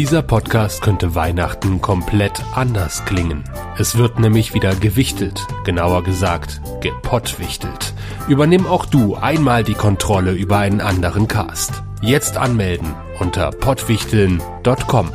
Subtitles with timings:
[0.00, 3.44] Dieser Podcast könnte Weihnachten komplett anders klingen.
[3.76, 7.92] Es wird nämlich wieder gewichtelt, genauer gesagt gepottwichtelt.
[8.26, 11.82] Übernimm auch du einmal die Kontrolle über einen anderen Cast.
[12.00, 15.10] Jetzt anmelden unter pottwichteln.com.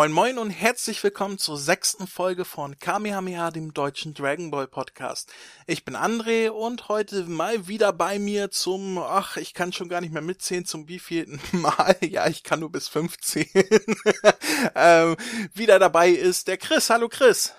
[0.00, 5.30] Moin Moin und herzlich willkommen zur sechsten Folge von Kamehameha, dem deutschen Dragon Ball Podcast.
[5.66, 10.00] Ich bin André und heute mal wieder bei mir zum, ach, ich kann schon gar
[10.00, 13.46] nicht mehr mitzählen, zum wievielten Mal, ja, ich kann nur bis 15,
[14.74, 15.16] ähm,
[15.52, 16.88] wieder dabei ist der Chris.
[16.88, 17.52] Hallo Chris.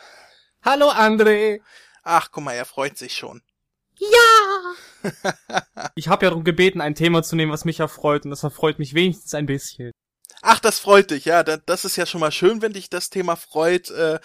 [0.64, 1.62] Hallo André.
[2.02, 3.44] Ach, guck mal, er freut sich schon.
[4.00, 5.12] Ja!
[5.94, 8.80] ich habe ja darum gebeten, ein Thema zu nehmen, was mich erfreut und das erfreut
[8.80, 9.92] mich wenigstens ein bisschen.
[10.44, 11.44] Ach, das freut dich, ja.
[11.44, 13.92] Das ist ja schon mal schön, wenn dich das Thema freut.
[13.92, 14.20] Äh,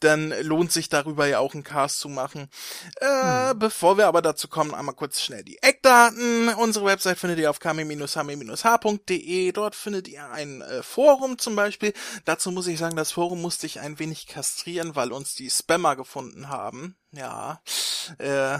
[0.00, 2.48] dann lohnt sich darüber ja auch ein Cast zu machen.
[3.00, 3.58] Äh, hm.
[3.58, 6.48] Bevor wir aber dazu kommen, einmal kurz schnell die Eckdaten.
[6.54, 9.52] Unsere Website findet ihr auf kami-hame-h.de.
[9.52, 11.92] Dort findet ihr ein äh, Forum zum Beispiel.
[12.24, 15.94] Dazu muss ich sagen, das Forum musste ich ein wenig kastrieren, weil uns die Spammer
[15.94, 16.96] gefunden haben.
[17.12, 17.60] Ja,
[18.18, 18.58] äh,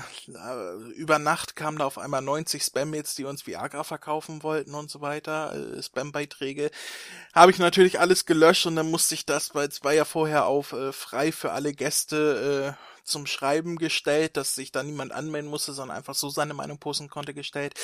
[0.96, 5.00] über Nacht kamen da auf einmal 90 Spam-Mails, die uns Viagra verkaufen wollten und so
[5.00, 6.72] weiter, äh, Spam-Beiträge.
[7.32, 10.46] Habe ich natürlich alles gelöscht und dann musste ich das, weil es war ja vorher
[10.46, 15.50] auf äh, frei für alle Gäste äh, zum Schreiben gestellt, dass sich da niemand anmelden
[15.50, 17.74] musste, sondern einfach so seine Meinung posten konnte gestellt.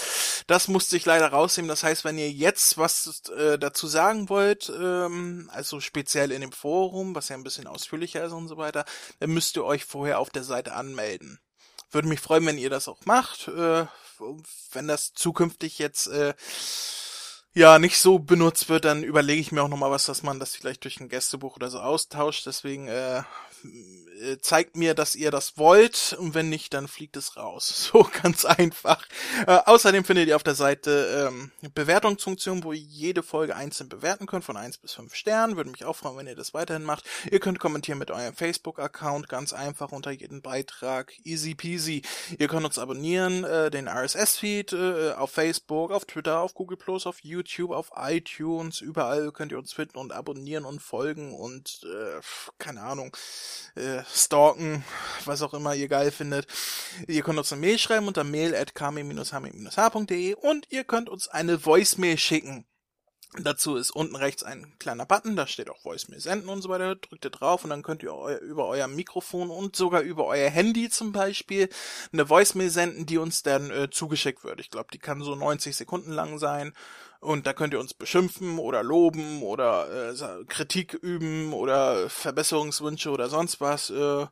[0.46, 1.68] Das musste ich leider rausnehmen.
[1.68, 6.52] Das heißt, wenn ihr jetzt was äh, dazu sagen wollt, ähm, also speziell in dem
[6.52, 8.84] Forum, was ja ein bisschen ausführlicher ist und so weiter,
[9.20, 11.40] dann müsst ihr euch vorher auf der Seite anmelden.
[11.90, 13.48] Würde mich freuen, wenn ihr das auch macht.
[13.48, 13.86] Äh,
[14.72, 16.34] wenn das zukünftig jetzt äh,
[17.54, 20.54] ja nicht so benutzt wird, dann überlege ich mir auch nochmal was, dass man das
[20.54, 22.46] vielleicht durch ein Gästebuch oder so austauscht.
[22.46, 23.22] Deswegen äh,
[24.22, 27.90] äh, zeigt mir, dass ihr das wollt und wenn nicht, dann fliegt es raus.
[27.96, 29.06] So ganz einfach.
[29.46, 34.26] Äh, außerdem findet ihr auf der Seite ähm, Bewertungsfunktion, wo ihr jede Folge einzeln bewerten
[34.26, 35.56] könnt, von eins bis fünf Sternen.
[35.56, 37.04] Würde mich auch freuen, wenn ihr das weiterhin macht.
[37.30, 41.12] Ihr könnt kommentieren mit eurem Facebook-Account, ganz einfach unter jedem Beitrag.
[41.24, 42.02] Easy peasy.
[42.38, 47.06] Ihr könnt uns abonnieren, äh, den RSS-Feed äh, auf Facebook, auf Twitter, auf Google Plus,
[47.06, 48.80] auf YouTube, auf iTunes.
[48.80, 52.20] Überall könnt ihr uns finden und abonnieren und folgen und äh,
[52.58, 53.16] keine Ahnung
[53.74, 54.84] äh, stalken,
[55.24, 56.46] was auch immer ihr geil findet.
[57.06, 61.64] Ihr könnt uns eine Mail schreiben unter mail at kami-hami-h.de und ihr könnt uns eine
[61.64, 62.66] Voicemail schicken.
[63.38, 66.94] Dazu ist unten rechts ein kleiner Button, da steht auch Voicemail senden und so weiter.
[66.94, 70.48] Drückt ihr drauf und dann könnt ihr eu über euer Mikrofon und sogar über euer
[70.48, 71.68] Handy zum Beispiel
[72.12, 74.60] eine Voicemail senden, die uns dann äh, zugeschickt wird.
[74.60, 76.72] Ich glaube, die kann so 90 Sekunden lang sein
[77.20, 83.28] und da könnt ihr uns beschimpfen oder loben oder äh, Kritik üben oder Verbesserungswünsche oder
[83.28, 83.90] sonst was.
[83.90, 84.26] Äh,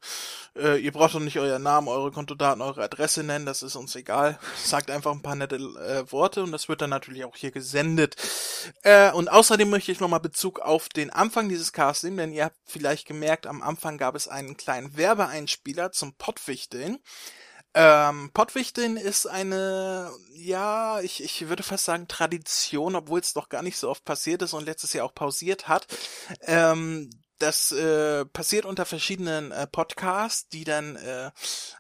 [0.57, 3.95] äh, ihr braucht doch nicht euren Namen, eure Kontodaten, eure Adresse nennen, das ist uns
[3.97, 4.39] egal.
[4.57, 8.17] Sagt einfach ein paar nette äh, Worte und das wird dann natürlich auch hier gesendet.
[8.83, 12.45] Äh, und außerdem möchte ich nochmal Bezug auf den Anfang dieses Casts nehmen, denn ihr
[12.45, 16.99] habt vielleicht gemerkt, am Anfang gab es einen kleinen Werbeeinspieler zum Pottwichteln.
[17.75, 23.63] Ähm, Pottwichteln ist eine, ja, ich, ich würde fast sagen Tradition, obwohl es doch gar
[23.63, 25.87] nicht so oft passiert ist und letztes Jahr auch pausiert hat.
[26.43, 31.31] Ähm, das äh, passiert unter verschiedenen äh, Podcasts, die dann äh,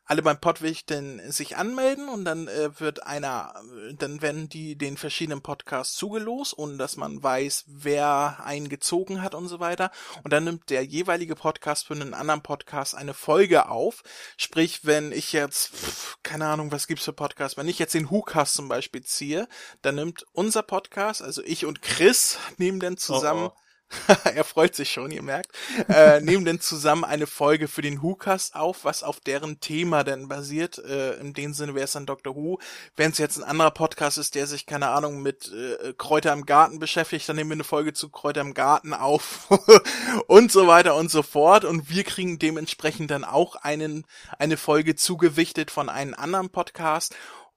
[0.05, 3.55] alle beim Podwichteln sich anmelden und dann äh, wird einer,
[3.97, 9.35] dann werden die den verschiedenen Podcasts zugelost, ohne dass man weiß, wer einen gezogen hat
[9.35, 9.91] und so weiter.
[10.25, 14.03] Und dann nimmt der jeweilige Podcast für einen anderen Podcast eine Folge auf.
[14.37, 18.11] Sprich, wenn ich jetzt, pf, keine Ahnung, was gibt's für Podcasts, wenn ich jetzt den
[18.11, 19.49] WhoCast zum Beispiel ziehe,
[19.83, 23.64] dann nimmt unser Podcast, also ich und Chris, nehmen dann zusammen oh oh
[24.35, 25.51] er freut sich schon, ihr merkt,
[25.89, 30.29] äh, nehmen denn zusammen eine Folge für den WhoCast auf, was auf deren Thema denn
[30.29, 30.79] basiert.
[30.79, 32.35] Äh, in dem Sinne wäre es dann Dr.
[32.35, 32.59] Who.
[32.97, 36.47] Wenn es jetzt ein anderer Podcast ist, der sich, keine Ahnung, mit äh, Kräuter im
[36.47, 39.49] Garten beschäftigt, dann nehmen wir eine Folge zu Kräuter im Garten auf
[40.27, 41.65] und so weiter und so fort.
[41.65, 44.07] Und wir kriegen dementsprechend dann auch einen,
[44.39, 47.15] eine Folge zugewichtet von einem anderen Podcast.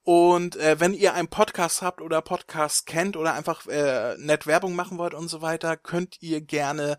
[0.08, 4.74] Und äh, wenn ihr einen Podcast habt oder Podcast kennt oder einfach äh, nett Werbung
[4.74, 6.98] machen wollt und so weiter, könnt ihr gerne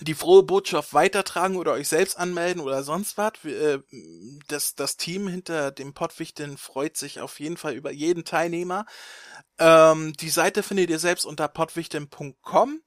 [0.00, 3.32] die frohe Botschaft weitertragen oder euch selbst anmelden oder sonst was.
[3.44, 3.80] Äh,
[4.46, 8.86] das, das Team hinter dem Pottwichteln freut sich auf jeden Fall über jeden Teilnehmer.
[9.58, 12.80] Ähm, die Seite findet ihr selbst unter pottwichteln.com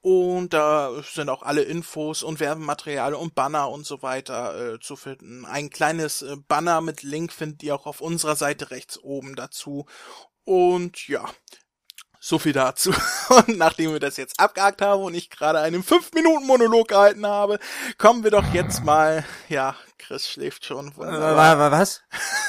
[0.00, 4.94] und da sind auch alle Infos und Werbematerial und Banner und so weiter äh, zu
[4.94, 5.44] finden.
[5.44, 9.86] Ein kleines äh, Banner mit Link findet ihr auch auf unserer Seite rechts oben dazu.
[10.44, 11.28] Und ja,
[12.28, 12.92] so viel dazu.
[13.30, 17.58] Und nachdem wir das jetzt abgehakt haben und ich gerade einen 5-Minuten-Monolog gehalten habe,
[17.96, 20.92] kommen wir doch jetzt mal, ja, Chris schläft schon.
[20.96, 22.02] Was?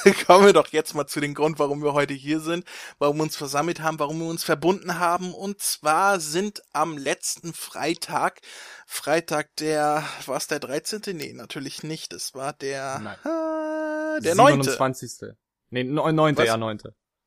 [0.28, 2.66] kommen wir doch jetzt mal zu dem Grund, warum wir heute hier sind,
[2.98, 5.34] warum wir uns versammelt haben, warum wir uns verbunden haben.
[5.34, 8.42] Und zwar sind am letzten Freitag,
[8.86, 11.16] Freitag der, war es der 13.?
[11.16, 12.12] Nee, natürlich nicht.
[12.12, 13.18] Es war der, Nein.
[13.24, 14.60] äh, der 9.
[14.60, 15.30] 29.
[15.70, 16.38] Nee, 9.
[16.38, 16.46] Was?
[16.46, 16.80] ja, 9.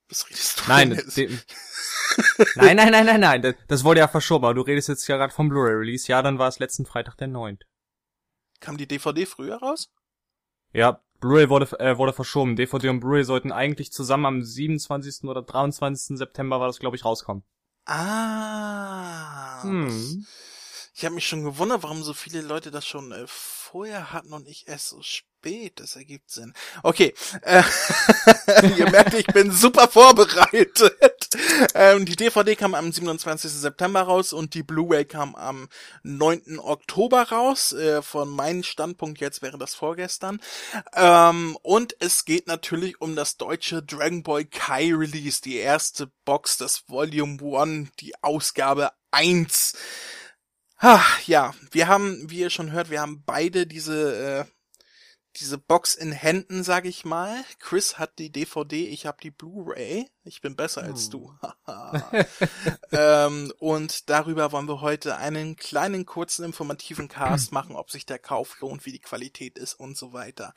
[0.08, 1.30] Was redest du Nein, denn das, jetzt?
[1.30, 1.38] de-
[2.56, 5.16] nein, nein, nein, nein, nein, das, das wurde ja verschoben, aber du redest jetzt ja
[5.16, 6.08] gerade vom Blu-ray-Release.
[6.08, 7.58] Ja, dann war es letzten Freitag der 9.
[8.60, 9.92] Kam die DVD früher raus?
[10.72, 12.56] Ja, Blu-ray wurde, äh, wurde verschoben.
[12.56, 15.24] DVD und Blu-ray sollten eigentlich zusammen am 27.
[15.28, 16.18] oder 23.
[16.18, 17.44] September war das, glaube ich, rauskommen.
[17.86, 19.62] Ah.
[19.62, 20.26] Hm.
[20.94, 23.26] Ich habe mich schon gewundert, warum so viele Leute das schon äh,
[23.72, 25.80] vorher hatten und ich erst so spät.
[25.80, 26.52] Das ergibt Sinn.
[26.82, 27.14] Okay.
[27.40, 27.62] Äh,
[28.76, 30.94] ihr merkt, ich bin super vorbereitet.
[31.74, 33.50] Ähm, die DVD kam am 27.
[33.50, 35.70] September raus und die Blu-ray kam am
[36.02, 36.58] 9.
[36.58, 37.72] Oktober raus.
[37.72, 40.38] Äh, von meinem Standpunkt jetzt wäre das vorgestern.
[40.94, 46.58] Ähm, und es geht natürlich um das deutsche Dragon Ball Kai Release, die erste Box,
[46.58, 49.74] das Volume 1, die Ausgabe 1.
[50.84, 54.44] Ah, ja, wir haben, wie ihr schon hört, wir haben beide diese äh,
[55.36, 57.44] diese Box in Händen, sag ich mal.
[57.58, 60.10] Chris hat die DVD, ich habe die Blu-ray.
[60.24, 61.32] Ich bin besser als du.
[62.92, 68.18] ähm, und darüber wollen wir heute einen kleinen, kurzen, informativen Cast machen, ob sich der
[68.18, 70.52] Kauf lohnt, wie die Qualität ist und so weiter.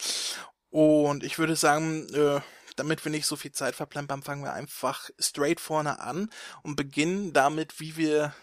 [0.72, 2.42] Und ich würde sagen, äh,
[2.76, 6.30] damit wir nicht so viel Zeit verplempern, fangen wir einfach straight vorne an
[6.64, 8.34] und beginnen damit, wie wir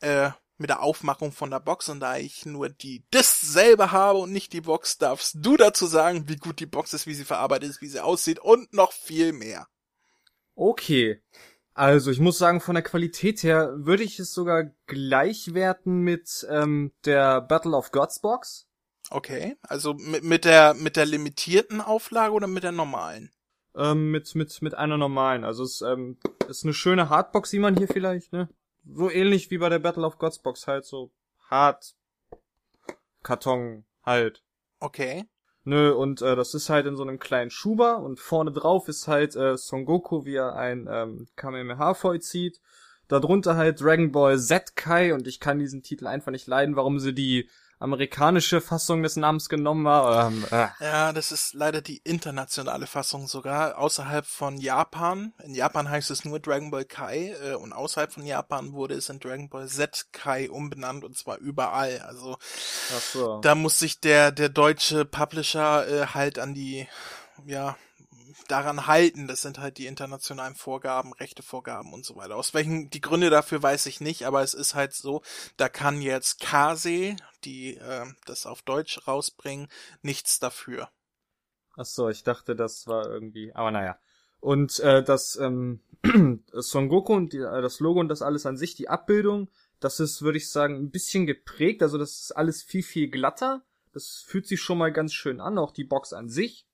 [0.00, 4.18] äh, mit der Aufmachung von der Box und da ich nur die Disc selber habe
[4.20, 7.24] und nicht die Box, darfst du dazu sagen, wie gut die Box ist, wie sie
[7.24, 9.66] verarbeitet ist, wie sie aussieht und noch viel mehr.
[10.54, 11.20] Okay.
[11.76, 16.46] Also, ich muss sagen, von der Qualität her würde ich es sogar gleich werten mit
[16.48, 18.68] ähm, der Battle of Gods Box.
[19.10, 23.32] Okay, also mit, mit der mit der limitierten Auflage oder mit der normalen?
[23.76, 25.44] Ähm, mit, mit, mit einer normalen.
[25.44, 26.16] Also es ähm,
[26.48, 28.48] ist eine schöne Hardbox, sieht man hier vielleicht, ne?
[28.86, 31.10] So ähnlich wie bei der Battle of Gods Box, halt so
[31.48, 31.94] hart
[33.22, 34.42] Karton halt.
[34.80, 35.24] Okay.
[35.64, 39.08] Nö, und äh, das ist halt in so einem kleinen Schuber und vorne drauf ist
[39.08, 42.60] halt äh, Son Goku, wie er ein ähm, Kamehameha vollzieht.
[43.08, 46.98] Darunter halt Dragon Ball Z Kai und ich kann diesen Titel einfach nicht leiden, warum
[46.98, 47.48] sie die
[47.84, 50.44] amerikanische Fassung des Namens genommen haben.
[50.50, 50.84] Ähm, äh.
[50.84, 55.34] Ja, das ist leider die internationale Fassung sogar, außerhalb von Japan.
[55.44, 59.08] In Japan heißt es nur Dragon Ball Kai äh, und außerhalb von Japan wurde es
[59.10, 62.00] in Dragon Ball Z Kai umbenannt und zwar überall.
[62.00, 62.38] Also
[63.12, 63.40] so.
[63.40, 66.88] da muss sich der der deutsche Publisher äh, halt an die
[67.46, 67.76] ja
[68.48, 69.26] daran halten.
[69.26, 72.36] Das sind halt die internationalen Vorgaben, Rechtevorgaben und so weiter.
[72.36, 75.22] Aus welchen die Gründe dafür weiß ich nicht, aber es ist halt so,
[75.56, 79.68] da kann jetzt Kase, die äh, das auf Deutsch rausbringen,
[80.02, 80.90] nichts dafür.
[81.76, 83.98] Ach so, ich dachte, das war irgendwie, aber naja.
[84.40, 85.80] Und äh, das ähm,
[86.52, 89.48] Son Goku und die, äh, das Logo und das alles an sich, die Abbildung,
[89.80, 91.82] das ist, würde ich sagen, ein bisschen geprägt.
[91.82, 93.64] Also das ist alles viel, viel glatter.
[93.92, 96.66] Das fühlt sich schon mal ganz schön an, auch die Box an sich.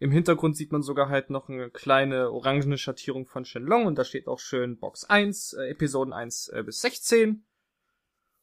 [0.00, 4.04] Im Hintergrund sieht man sogar halt noch eine kleine orangene Schattierung von Shenlong und da
[4.04, 7.44] steht auch schön Box 1, äh, Episoden 1 äh, bis 16.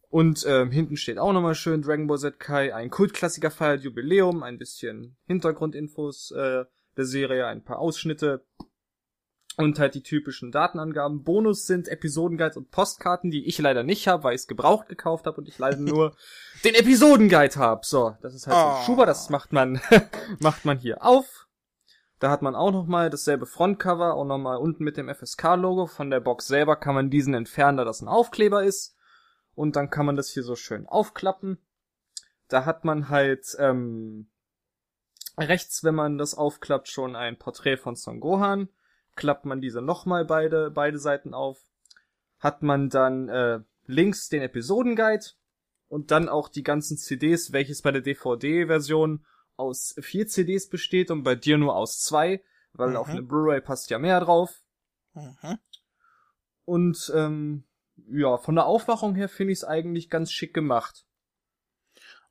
[0.10, 4.44] Und ähm, hinten steht auch nochmal schön Dragon Ball Z Kai, ein Kultklassiker feiert Jubiläum,
[4.44, 8.46] ein bisschen Hintergrundinfos äh, der Serie, ein paar Ausschnitte
[9.58, 11.24] und halt die typischen Datenangaben.
[11.24, 15.26] Bonus sind Episodenguides und Postkarten, die ich leider nicht habe, weil ich es gebraucht gekauft
[15.26, 16.16] habe und ich leider nur
[16.64, 17.82] den Episodenguide habe.
[17.84, 18.86] So, das ist halt so ein Oh.
[18.86, 19.82] Schuber, das macht man
[20.40, 21.47] macht man hier auf.
[22.20, 25.86] Da hat man auch nochmal dasselbe Frontcover, auch nochmal unten mit dem FSK-Logo.
[25.86, 28.96] Von der Box selber kann man diesen entfernen, da das ein Aufkleber ist.
[29.54, 31.60] Und dann kann man das hier so schön aufklappen.
[32.48, 34.30] Da hat man halt ähm,
[35.38, 38.70] rechts, wenn man das aufklappt, schon ein Porträt von Son Gohan.
[39.16, 41.60] Klappt man diese nochmal beide, beide Seiten auf.
[42.40, 45.26] Hat man dann äh, links den Episodenguide
[45.88, 49.26] und dann auch die ganzen CDs, welches bei der DVD-Version
[49.58, 52.96] aus vier CDs besteht und bei dir nur aus zwei, weil mhm.
[52.96, 54.62] auf eine Blu-ray passt ja mehr drauf.
[55.14, 55.60] Mhm.
[56.66, 57.64] Und ähm,
[58.10, 61.06] ja, von der Aufmachung her finde ich es eigentlich ganz schick gemacht.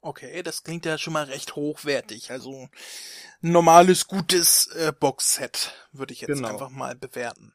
[0.01, 2.31] Okay, das klingt ja schon mal recht hochwertig.
[2.31, 2.69] Also
[3.43, 6.49] ein normales, gutes äh, Boxset würde ich jetzt genau.
[6.49, 7.55] einfach mal bewerten.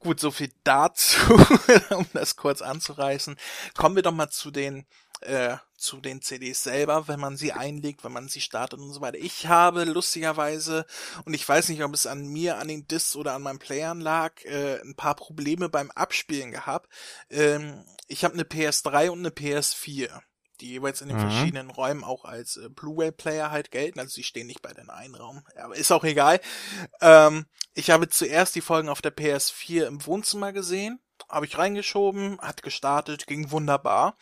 [0.00, 1.18] Gut, so viel dazu,
[1.90, 3.36] um das kurz anzureißen.
[3.76, 4.86] Kommen wir doch mal zu den
[5.20, 9.00] äh, zu den CDs selber, wenn man sie einlegt, wenn man sie startet und so
[9.00, 9.18] weiter.
[9.18, 10.86] Ich habe lustigerweise,
[11.24, 14.00] und ich weiß nicht, ob es an mir, an den Discs oder an meinen Playern
[14.00, 16.90] lag, äh, ein paar Probleme beim Abspielen gehabt.
[17.30, 20.20] Ähm, ich habe eine PS3 und eine PS4
[20.60, 21.22] die jeweils in den mhm.
[21.22, 23.98] verschiedenen Räumen auch als äh, Blu-ray-Player halt gelten.
[23.98, 25.42] Also sie stehen nicht bei den einen Raum.
[25.56, 26.40] Aber ist auch egal.
[27.00, 32.40] Ähm, ich habe zuerst die Folgen auf der PS4 im Wohnzimmer gesehen, habe ich reingeschoben,
[32.40, 34.16] hat gestartet, ging wunderbar.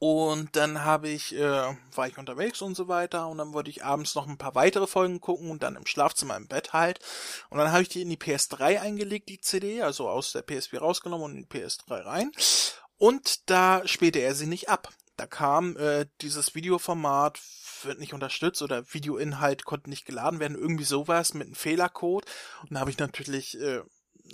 [0.00, 3.84] Und dann habe ich, äh, war ich unterwegs und so weiter und dann wollte ich
[3.84, 7.00] abends noch ein paar weitere Folgen gucken und dann im Schlafzimmer im Bett halt.
[7.50, 10.78] Und dann habe ich die in die PS3 eingelegt, die CD, also aus der PS4
[10.78, 12.32] rausgenommen und in die PS3 rein.
[12.96, 14.88] Und da spielte er sie nicht ab.
[15.16, 17.40] Da kam äh, dieses Videoformat
[17.84, 22.24] wird nicht unterstützt oder Videoinhalt konnte nicht geladen werden, irgendwie sowas mit einem Fehlercode.
[22.62, 23.82] Und da habe ich natürlich äh,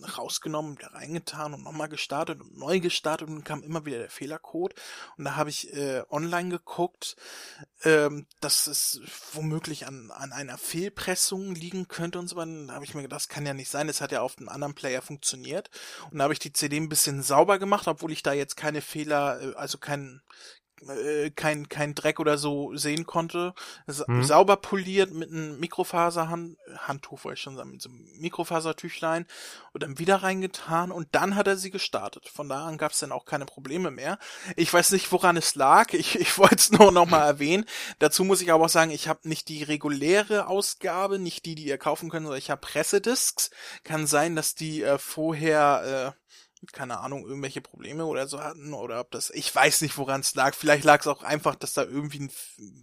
[0.03, 4.75] rausgenommen, wieder reingetan und nochmal gestartet und neu gestartet und kam immer wieder der Fehlercode.
[5.17, 7.17] Und da habe ich äh, online geguckt,
[7.85, 9.01] ähm, dass es
[9.33, 12.67] womöglich an, an einer Fehlpressung liegen könnte und so weiter.
[12.67, 14.49] Da habe ich mir gedacht, das kann ja nicht sein, das hat ja auf einem
[14.49, 15.71] anderen Player funktioniert.
[16.11, 18.81] Und da habe ich die CD ein bisschen sauber gemacht, obwohl ich da jetzt keine
[18.81, 20.23] Fehler, äh, also kein,
[20.83, 23.54] äh, kein, kein Dreck oder so sehen konnte.
[24.07, 24.25] Mhm.
[24.25, 29.26] Sauber poliert mit einem Mikrofaserhandtuch, wollte ich schon sagen, mit so einem Mikrofasertüchlein
[29.73, 32.28] und dann wieder reingetan und dann hat er sie gestartet.
[32.28, 34.19] Von da an gab es dann auch keine Probleme mehr.
[34.57, 35.93] Ich weiß nicht, woran es lag.
[35.93, 37.64] Ich, ich wollte es nur noch mal erwähnen.
[37.99, 41.66] Dazu muss ich aber auch sagen, ich habe nicht die reguläre Ausgabe, nicht die, die
[41.66, 43.50] ihr kaufen könnt, sondern ich habe Pressediscs.
[43.85, 46.25] Kann sein, dass die äh, vorher äh,
[46.73, 50.35] keine Ahnung, irgendwelche Probleme oder so hatten oder ob das, ich weiß nicht, woran es
[50.35, 50.54] lag.
[50.54, 52.30] Vielleicht lag es auch einfach, dass da irgendwie ein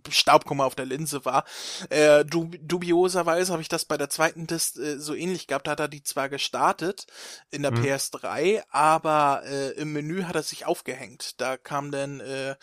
[0.09, 1.45] Staubkummer auf der Linse war.
[1.89, 5.67] Äh, dub dubioserweise habe ich das bei der zweiten Disc äh, so ähnlich gehabt.
[5.67, 7.07] Da hat er die zwar gestartet
[7.49, 7.83] in der mhm.
[7.83, 11.39] PS3, aber äh, im Menü hat er sich aufgehängt.
[11.41, 12.55] Da kam dann äh,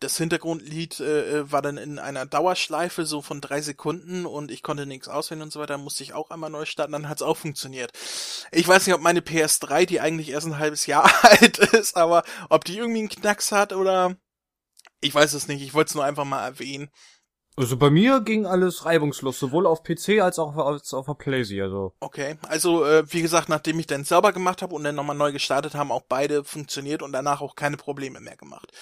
[0.00, 4.62] das Hintergrundlied äh, äh, war dann in einer Dauerschleife so von drei Sekunden und ich
[4.62, 7.36] konnte nichts auswählen und so weiter, musste ich auch einmal neu starten, dann hat's auch
[7.36, 7.92] funktioniert.
[8.52, 12.24] Ich weiß nicht, ob meine PS3, die eigentlich erst ein halbes Jahr alt ist, aber
[12.50, 14.16] ob die irgendwie einen Knacks hat oder
[15.00, 16.90] ich weiß es nicht, ich wollte es nur einfach mal erwähnen.
[17.58, 21.62] Also bei mir ging alles reibungslos, sowohl auf PC als auch als auf der Playsee,
[21.62, 21.94] also.
[22.00, 25.32] Okay, also äh, wie gesagt, nachdem ich dann sauber gemacht habe und dann nochmal neu
[25.32, 28.72] gestartet, haben auch beide funktioniert und danach auch keine Probleme mehr gemacht.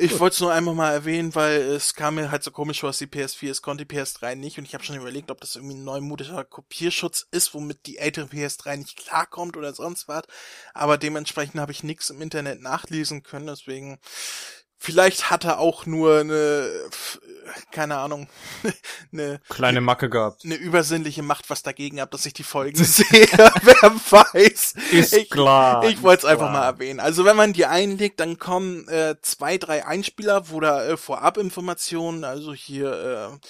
[0.00, 2.90] Ich wollte es nur einmal mal erwähnen, weil es kam mir halt so komisch vor,
[2.90, 5.56] dass die PS4 es konnte die PS3 nicht und ich habe schon überlegt, ob das
[5.56, 10.22] irgendwie ein neumodischer Kopierschutz ist, womit die ältere PS3 nicht klarkommt oder sonst was.
[10.72, 13.98] Aber dementsprechend habe ich nichts im Internet nachlesen können, deswegen
[14.80, 16.70] Vielleicht hat er auch nur eine,
[17.72, 18.28] keine Ahnung,
[19.12, 20.44] eine kleine Macke gehabt.
[20.44, 23.06] Eine übersinnliche Macht was dagegen hat, dass ich die Folgen sehe.
[23.62, 24.74] Wer weiß.
[24.92, 25.84] Ist ich, klar.
[25.84, 27.00] Ich wollte es einfach mal erwähnen.
[27.00, 32.22] Also wenn man die einlegt, dann kommen äh, zwei, drei Einspieler, wo da äh, Vorabinformationen,
[32.22, 33.40] also hier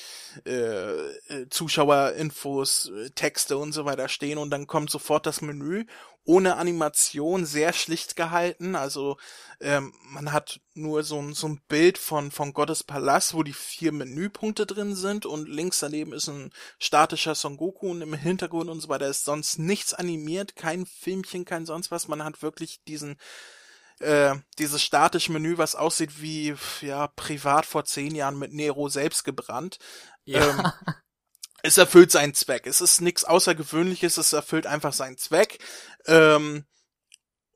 [0.46, 5.42] äh, äh, äh Zuschauerinfos, äh, Texte und so weiter stehen und dann kommt sofort das
[5.42, 5.84] Menü
[6.28, 8.76] ohne Animation, sehr schlicht gehalten.
[8.76, 9.16] Also
[9.60, 13.54] ähm, man hat nur so ein, so ein Bild von, von Gottes Palast, wo die
[13.54, 18.68] vier Menüpunkte drin sind und links daneben ist ein statischer Son Goku und im Hintergrund
[18.68, 22.08] und so weiter ist sonst nichts animiert, kein Filmchen, kein sonst was.
[22.08, 23.16] Man hat wirklich diesen
[24.00, 29.24] äh, dieses statische Menü, was aussieht wie ja privat vor zehn Jahren mit Nero selbst
[29.24, 29.78] gebrannt.
[30.24, 30.46] Ja.
[30.46, 30.72] Ähm,
[31.62, 32.66] es erfüllt seinen Zweck.
[32.66, 35.58] Es ist nichts Außergewöhnliches, es erfüllt einfach seinen Zweck.
[36.06, 36.64] Ähm,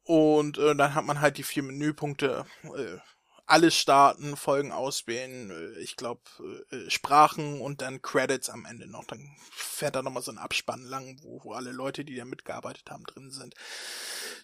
[0.05, 2.45] und äh, dann hat man halt die vier Menüpunkte.
[2.65, 2.99] Äh,
[3.47, 6.23] alles starten, Folgen auswählen, äh, ich glaube
[6.71, 9.05] äh, Sprachen und dann Credits am Ende noch.
[9.05, 12.91] Dann fährt da nochmal so ein Abspann lang, wo, wo alle Leute, die da mitgearbeitet
[12.91, 13.55] haben, drin sind.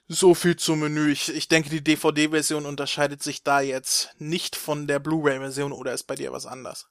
[0.08, 1.10] So viel zum Menü.
[1.10, 6.04] Ich, ich denke, die DVD-Version unterscheidet sich da jetzt nicht von der Blu-ray-Version oder ist
[6.04, 6.88] bei dir was anders?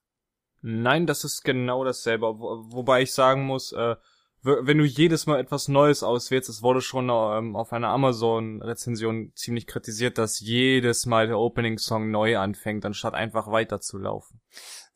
[0.61, 2.25] Nein, das ist genau dasselbe.
[2.39, 3.95] Wo, wobei ich sagen muss, äh,
[4.43, 9.67] wenn du jedes Mal etwas Neues auswählst, es wurde schon ähm, auf einer Amazon-Rezension ziemlich
[9.67, 14.39] kritisiert, dass jedes Mal der Opening-Song neu anfängt, anstatt einfach weiterzulaufen.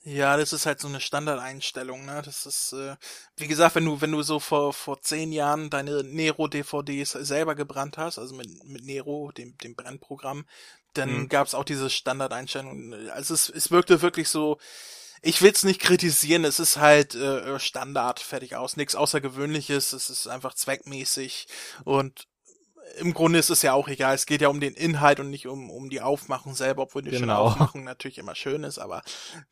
[0.04, 2.24] Ja, das ist halt so eine Standardeinstellung, ne?
[2.26, 2.96] Das ist, äh,
[3.38, 8.00] wie gesagt, wenn du, wenn du so vor, vor zehn Jahren deine Nero-DVDs selber gebrannt
[8.00, 10.46] hast, also mit, mit Nero, dem, dem Brennprogramm,
[10.94, 11.30] dann mhm.
[11.30, 12.94] gab's auch diese Standardeinstellung.
[13.12, 14.58] Also es, es wirkte wirklich so,
[15.22, 20.28] ich will's nicht kritisieren, es ist halt äh, Standard, fertig aus, nichts Außergewöhnliches, es ist
[20.28, 21.48] einfach zweckmäßig
[21.84, 22.28] und
[22.98, 25.48] im Grunde ist es ja auch egal, es geht ja um den Inhalt und nicht
[25.48, 27.46] um, um die Aufmachung selber, obwohl die genau.
[27.46, 29.02] Aufmachung natürlich immer schön ist, aber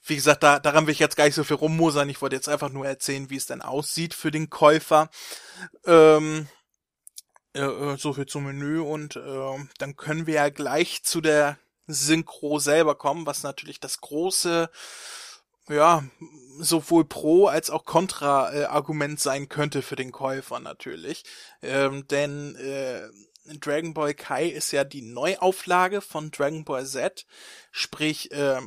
[0.04, 2.50] wie gesagt, da, daran will ich jetzt gar nicht so viel rummosern, ich wollte jetzt
[2.50, 5.10] einfach nur erzählen, wie es denn aussieht für den Käufer.
[5.86, 6.48] Ähm,
[7.54, 11.58] äh, äh so viel zum Menü und äh, dann können wir ja gleich zu der
[11.88, 14.70] Synchro selber kommen, was natürlich das große
[15.70, 16.04] ja,
[16.60, 21.24] sowohl Pro als auch Kontra-Argument sein könnte für den Käufer natürlich.
[21.62, 23.08] Ähm, denn äh,
[23.58, 27.26] Dragon Ball Kai ist ja die Neuauflage von Dragon Ball Z,
[27.72, 28.62] sprich äh,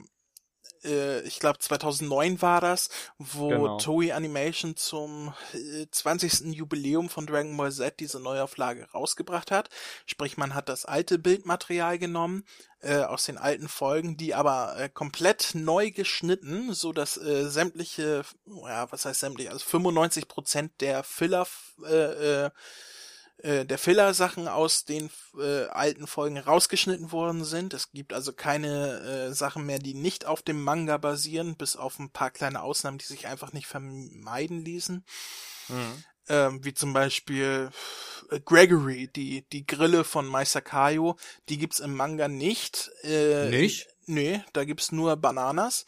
[0.84, 3.78] äh, ich glaube 2009 war das, wo genau.
[3.78, 6.54] Toei Animation zum äh, 20.
[6.54, 9.68] Jubiläum von Dragon Ball Z diese Neuauflage rausgebracht hat.
[10.06, 12.44] Sprich, man hat das alte Bildmaterial genommen
[12.80, 18.24] äh, aus den alten Folgen, die aber äh, komplett neu geschnitten, so dass äh, sämtliche,
[18.46, 21.46] ja, was heißt sämtlich, also 95 Prozent der Filler
[21.84, 22.50] äh, äh,
[23.42, 27.74] äh, der Filler-Sachen aus den äh, alten Folgen rausgeschnitten worden sind.
[27.74, 31.98] Es gibt also keine äh, Sachen mehr, die nicht auf dem Manga basieren, bis auf
[31.98, 35.04] ein paar kleine Ausnahmen, die sich einfach nicht vermeiden ließen.
[35.68, 36.04] Mhm.
[36.28, 37.70] Ähm, wie zum Beispiel
[38.30, 41.16] äh, Gregory, die, die Grille von Meister Kaio,
[41.48, 42.92] die gibt's im Manga nicht.
[43.02, 43.88] Äh, nicht?
[44.06, 45.84] Nee, da gibt's nur Bananas.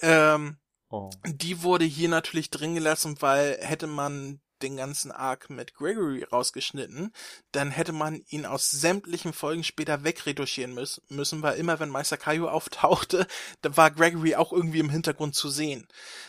[0.00, 0.58] Ähm,
[0.90, 1.08] oh.
[1.24, 7.12] Die wurde hier natürlich drin gelassen, weil hätte man den ganzen Arc mit Gregory rausgeschnitten,
[7.52, 12.48] dann hätte man ihn aus sämtlichen Folgen später wegretuschieren müssen, weil immer wenn Meister Kaio
[12.48, 13.26] auftauchte,
[13.62, 15.86] da war Gregory auch irgendwie im Hintergrund zu sehen.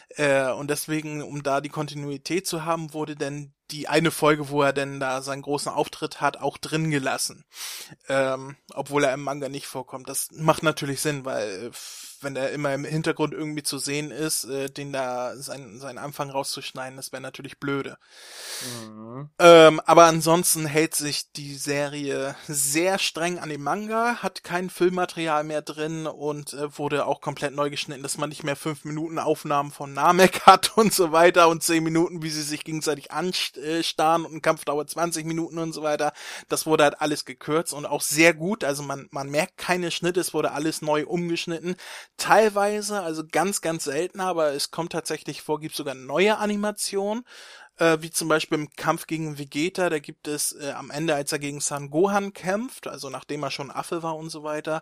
[0.09, 4.61] Äh, und deswegen, um da die Kontinuität zu haben, wurde denn die eine Folge, wo
[4.61, 7.45] er denn da seinen großen Auftritt hat, auch drin gelassen.
[8.07, 10.07] Ähm, obwohl er im Manga nicht vorkommt.
[10.07, 11.71] Das macht natürlich Sinn, weil
[12.23, 16.29] wenn der immer im Hintergrund irgendwie zu sehen ist, äh, den da seinen, seinen Anfang
[16.29, 17.97] rauszuschneiden, das wäre natürlich blöde.
[18.81, 19.29] Mhm.
[19.39, 25.43] Ähm, aber ansonsten hält sich die Serie sehr streng an dem Manga, hat kein Filmmaterial
[25.43, 29.19] mehr drin und äh, wurde auch komplett neu geschnitten, dass man nicht mehr fünf Minuten
[29.19, 34.25] Aufnahmen von Namek hat und so weiter und zehn Minuten, wie sie sich gegenseitig anstarren
[34.25, 36.13] und ein Kampf dauert 20 Minuten und so weiter.
[36.49, 38.63] Das wurde halt alles gekürzt und auch sehr gut.
[38.63, 41.75] Also man, man merkt keine Schnitte, es wurde alles neu umgeschnitten
[42.17, 47.25] teilweise, also ganz, ganz selten, aber es kommt tatsächlich vor, gibt sogar neue Animationen,
[47.77, 51.31] äh, wie zum Beispiel im Kampf gegen Vegeta, da gibt es äh, am Ende, als
[51.31, 54.81] er gegen San Gohan kämpft, also nachdem er schon Affe war und so weiter,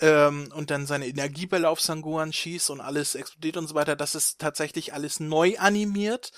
[0.00, 3.96] ähm, und dann seine Energiebälle auf San Gohan schießt und alles explodiert und so weiter,
[3.96, 6.32] das ist tatsächlich alles neu animiert.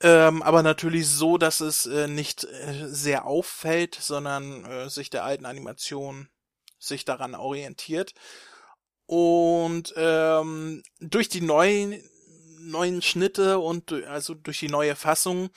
[0.00, 5.24] Ähm, aber natürlich so, dass es äh, nicht äh, sehr auffällt, sondern äh, sich der
[5.24, 6.28] alten Animation
[6.78, 8.14] sich daran orientiert.
[9.08, 11.98] Und ähm, durch die neuen,
[12.60, 15.48] neuen Schnitte und also durch die neue Fassung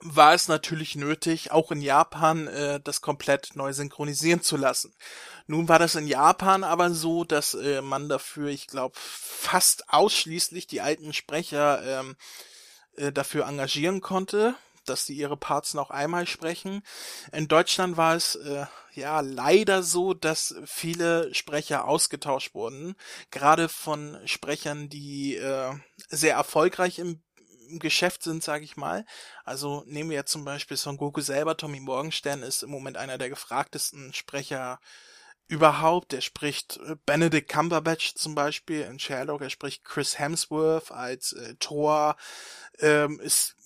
[0.00, 4.94] war es natürlich nötig, auch in Japan äh, das komplett neu synchronisieren zu lassen.
[5.46, 10.66] Nun war das in Japan aber so, dass äh, man dafür, ich glaube, fast ausschließlich
[10.66, 12.16] die alten Sprecher ähm,
[12.96, 14.54] äh, dafür engagieren konnte,
[14.88, 16.82] dass sie ihre Parts noch einmal sprechen.
[17.32, 22.94] In Deutschland war es äh, ja leider so, dass viele Sprecher ausgetauscht wurden,
[23.30, 25.72] gerade von Sprechern, die äh,
[26.08, 27.22] sehr erfolgreich im
[27.72, 29.04] im Geschäft sind, sage ich mal.
[29.44, 31.56] Also nehmen wir jetzt zum Beispiel Son Goku selber.
[31.56, 34.78] Tommy Morgenstern ist im Moment einer der gefragtesten Sprecher
[35.48, 36.12] überhaupt.
[36.12, 39.42] Er spricht äh, Benedict Cumberbatch zum Beispiel in Sherlock.
[39.42, 42.16] Er spricht Chris Hemsworth als äh, Thor.
[42.78, 43.56] Ähm, ist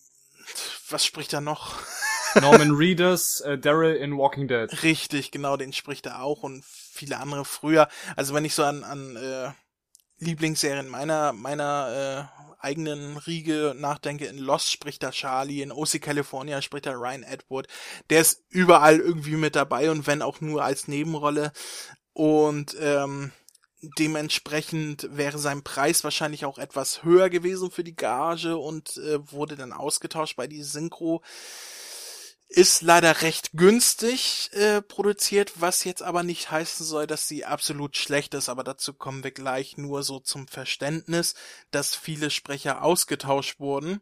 [0.91, 1.79] was spricht er noch?
[2.41, 4.83] Norman Reedus, äh, Daryl in Walking Dead.
[4.83, 7.89] Richtig, genau, den spricht er auch und viele andere früher.
[8.15, 9.51] Also wenn ich so an, an äh,
[10.19, 16.61] Lieblingsserien meiner meiner äh, eigenen Riege nachdenke, in Lost spricht er Charlie, in OC California
[16.63, 17.69] spricht er Ryan Edward.
[18.11, 21.53] Der ist überall irgendwie mit dabei und wenn auch nur als Nebenrolle.
[22.13, 23.33] Und ähm,
[23.99, 29.57] dementsprechend wäre sein Preis wahrscheinlich auch etwas höher gewesen für die Gage und äh, wurde
[29.57, 31.23] dann ausgetauscht bei die Synchro.
[32.49, 37.97] Ist leider recht günstig äh, produziert, was jetzt aber nicht heißen soll, dass sie absolut
[37.97, 41.35] schlecht ist, aber dazu kommen wir gleich nur so zum Verständnis,
[41.73, 44.01] dass viele Sprecher ausgetauscht wurden.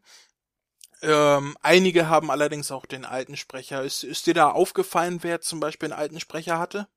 [1.01, 3.83] Ähm, einige haben allerdings auch den alten Sprecher.
[3.83, 6.89] Ist, ist dir da aufgefallen, wer zum Beispiel einen alten Sprecher hatte?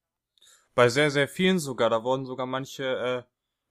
[0.78, 1.90] Bei sehr, sehr vielen sogar.
[1.90, 3.26] Da wurden sogar manche,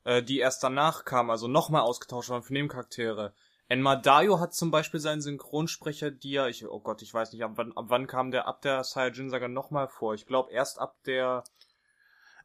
[0.05, 3.33] äh, äh, die erst danach kamen, also nochmal ausgetauscht waren für Nebencharaktere.
[3.69, 7.45] Enma Dayo hat zum Beispiel seinen Synchronsprecher, die ja, ich, oh Gott, ich weiß nicht,
[7.45, 10.15] ab wann, ab wann kam der ab der Saiyajin Saga nochmal vor?
[10.15, 11.45] Ich glaube erst ab der,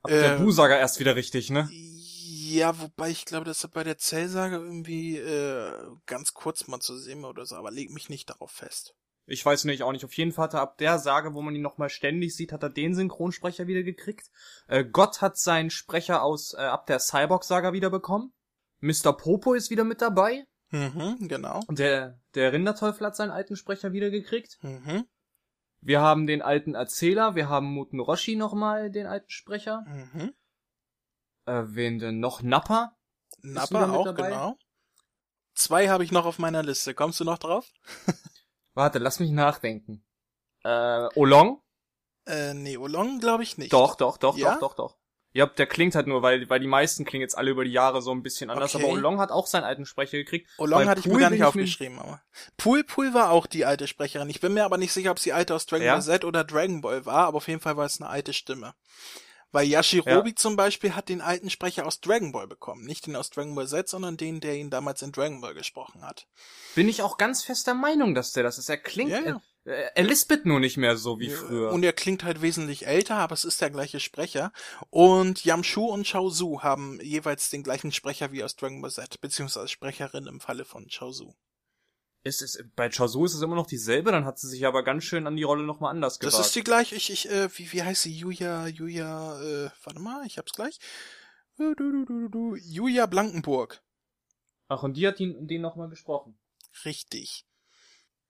[0.04, 1.67] ab äh, der Bu Saga erst wieder richtig, ne?
[1.71, 5.74] Ja, wobei ich glaube, dass er bei der Zellsage irgendwie äh,
[6.06, 8.93] ganz kurz mal zu sehen oder so, aber leg mich nicht darauf fest.
[9.25, 10.03] Ich weiß nicht, auch nicht.
[10.03, 12.63] Auf jeden Fall hat er ab der Sage, wo man ihn nochmal ständig sieht, hat
[12.63, 14.29] er den Synchronsprecher wieder gekriegt.
[14.67, 18.34] Äh, Gott hat seinen Sprecher aus äh, ab der Cyborg-Saga wieder bekommen.
[18.79, 19.13] Mr.
[19.13, 20.45] Popo ist wieder mit dabei.
[20.71, 21.62] Mhm, genau.
[21.69, 24.57] Der, der Rinderteufel hat seinen alten Sprecher wieder gekriegt.
[24.62, 25.05] Mhm.
[25.81, 29.84] Wir haben den alten Erzähler, wir haben Muten Roshi nochmal, den alten Sprecher.
[29.88, 30.34] Mhm.
[31.45, 32.41] Äh, wen denn noch?
[32.41, 32.95] Nappa?
[33.41, 34.29] Nappa auch, dabei?
[34.29, 34.57] genau.
[35.53, 36.93] Zwei habe ich noch auf meiner Liste.
[36.93, 37.71] Kommst du noch drauf?
[38.73, 40.03] Warte, lass mich nachdenken.
[40.63, 41.62] Äh, Olong?
[42.25, 43.73] Äh, nee, Olong glaube ich nicht.
[43.73, 44.53] Doch, doch, doch, ja?
[44.53, 44.97] doch, doch, doch.
[45.34, 48.01] Ja, der klingt halt nur, weil, weil die meisten klingen jetzt alle über die Jahre
[48.01, 48.84] so ein bisschen anders, okay.
[48.84, 50.49] aber Olong hat auch seinen alten Sprecher gekriegt.
[50.57, 52.21] Olong hatte ich mir gar nicht aufgeschrieben, aber.
[52.57, 54.29] Pool Pool war auch die alte Sprecherin.
[54.29, 55.93] Ich bin mir aber nicht sicher, ob sie alte aus Dragon ja?
[55.93, 58.73] Ball Z oder Dragon Ball war, aber auf jeden Fall war es eine alte Stimme.
[59.52, 60.36] Weil Yashirobi ja.
[60.36, 62.86] zum Beispiel hat den alten Sprecher aus Dragon Ball bekommen.
[62.86, 66.04] Nicht den aus Dragon Ball Z, sondern den, der ihn damals in Dragon Ball gesprochen
[66.04, 66.28] hat.
[66.76, 68.70] Bin ich auch ganz fester Meinung, dass der das ist.
[68.70, 69.42] Er klingt, ja, ja.
[69.64, 71.72] Er, er lispelt nur nicht mehr so wie früher.
[71.72, 74.52] Und er klingt halt wesentlich älter, aber es ist der gleiche Sprecher.
[74.90, 79.68] Und Yamshu und Chaozu haben jeweils den gleichen Sprecher wie aus Dragon Ball Z, beziehungsweise
[79.68, 81.36] Sprecherin im Falle von Chaozu.
[82.23, 85.03] Ist es, bei Chaozu ist es immer noch dieselbe, dann hat sie sich aber ganz
[85.03, 86.38] schön an die Rolle nochmal anders gewagt.
[86.38, 88.13] Das ist die gleiche, ich, ich, äh, wie, wie heißt sie?
[88.13, 90.79] Julia, Julia, äh, warte mal, ich hab's gleich.
[91.57, 93.81] Du, du, du, du, Julia Blankenburg.
[94.67, 96.38] Ach, und die hat ihn, den nochmal gesprochen.
[96.86, 97.45] Richtig.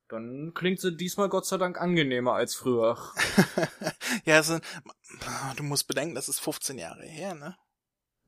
[0.07, 2.97] Dann klingt sie diesmal Gott sei Dank angenehmer als früher.
[4.25, 4.59] ja, also,
[5.55, 7.57] du musst bedenken, das ist 15 Jahre her, ne?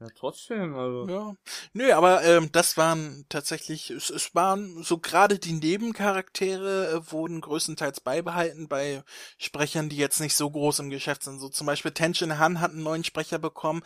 [0.03, 1.07] Ja, trotzdem, also.
[1.07, 1.35] Ja.
[1.71, 7.39] Nö, aber ähm, das waren tatsächlich, es, es waren so gerade die Nebencharaktere äh, wurden
[7.39, 9.03] größtenteils beibehalten bei
[9.37, 11.39] Sprechern, die jetzt nicht so groß im Geschäft sind.
[11.39, 13.81] So zum Beispiel Tenshin Han hat einen neuen Sprecher bekommen,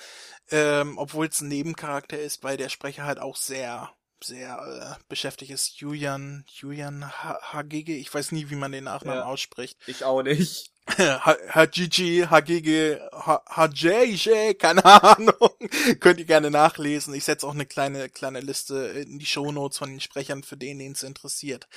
[0.49, 3.91] ähm, obwohl es ein Nebencharakter ist, weil der Sprecher halt auch sehr
[4.23, 5.79] sehr äh, beschäftigt ist.
[5.79, 9.77] Julian, Julian Hagege, ich weiß nie, wie man den Nachnamen ja, ausspricht.
[9.85, 10.71] Ich auch nicht.
[10.97, 15.51] Hajiji, Hagege, Hajeje, keine Ahnung.
[15.99, 17.13] Könnt ihr gerne nachlesen.
[17.13, 20.79] Ich setze auch eine kleine, kleine Liste in die Shownotes von den Sprechern für den,
[20.79, 21.67] den es interessiert.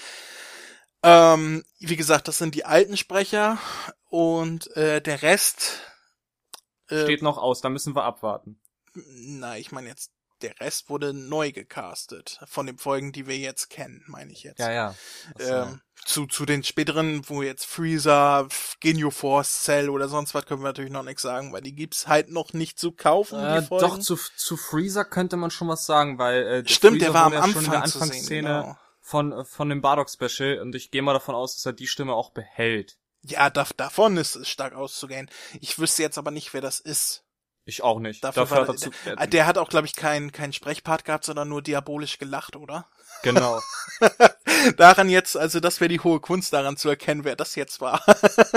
[1.02, 3.58] Ähm, wie gesagt, das sind die alten Sprecher
[4.08, 5.80] und äh, der Rest
[6.88, 8.60] äh, steht noch aus, da müssen wir abwarten.
[8.94, 12.40] Na, ich meine jetzt der Rest wurde neu gecastet.
[12.46, 14.58] Von den Folgen, die wir jetzt kennen, meine ich jetzt.
[14.58, 14.94] Ja, ja.
[15.38, 18.48] Ähm, zu, zu den späteren, wo jetzt Freezer,
[18.80, 22.06] Genio Force, Cell oder sonst was, können wir natürlich noch nichts sagen, weil die gibt's
[22.06, 23.38] halt noch nicht zu kaufen.
[23.38, 27.06] Äh, doch, zu, zu Freezer könnte man schon was sagen, weil äh, der Stimmt, Freezer
[27.06, 28.78] der war am Anfang schon in der Anfangsszene genau.
[29.00, 31.86] von, äh, von dem Bardock Special und ich gehe mal davon aus, dass er die
[31.86, 32.96] Stimme auch behält.
[33.22, 35.30] Ja, da, davon ist es stark auszugehen.
[35.60, 37.24] Ich wüsste jetzt aber nicht, wer das ist.
[37.70, 38.24] Ich auch nicht.
[38.24, 41.48] Dafür Dafür war, dazu, der, der, hat auch, glaube ich, keinen keinen Sprechpart gehabt, sondern
[41.48, 42.84] nur diabolisch gelacht, oder?
[43.22, 43.60] Genau.
[44.76, 48.02] daran jetzt, also das wäre die hohe Kunst, daran zu erkennen, wer das jetzt war.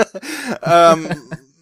[0.62, 1.16] ähm,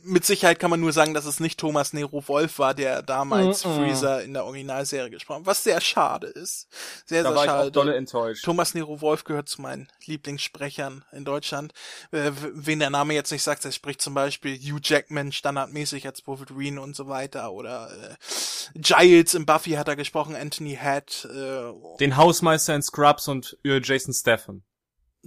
[0.04, 3.64] mit Sicherheit kann man nur sagen, dass es nicht Thomas Nero Wolf war, der damals
[3.64, 3.76] mm -mm.
[3.76, 6.68] Freezer in der Originalserie gesprochen hat, was sehr schade ist.
[7.04, 7.62] Sehr, da sehr war schade.
[7.62, 8.44] Ich auch dolle enttäuscht.
[8.44, 11.72] Thomas Nero Wolf gehört zu meinen Lieblingssprechern in Deutschland.
[12.10, 16.26] Äh, wen der Name jetzt nicht sagt, er spricht zum Beispiel Hugh Jackman standardmäßig als
[16.26, 21.28] Wolverine und so weiter oder äh, Giles im Buffy hat er gesprochen, Anthony Head.
[21.32, 24.62] Äh, Den Hausmeister in Scrubs und äh, Jason Statham.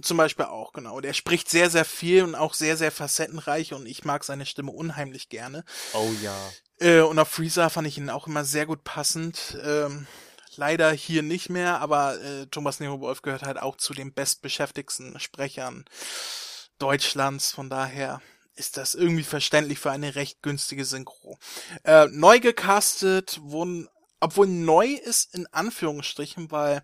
[0.02, 1.00] Zum Beispiel auch, genau.
[1.00, 4.72] Der spricht sehr, sehr viel und auch sehr, sehr facettenreich und ich mag seine Stimme
[4.72, 5.64] unheimlich gerne.
[5.94, 6.36] Oh ja.
[6.78, 9.56] Äh, und auf Freezer fand ich ihn auch immer sehr gut passend.
[9.64, 10.06] Ähm,
[10.56, 15.18] leider hier nicht mehr, aber äh, Thomas Nero Wolf gehört halt auch zu den bestbeschäftigsten
[15.18, 15.84] Sprechern
[16.78, 18.20] Deutschlands, von daher
[18.54, 21.38] ist das irgendwie verständlich für eine recht günstige Synchro.
[21.84, 23.88] Äh, neu gecastet wurden,
[24.20, 26.82] obwohl neu ist in Anführungsstrichen, weil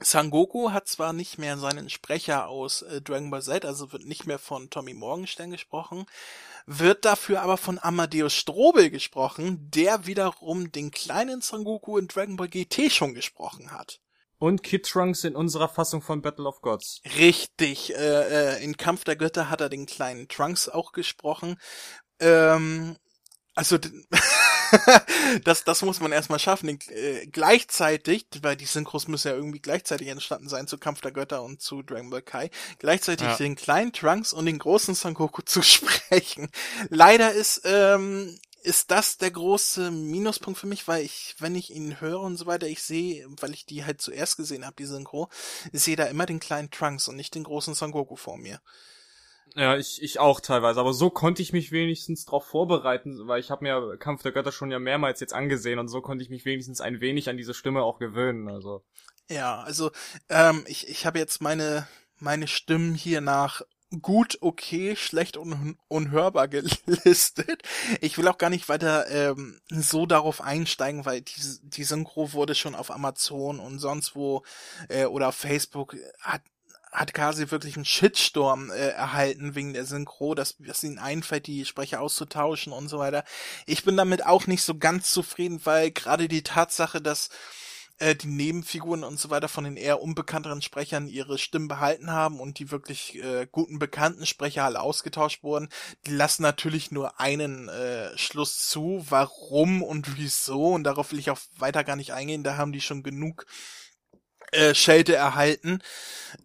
[0.00, 4.26] Sangoku hat zwar nicht mehr seinen Sprecher aus äh, Dragon Ball Z, also wird nicht
[4.26, 6.06] mehr von Tommy Morgenstern gesprochen,
[6.66, 12.48] wird dafür aber von Amadeus Strobel gesprochen, der wiederum den kleinen Sangoku in Dragon Ball
[12.48, 14.00] GT schon gesprochen hat.
[14.38, 17.00] Und Kid Trunks in unserer Fassung von Battle of Gods.
[17.16, 21.58] Richtig, äh, äh, in Kampf der Götter hat er den kleinen Trunks auch gesprochen.
[22.20, 22.96] Ähm,
[23.54, 23.78] also
[25.44, 26.78] das, das muss man erstmal schaffen.
[26.88, 31.42] Äh, gleichzeitig, weil die Synchros müssen ja irgendwie gleichzeitig entstanden sein zu Kampf der Götter
[31.42, 33.36] und zu Dragon Ball Kai, gleichzeitig ja.
[33.36, 36.48] den kleinen Trunks und den großen Son Goku zu sprechen.
[36.88, 42.00] Leider ist, ähm, ist das der große Minuspunkt für mich, weil ich, wenn ich ihn
[42.00, 45.28] höre und so weiter, ich sehe, weil ich die halt zuerst gesehen habe, die Synchro,
[45.72, 48.60] ich sehe da immer den kleinen Trunks und nicht den großen Son Goku vor mir.
[49.54, 53.50] Ja, ich, ich auch teilweise, aber so konnte ich mich wenigstens darauf vorbereiten, weil ich
[53.50, 56.44] habe mir Kampf der Götter schon ja mehrmals jetzt angesehen und so konnte ich mich
[56.44, 58.82] wenigstens ein wenig an diese Stimme auch gewöhnen, also.
[59.28, 59.90] Ja, also
[60.28, 61.86] ähm, ich, ich habe jetzt meine
[62.18, 63.62] meine Stimmen hier nach
[64.02, 66.48] gut, okay, schlecht und unhörbar
[66.86, 67.62] gelistet.
[68.00, 72.54] Ich will auch gar nicht weiter ähm, so darauf einsteigen, weil die, die Synchro wurde
[72.54, 74.42] schon auf Amazon und sonst wo
[74.88, 76.42] äh, oder auf Facebook hat
[76.96, 81.66] hat quasi wirklich einen Shitstorm äh, erhalten wegen der Synchro, dass, dass ihnen einfällt, die
[81.66, 83.22] Sprecher auszutauschen und so weiter.
[83.66, 87.28] Ich bin damit auch nicht so ganz zufrieden, weil gerade die Tatsache, dass
[87.98, 92.40] äh, die Nebenfiguren und so weiter von den eher unbekannteren Sprechern ihre Stimmen behalten haben
[92.40, 95.68] und die wirklich äh, guten bekannten Sprecher alle ausgetauscht wurden,
[96.06, 101.30] die lassen natürlich nur einen äh, Schluss zu, warum und wieso und darauf will ich
[101.30, 103.44] auch weiter gar nicht eingehen, da haben die schon genug
[104.52, 105.82] äh, Schelte erhalten.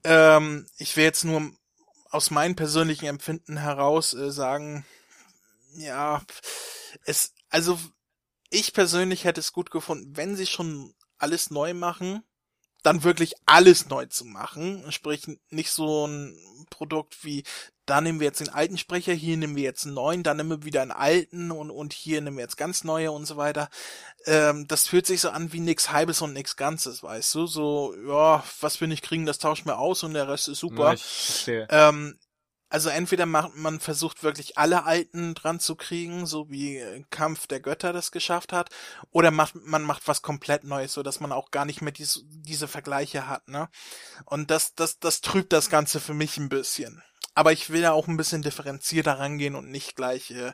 [0.04, 1.52] Ähm, ich will jetzt nur
[2.10, 4.86] aus meinem persönlichen Empfinden heraus äh, sagen,
[5.76, 6.22] ja,
[7.06, 7.80] es, also
[8.50, 12.24] ich persönlich hätte es gut gefunden, wenn sie schon alles neu machen,
[12.84, 14.92] dann wirklich alles neu zu machen.
[14.92, 16.36] Sprich, nicht so ein
[16.70, 17.44] Produkt wie,
[17.92, 20.50] da nehmen wir jetzt den alten Sprecher, hier nehmen wir jetzt einen neuen, dann nehmen
[20.50, 23.68] wir wieder einen alten und, und hier nehmen wir jetzt ganz neue und so weiter.
[24.26, 27.48] Ähm, das fühlt sich so an wie nix Halbes und nix Ganzes, weißt du?
[27.48, 30.96] So, ja, was wir nicht kriegen, das tauschen wir aus und der Rest ist super.
[31.48, 31.66] Ja.
[31.90, 32.18] Ähm,
[32.70, 37.46] also entweder macht man versucht wirklich alle Alten dran zu kriegen, so wie äh, Kampf
[37.48, 38.70] der Götter das geschafft hat,
[39.12, 42.24] oder macht man macht was komplett Neues, so dass man auch gar nicht mehr dies,
[42.30, 43.68] diese Vergleiche hat, ne?
[44.24, 47.04] Und das das das trübt das Ganze für mich ein bisschen.
[47.34, 50.54] Aber ich will ja auch ein bisschen differenzierter rangehen und nicht gleich äh,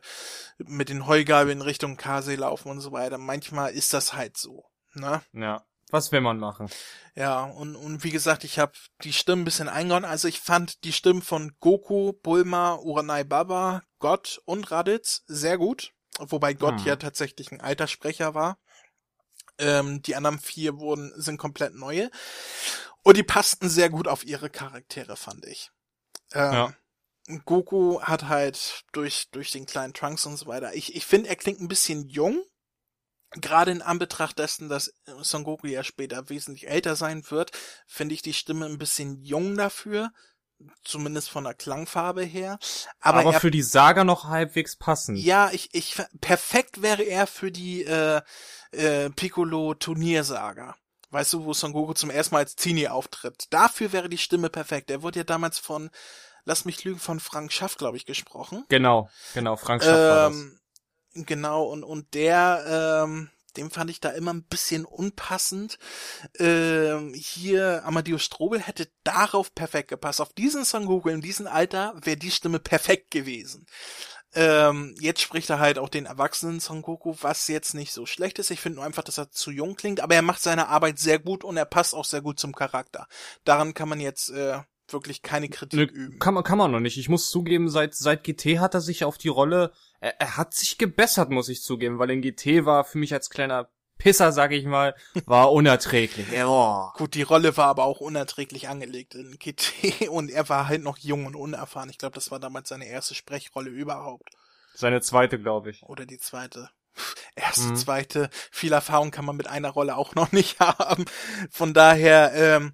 [0.57, 3.17] mit den Heugabeln Richtung Kase laufen und so weiter.
[3.17, 5.21] Manchmal ist das halt so, ne?
[5.33, 5.65] Ja.
[5.89, 6.69] Was will man machen?
[7.15, 10.03] Ja, und, und wie gesagt, ich habe die Stimmen ein bisschen eingehauen.
[10.03, 15.93] Also ich fand die Stimmen von Goku, Bulma, Uranai Baba, Gott und Raditz sehr gut.
[16.19, 16.85] Wobei Gott hm.
[16.85, 18.57] ja tatsächlich ein alter Sprecher war.
[19.59, 22.11] Ähm, die anderen vier wurden, sind komplett neue.
[23.03, 25.71] Und die passten sehr gut auf ihre Charaktere, fand ich.
[26.33, 26.73] Ähm, ja.
[27.45, 30.73] Goku hat halt durch, durch den kleinen Trunks und so weiter.
[30.73, 32.41] Ich, ich finde, er klingt ein bisschen jung
[33.31, 37.51] gerade in Anbetracht dessen, dass Son Goku ja später wesentlich älter sein wird,
[37.85, 40.11] finde ich die Stimme ein bisschen jung dafür.
[40.83, 42.57] Zumindest von der Klangfarbe her.
[42.99, 45.19] Aber, Aber er, für die Saga noch halbwegs passend.
[45.19, 48.21] Ja, ich, ich, perfekt wäre er für die, äh,
[48.71, 50.75] äh, Piccolo Turniersaga.
[51.09, 53.45] Weißt du, wo Son Goku zum ersten Mal als Teenie auftritt.
[53.51, 54.91] Dafür wäre die Stimme perfekt.
[54.91, 55.89] Er wurde ja damals von,
[56.43, 58.65] lass mich lügen, von Frank Schaff, glaube ich, gesprochen.
[58.67, 60.57] Genau, genau, Frank Schaff ähm, war das
[61.25, 65.79] Genau, und, und der, ähm, dem fand ich da immer ein bisschen unpassend.
[66.37, 70.21] Ähm, hier, Amadeus Strobel hätte darauf perfekt gepasst.
[70.21, 73.65] Auf diesen Son Goku in diesem Alter wäre die Stimme perfekt gewesen.
[74.39, 78.37] Ähm, jetzt spricht er halt auch den erwachsenen Son Goku, was jetzt nicht so schlecht
[78.37, 78.51] ist.
[78.51, 81.17] Ich finde nur einfach, dass er zu jung klingt, aber er macht seine Arbeit sehr
[81.17, 83.07] gut und er passt auch sehr gut zum Charakter.
[83.45, 84.59] Daran kann man jetzt äh,
[84.91, 86.19] wirklich keine Kritik ne, üben.
[86.19, 86.99] Kann man, kann man noch nicht.
[86.99, 89.71] Ich muss zugeben, seit, seit GT hat er sich auf die Rolle,
[90.01, 93.31] er, er hat sich gebessert, muss ich zugeben, weil in GT war für mich als
[93.31, 96.27] kleiner Pisser, sag ich mal, war unerträglich.
[96.45, 96.89] oh.
[96.95, 100.97] Gut, die Rolle war aber auch unerträglich angelegt in GT und er war halt noch
[100.97, 101.89] jung und unerfahren.
[101.89, 104.29] Ich glaube, das war damals seine erste Sprechrolle überhaupt.
[104.73, 105.83] Seine zweite, glaube ich.
[105.83, 106.69] Oder die zweite.
[107.35, 107.75] Erste, mhm.
[107.75, 108.29] zweite.
[108.51, 111.05] Viel Erfahrung kann man mit einer Rolle auch noch nicht haben.
[111.51, 112.73] Von daher, ähm,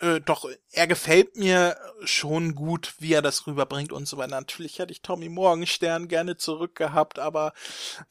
[0.00, 4.32] äh, doch, er gefällt mir schon gut, wie er das rüberbringt und so weiter.
[4.32, 7.52] Natürlich hätte ich Tommy Morgenstern gerne zurückgehabt, aber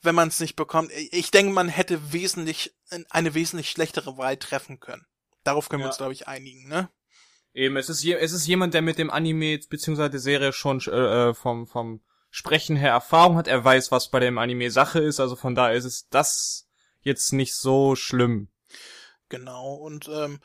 [0.01, 2.73] wenn man es nicht bekommt, ich denke, man hätte wesentlich,
[3.09, 5.05] eine wesentlich schlechtere Wahl treffen können.
[5.43, 5.85] Darauf können ja.
[5.85, 6.89] wir uns, glaube ich, einigen, ne?
[7.53, 11.29] Eben, es ist, es ist jemand, der mit dem Anime beziehungsweise der Serie schon äh,
[11.29, 13.47] äh, vom, vom Sprechen her Erfahrung hat.
[13.47, 16.67] Er weiß, was bei dem Anime Sache ist, also von daher ist es das
[17.01, 18.49] jetzt nicht so schlimm.
[19.29, 20.39] Genau, und ähm,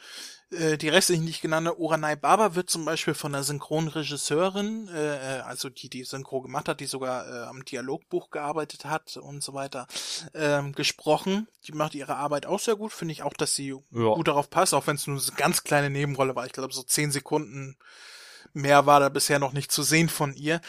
[0.50, 5.38] äh, die restlichen, die ich genannte, Oranai Baba wird zum Beispiel von der Synchronregisseurin, äh,
[5.38, 9.42] äh, also die die Synchro gemacht hat, die sogar äh, am Dialogbuch gearbeitet hat und
[9.42, 9.87] so weiter,
[10.34, 11.48] ähm, gesprochen.
[11.66, 14.14] Die macht ihre Arbeit auch sehr gut, finde ich auch, dass sie ja.
[14.14, 16.46] gut darauf passt, auch wenn es nur eine ganz kleine Nebenrolle war.
[16.46, 17.76] Ich glaube, so zehn Sekunden
[18.54, 20.61] mehr war da bisher noch nicht zu sehen von ihr.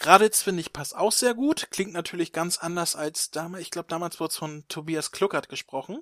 [0.00, 1.68] Raditz finde ich passt auch sehr gut.
[1.70, 3.62] Klingt natürlich ganz anders als damals.
[3.62, 6.00] Ich glaube, damals wurde es von Tobias Kluckert gesprochen.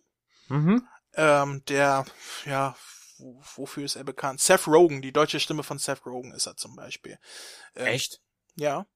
[0.48, 0.86] Mhm.
[1.16, 2.04] Ähm, der,
[2.44, 2.76] ja,
[3.56, 4.40] wofür ist er bekannt?
[4.40, 7.18] Seth Rogen, die deutsche Stimme von Seth Rogen ist er zum Beispiel.
[7.74, 8.20] Ähm, Echt?
[8.56, 8.86] Ja.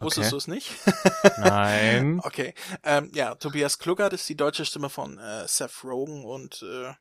[0.00, 0.30] Wusstest Okay.
[0.32, 0.70] du es nicht?
[1.36, 2.20] Nein.
[2.22, 2.54] Okay.
[2.82, 6.92] Ähm, ja, Tobias Kluckert ist die deutsche Stimme von äh, Seth Rogen und äh,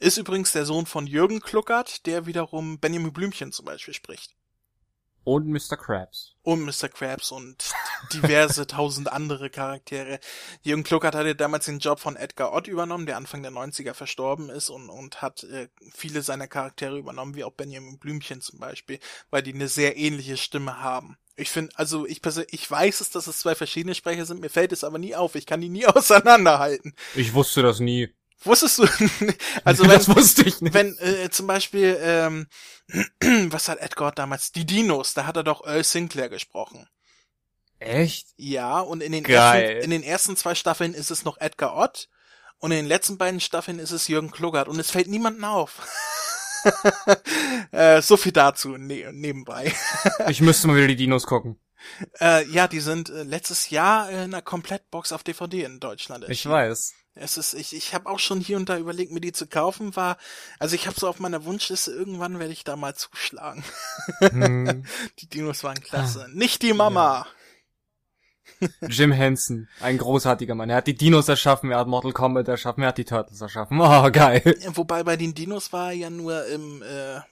[0.00, 4.37] ist übrigens der Sohn von Jürgen Kluckert, der wiederum Benjamin Blümchen zum Beispiel spricht.
[5.28, 5.76] Und Mr.
[5.76, 6.36] Krabs.
[6.40, 6.88] Und Mr.
[6.88, 7.70] Krabs und
[8.14, 10.20] diverse tausend andere Charaktere.
[10.62, 14.48] Jürgen Kluckert hatte damals den Job von Edgar Ott übernommen, der Anfang der 90er verstorben
[14.48, 19.00] ist und, und hat äh, viele seiner Charaktere übernommen, wie auch Benjamin Blümchen zum Beispiel,
[19.28, 21.18] weil die eine sehr ähnliche Stimme haben.
[21.36, 24.48] Ich finde, also ich persönlich, ich weiß es, dass es zwei verschiedene Sprecher sind, mir
[24.48, 25.34] fällt es aber nie auf.
[25.34, 26.94] Ich kann die nie auseinanderhalten.
[27.14, 28.08] Ich wusste das nie.
[28.44, 28.82] Wusstest du?
[29.64, 30.74] also wenn, das wusste ich nicht.
[30.74, 32.46] wenn äh, zum Beispiel, ähm,
[33.50, 34.52] was hat Edgar Ott damals?
[34.52, 36.88] Die Dinos, da hat er doch Earl Sinclair gesprochen.
[37.80, 38.28] Echt?
[38.36, 42.08] Ja, und in den, ersten, in den ersten zwei Staffeln ist es noch Edgar Ott
[42.58, 45.80] und in den letzten beiden Staffeln ist es Jürgen Kluggert und es fällt niemandem auf.
[47.70, 49.72] äh, so viel dazu ne nebenbei.
[50.28, 51.60] Ich müsste mal wieder die Dinos gucken.
[52.20, 56.28] Äh, ja, die sind äh, letztes Jahr in einer Komplettbox auf DVD in Deutschland.
[56.28, 56.94] Ich weiß.
[57.20, 59.96] Es ist, ich, ich habe auch schon hier und da überlegt, mir die zu kaufen.
[59.96, 60.16] War,
[60.58, 63.64] also ich habe so auf meiner Wunschliste, irgendwann werde ich da mal zuschlagen.
[64.20, 64.84] Hm.
[65.18, 66.28] Die Dinos waren klasse.
[66.32, 67.26] Nicht die Mama.
[68.88, 70.70] Jim Henson, ein großartiger Mann.
[70.70, 73.80] Er hat die Dinos erschaffen, er hat Mortal Kombat erschaffen, er hat die Turtles erschaffen.
[73.80, 74.56] Oh, geil.
[74.68, 77.22] Wobei bei den Dinos war er ja nur im, äh, äh,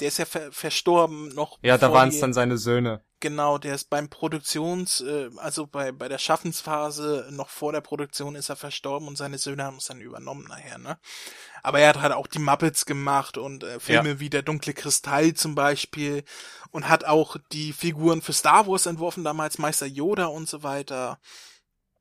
[0.00, 1.58] der ist ja ver verstorben noch.
[1.62, 3.02] Ja, da waren es dann seine Söhne.
[3.20, 8.34] Genau, der ist beim Produktions, äh, also bei, bei der Schaffensphase, noch vor der Produktion
[8.34, 10.98] ist er verstorben und seine Söhne haben es dann übernommen nachher, ne?
[11.62, 15.32] Aber er hat halt auch die Muppets gemacht und äh, Filme wie Der dunkle Kristall
[15.32, 16.24] zum Beispiel
[16.70, 21.18] und hat auch die Figuren für Star Wars entworfen, damals Meister Yoda und so weiter.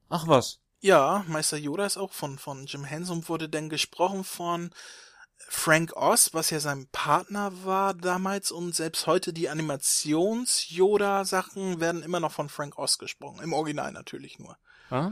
[0.10, 0.60] Ach was.
[0.82, 4.70] Ja, Meister Yoda ist auch von, von Jim Henson wurde denn gesprochen von
[5.48, 12.20] Frank Oz, was ja sein Partner war damals und selbst heute die Animations-Yoda-Sachen werden immer
[12.20, 13.42] noch von Frank Oz gesprochen.
[13.42, 14.58] Im Original natürlich nur.
[14.90, 15.12] Ah.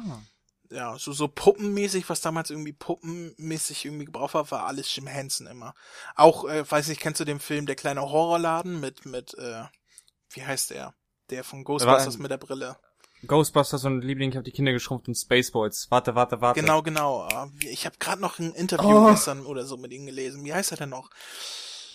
[0.70, 5.46] Ja, so, so puppenmäßig, was damals irgendwie puppenmäßig irgendwie gebraucht war, war alles Jim Henson
[5.46, 5.76] immer.
[6.16, 9.66] Auch, äh, weiß nicht, kennst du den Film Der kleine Horrorladen mit, mit, äh,
[10.30, 10.96] wie heißt der?
[11.30, 12.76] Der von Ghostbusters mit der Brille.
[13.28, 15.88] Ghostbusters und Liebling, ich habe die Kinder geschrumpft und Spaceballs.
[15.90, 16.60] Warte, warte, warte.
[16.60, 17.22] Genau, genau.
[17.32, 19.10] Ah, Ich habe gerade noch ein Interview Oh.
[19.12, 20.44] gestern oder so mit ihm gelesen.
[20.44, 21.10] Wie heißt er denn noch?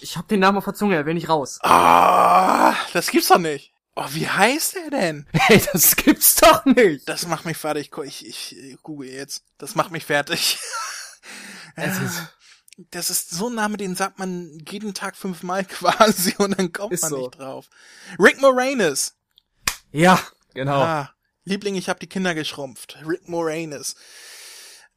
[0.00, 1.58] Ich hab den Namen auf der Zunge, er will nicht raus.
[1.62, 3.72] Ah, das gibt's doch nicht.
[3.96, 5.26] Oh, wie heißt er denn?
[5.32, 7.08] Hey, das gibt's doch nicht.
[7.08, 7.90] Das macht mich fertig.
[8.04, 9.42] Ich, ich, ich google jetzt.
[9.58, 10.58] Das macht mich fertig.
[11.76, 12.22] Es ist-
[12.90, 16.92] das ist so ein Name, den sagt man jeden Tag fünfmal quasi und dann kommt
[16.92, 17.18] Ist man so.
[17.18, 17.66] nicht drauf.
[18.18, 19.14] Rick Moranis.
[19.92, 20.20] Ja,
[20.54, 20.80] genau.
[20.80, 21.10] Ah,
[21.48, 22.98] Liebling, ich habe die Kinder geschrumpft.
[23.06, 23.96] Rick Moranis.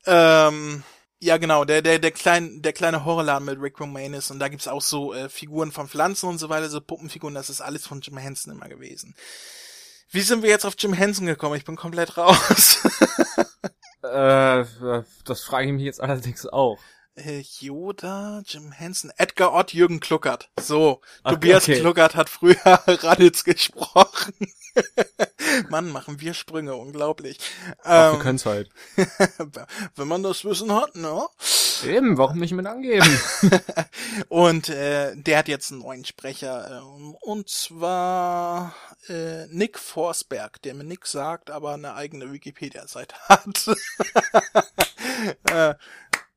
[0.05, 0.83] Ähm,
[1.19, 4.67] ja, genau, der, der, der, kleine, der kleine Horrorladen mit Rick Moranis und da gibt's
[4.67, 8.01] auch so äh, Figuren von Pflanzen und so weiter, so Puppenfiguren, das ist alles von
[8.01, 9.15] Jim Henson immer gewesen.
[10.09, 11.55] Wie sind wir jetzt auf Jim Henson gekommen?
[11.55, 12.79] Ich bin komplett raus.
[14.03, 14.65] Äh,
[15.25, 16.79] das frage ich mich jetzt allerdings auch.
[17.25, 20.49] Äh, Yoda, Jim Henson, Edgar Ott, Jürgen Kluckert.
[20.59, 21.79] So, Ach, Tobias okay.
[21.79, 22.55] Kluckert hat früher
[22.87, 24.33] Raditz gesprochen.
[25.69, 27.37] Mann, machen wir Sprünge, unglaublich.
[27.83, 28.69] Ach, wir Ähm, können's halt.
[29.95, 31.25] wenn man das Wissen hat, ne?
[31.85, 33.19] Eben, warum nicht mit angeben?
[34.29, 38.75] Und äh, der hat jetzt einen neuen Sprecher, ähm, und zwar
[39.09, 43.67] äh, Nick Forsberg, der mir nix sagt, aber eine eigene Wikipedia-Seite hat.
[45.49, 45.73] äh,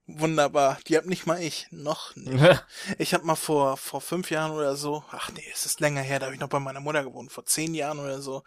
[0.07, 0.79] wunderbar.
[0.87, 2.64] Die hab nicht mal ich, noch nicht.
[2.99, 6.19] Ich habe mal vor vor fünf Jahren oder so, ach nee, es ist länger her,
[6.19, 8.43] da habe ich noch bei meiner Mutter gewohnt, vor zehn Jahren oder so,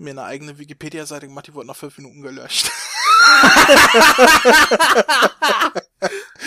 [0.00, 2.72] mir eine eigene Wikipedia-Seite gemacht, die wurde nach fünf Minuten gelöscht.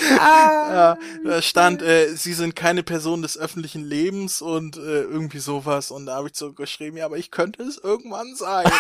[0.10, 5.92] ja, da stand, äh, sie sind keine Person des öffentlichen Lebens und äh, irgendwie sowas.
[5.92, 8.66] Und da habe ich so geschrieben, ja, aber ich könnte es irgendwann sein.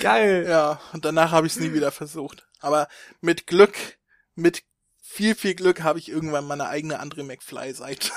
[0.00, 0.46] Geil.
[0.48, 2.46] ja, und danach habe ich es nie wieder versucht.
[2.60, 2.88] Aber
[3.20, 3.76] mit Glück,
[4.34, 4.62] mit
[5.02, 8.10] viel, viel Glück habe ich irgendwann meine eigene André McFly-Seite.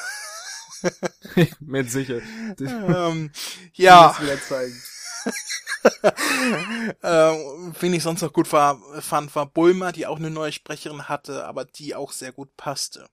[1.59, 2.21] mit sicher.
[2.59, 3.31] ähm,
[3.73, 4.15] ja.
[4.19, 4.81] wieder zeigen.
[7.03, 11.07] ähm, wen ich sonst noch gut war, fand, war Bulma, die auch eine neue Sprecherin
[11.07, 13.07] hatte, aber die auch sehr gut passte.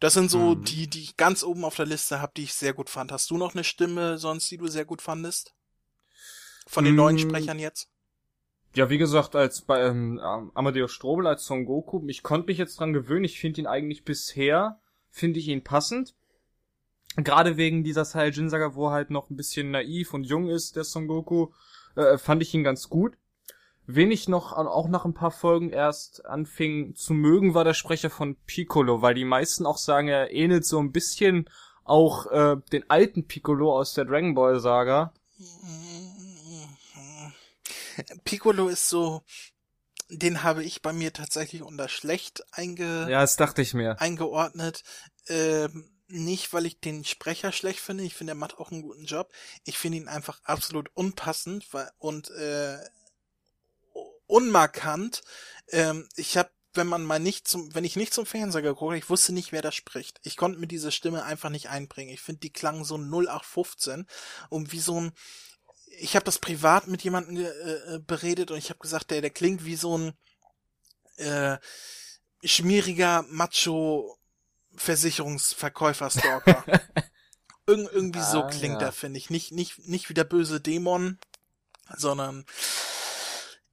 [0.00, 0.64] Das sind so Mhm.
[0.64, 3.12] die, die ich ganz oben auf der Liste habe, die ich sehr gut fand.
[3.12, 5.54] Hast du noch eine Stimme sonst, die du sehr gut fandest?
[6.66, 6.96] Von den Mm.
[6.96, 7.88] neuen Sprechern jetzt?
[8.74, 10.20] Ja, wie gesagt, als bei ähm,
[10.54, 13.24] Amadeus Strobel als Son Goku, ich konnte mich jetzt dran gewöhnen.
[13.24, 14.78] Ich finde ihn eigentlich bisher,
[15.10, 16.14] finde ich ihn passend.
[17.24, 20.84] Gerade wegen dieser Saiyajin-Saga, wo er halt noch ein bisschen naiv und jung ist, der
[20.84, 21.48] Son Goku,
[21.96, 23.16] äh, fand ich ihn ganz gut.
[23.86, 28.10] Wen ich noch, auch nach ein paar Folgen erst anfing zu mögen, war der Sprecher
[28.10, 31.48] von Piccolo, weil die meisten auch sagen, er ähnelt so ein bisschen
[31.84, 35.14] auch äh, den alten Piccolo aus der Dragon Ball Saga.
[38.24, 39.22] Piccolo ist so,
[40.10, 44.00] den habe ich bei mir tatsächlich unter schlecht einge ja, das dachte ich mir.
[44.00, 44.84] eingeordnet.
[45.28, 48.04] Ähm, nicht, weil ich den Sprecher schlecht finde.
[48.04, 49.32] Ich finde, er macht auch einen guten Job.
[49.64, 51.66] Ich finde ihn einfach absolut unpassend
[51.98, 52.78] und äh,
[54.26, 55.22] unmarkant.
[55.68, 58.98] Ähm, ich habe wenn man mal nicht zum, wenn ich nicht zum Fernseher geguckt habe,
[58.98, 60.20] ich wusste nicht, wer da spricht.
[60.22, 62.12] Ich konnte mir diese Stimme einfach nicht einbringen.
[62.12, 64.06] Ich finde, die klang so 0815
[64.48, 65.12] und wie so ein,
[65.98, 69.30] ich habe das privat mit jemandem äh, äh, beredet und ich habe gesagt, der, der
[69.30, 70.12] klingt wie so ein
[71.16, 71.58] äh,
[72.44, 74.17] schmieriger Macho
[74.78, 76.64] Versicherungsverkäufer-Stalker.
[77.68, 78.88] Ir irgendwie ah, so klingt ja.
[78.88, 79.28] er, finde ich.
[79.28, 81.18] Nicht, nicht, nicht wie der böse Dämon,
[81.94, 82.46] sondern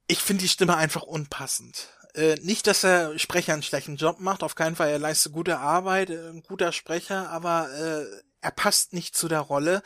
[0.08, 1.88] ich finde die Stimme einfach unpassend.
[2.14, 5.60] Äh, nicht, dass der Sprecher einen schlechten Job macht, auf keinen Fall, er leistet gute
[5.60, 8.06] Arbeit, äh, ein guter Sprecher, aber äh,
[8.42, 9.82] er passt nicht zu der Rolle.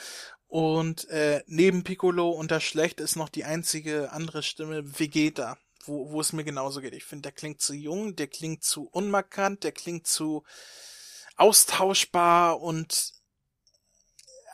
[0.48, 6.12] Und äh, neben Piccolo und das Schlecht ist noch die einzige andere Stimme Vegeta, wo,
[6.12, 6.94] wo es mir genauso geht.
[6.94, 10.44] Ich finde, der klingt zu jung, der klingt zu unmarkant, der klingt zu
[11.40, 13.14] austauschbar und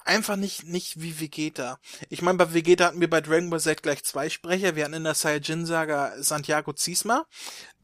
[0.06, 1.80] einfach nicht, nicht wie Vegeta.
[2.10, 4.76] Ich meine, bei Vegeta hatten wir bei Dragon Ball Z gleich zwei Sprecher.
[4.76, 7.26] Wir hatten in der Saiyajin-Saga Santiago Ziesma,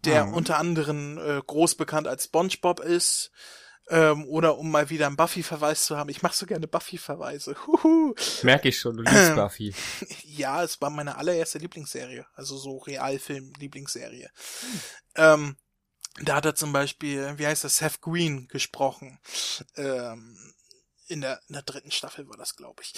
[0.05, 0.33] der mhm.
[0.35, 3.31] unter anderem äh, groß bekannt als SpongeBob ist.
[3.89, 6.09] Ähm, oder um mal wieder einen Buffy-Verweis zu haben.
[6.09, 7.55] Ich mache so gerne Buffy-Verweise.
[8.43, 9.73] Merke ich schon, du liebst Buffy.
[10.23, 12.25] ja, es war meine allererste Lieblingsserie.
[12.35, 14.29] Also so Realfilm-Lieblingsserie.
[14.29, 14.79] Hm.
[15.15, 15.55] Ähm,
[16.19, 19.19] da hat er zum Beispiel, wie heißt das, Seth Green gesprochen.
[19.75, 20.53] Ähm,
[21.07, 22.93] in der, in der dritten Staffel war das, glaube ich.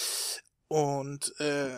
[0.67, 1.69] Und äh,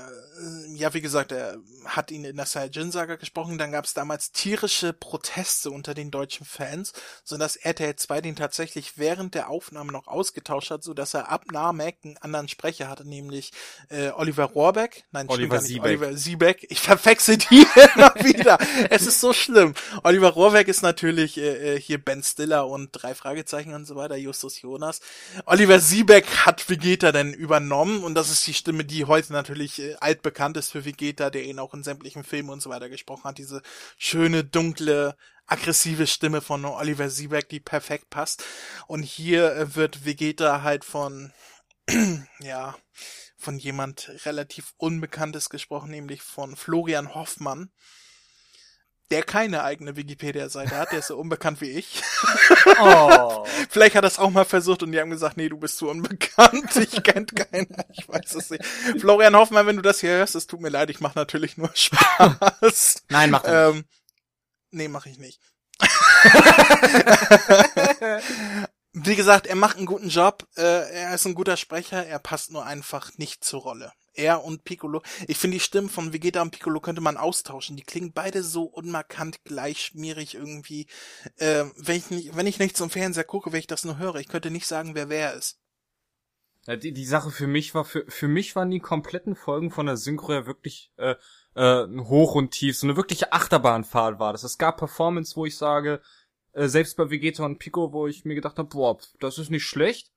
[0.73, 3.57] ja, wie gesagt, er hat ihn in der Saiyajin-Saga gesprochen.
[3.57, 6.93] Dann gab es damals tierische Proteste unter den deutschen Fans,
[7.25, 11.97] sodass RTL 2 den tatsächlich während der Aufnahme noch ausgetauscht hat, sodass er ab Namek
[12.03, 13.51] einen anderen Sprecher hatte, nämlich
[13.89, 15.03] äh, Oliver Rohrbeck.
[15.11, 15.83] Nein, Oliver Siebeck.
[15.83, 16.67] Oliver Siebeck.
[16.69, 18.57] Ich verwechsel die immer wieder.
[18.89, 19.73] Es ist so schlimm.
[20.03, 24.15] Oliver Rohrbeck ist natürlich äh, äh, hier Ben Stiller und drei Fragezeichen und so weiter,
[24.15, 25.01] Justus Jonas.
[25.45, 29.95] Oliver Siebeck hat Vegeta dann übernommen und das ist die Stimme die heute natürlich äh,
[29.95, 33.37] altbekannt ist für Vegeta, der ihn auch in sämtlichen Filmen und so weiter gesprochen hat.
[33.37, 33.61] Diese
[33.97, 35.15] schöne, dunkle,
[35.45, 38.43] aggressive Stimme von Oliver Siebeck, die perfekt passt.
[38.87, 41.33] Und hier äh, wird Vegeta halt von,
[42.39, 42.75] ja,
[43.37, 47.71] von jemand relativ Unbekanntes gesprochen, nämlich von Florian Hoffmann
[49.11, 52.01] der keine eigene Wikipedia-Seite hat, der ist so unbekannt wie ich.
[52.81, 53.45] Oh.
[53.69, 55.89] Vielleicht hat er es auch mal versucht und die haben gesagt, nee, du bist zu
[55.89, 58.65] unbekannt, ich kenn keiner, ich weiß es nicht.
[58.99, 61.71] Florian Hoffmann, wenn du das hier hörst, es tut mir leid, ich mache natürlich nur
[61.73, 63.03] Spaß.
[63.09, 63.85] Nein, mach ähm, nicht.
[64.71, 65.39] Nee, mache ich nicht.
[68.93, 72.51] Wie gesagt, er macht einen guten Job, äh, er ist ein guter Sprecher, er passt
[72.51, 75.01] nur einfach nicht zur Rolle er und Piccolo.
[75.27, 77.75] Ich finde die Stimmen von Vegeta und Piccolo könnte man austauschen.
[77.75, 80.87] Die klingen beide so unmarkant gleichschmierig irgendwie.
[81.37, 84.15] Äh, wenn ich nicht, wenn ich nicht zum Fernseher gucke, wenn ich das nur höre,
[84.15, 85.59] ich könnte nicht sagen, wer wer ist.
[86.67, 89.85] Ja, die, die Sache für mich war, für, für mich waren die kompletten Folgen von
[89.85, 91.15] der Synchro ja wirklich äh,
[91.53, 92.77] äh, hoch und tief.
[92.77, 94.43] So eine wirkliche Achterbahnfahrt war das.
[94.43, 96.01] Es gab Performance, wo ich sage,
[96.53, 99.65] äh, selbst bei Vegeta und Pico, wo ich mir gedacht habe, boah, das ist nicht
[99.65, 100.11] schlecht.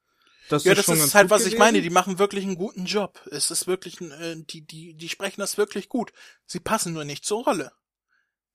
[0.49, 1.55] Das ja, ist das ist halt, was gewesen.
[1.55, 1.83] ich meine.
[1.83, 3.21] Die machen wirklich einen guten Job.
[3.31, 6.13] Es ist wirklich, ein, äh, die, die, die sprechen das wirklich gut.
[6.47, 7.73] Sie passen nur nicht zur Rolle.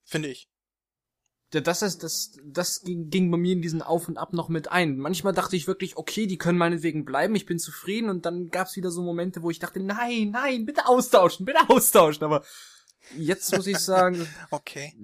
[0.04, 0.50] Finde ich.
[1.54, 4.50] Ja, das ist, das, das ging, ging bei mir in diesen Auf und Ab noch
[4.50, 4.98] mit ein.
[4.98, 8.76] Manchmal dachte ich wirklich, okay, die können meinetwegen bleiben, ich bin zufrieden und dann gab's
[8.76, 12.44] wieder so Momente, wo ich dachte, nein, nein, bitte austauschen, bitte austauschen, aber
[13.16, 14.96] jetzt muss ich sagen, okay.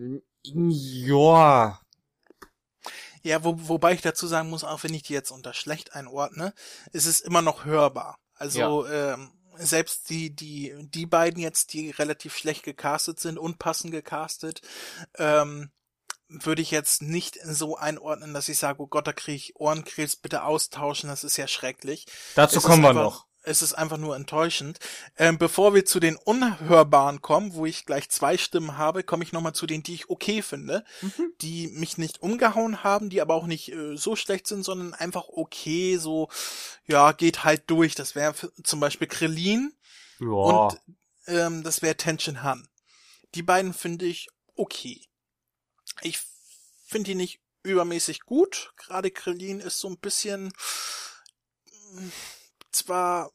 [0.41, 1.79] Ja,
[3.21, 6.53] ja, wo, wobei ich dazu sagen muss, auch wenn ich die jetzt unter schlecht einordne,
[6.91, 8.17] ist es immer noch hörbar.
[8.35, 9.13] Also ja.
[9.13, 14.61] ähm, selbst die, die, die beiden jetzt, die relativ schlecht gecastet sind, unpassend gecastet,
[15.17, 15.71] ähm,
[16.29, 20.15] würde ich jetzt nicht so einordnen, dass ich sage, oh Gott, da kriege ich Ohrenkrebs,
[20.15, 22.05] bitte austauschen, das ist ja schrecklich.
[22.35, 24.79] Dazu es kommen wir noch es ist einfach nur enttäuschend.
[25.17, 29.31] Ähm, bevor wir zu den Unhörbaren kommen, wo ich gleich zwei Stimmen habe, komme ich
[29.31, 31.33] nochmal zu denen, die ich okay finde, mhm.
[31.41, 35.25] die mich nicht umgehauen haben, die aber auch nicht äh, so schlecht sind, sondern einfach
[35.29, 36.29] okay, so,
[36.85, 37.95] ja, geht halt durch.
[37.95, 39.73] Das wäre zum Beispiel Krillin
[40.19, 40.27] ja.
[40.27, 40.81] und
[41.27, 42.67] ähm, das wäre Tension Han.
[43.35, 45.01] die beiden finde ich okay.
[46.01, 46.19] Ich
[46.85, 48.73] finde die nicht übermäßig gut.
[48.77, 50.51] Gerade Krillin ist so ein bisschen
[52.71, 53.31] zwar,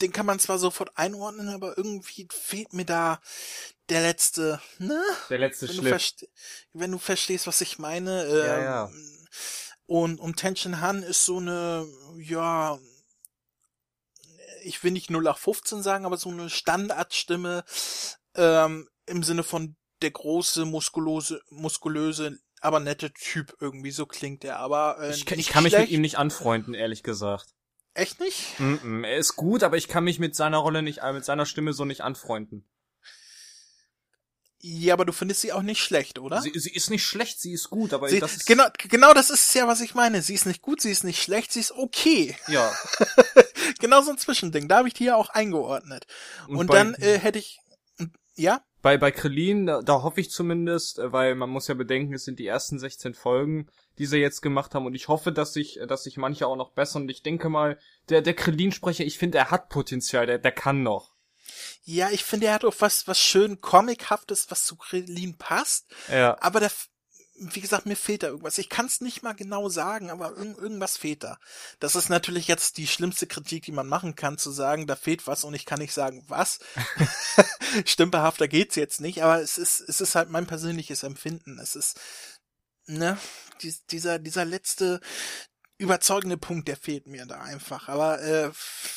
[0.00, 3.20] den kann man zwar sofort einordnen, aber irgendwie fehlt mir da
[3.88, 5.00] der letzte, ne?
[5.30, 6.28] Der letzte wenn du, Schliff.
[6.72, 8.24] wenn du verstehst, was ich meine.
[8.24, 8.90] Ähm, Ja, ja.
[9.86, 11.86] Und, und Tenshin Han ist so eine,
[12.18, 12.78] ja,
[14.62, 17.64] ich will nicht 0815 sagen, aber so eine Standardstimme,
[18.34, 24.58] ähm, im Sinne von der große, muskulöse, muskulöse, aber nette Typ irgendwie, so klingt er,
[24.58, 27.54] aber äh, Ich, kann- ich kann mich mit ihm nicht anfreunden, ehrlich gesagt.
[27.96, 28.60] Echt nicht?
[28.60, 29.06] Mm -mm.
[29.06, 31.72] Er ist gut, aber ich kann mich mit seiner Rolle nicht, äh, mit seiner Stimme
[31.72, 32.64] so nicht anfreunden.
[34.60, 36.40] Ja, aber du findest sie auch nicht schlecht, oder?
[36.40, 39.30] Sie, sie ist nicht schlecht, sie ist gut, aber Sie, das ist, genau, genau das
[39.30, 40.22] ist ja, was ich meine.
[40.22, 42.36] Sie ist nicht gut, sie ist nicht schlecht, sie ist okay.
[42.48, 42.72] ja.
[43.78, 44.66] genau so ein Zwischending.
[44.66, 46.06] Da habe ich die ja auch eingeordnet.
[46.48, 47.60] Und, bei- dann äh, hätte ich,
[48.34, 52.14] ja, Bei, bei Krillin, da, da hoffe ich zumindest, äh, weil man muss ja bedenken,
[52.14, 53.68] es sind die ersten 16 Folgen,
[53.98, 56.72] die sie jetzt gemacht haben und ich hoffe, dass sich, dass sich manche auch noch
[56.72, 57.78] bessern und ich denke mal,
[58.08, 61.14] der, der Krillin-Sprecher, ich finde, er hat Potenzial, der, der kann noch.
[61.84, 65.86] ja, ich finde, er hat auch was, was schön Comichaftes, was zu Krillin passt.
[66.08, 66.36] Ja.
[66.40, 66.70] Aber der,
[67.38, 68.58] wie gesagt, mir fehlt da irgendwas.
[68.58, 71.38] Ich kann es nicht mal genau sagen, aber irg irgendwas fehlt da.
[71.80, 75.26] Das ist natürlich jetzt die schlimmste Kritik, die man machen kann, zu sagen, da fehlt
[75.26, 76.60] was und ich kann nicht sagen, was.
[77.84, 81.58] Stümperhafter geht's jetzt nicht, aber es ist, es ist halt mein persönliches Empfinden.
[81.58, 82.00] Es ist,
[82.86, 83.18] ne,
[83.62, 85.00] dies, dieser, dieser letzte
[85.78, 87.88] überzeugende Punkt, der fehlt mir da einfach.
[87.88, 88.50] Aber äh,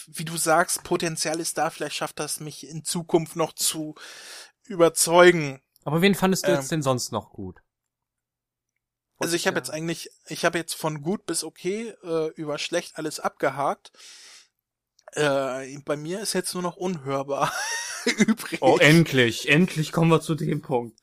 [0.07, 3.95] wie du sagst, Potenzial ist da, vielleicht schafft das mich in Zukunft noch zu
[4.65, 5.61] überzeugen.
[5.83, 6.55] Aber wen fandest du Ähm.
[6.55, 7.61] jetzt denn sonst noch gut?
[9.17, 12.97] Also ich habe jetzt eigentlich, ich habe jetzt von gut bis okay äh, über schlecht
[12.97, 13.91] alles abgehakt.
[15.11, 17.51] Äh, bei mir ist jetzt nur noch unhörbar
[18.05, 18.61] übrig.
[18.61, 20.97] Oh, endlich, endlich kommen wir zu dem Punkt.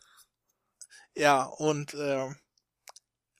[1.15, 2.29] ja, und äh,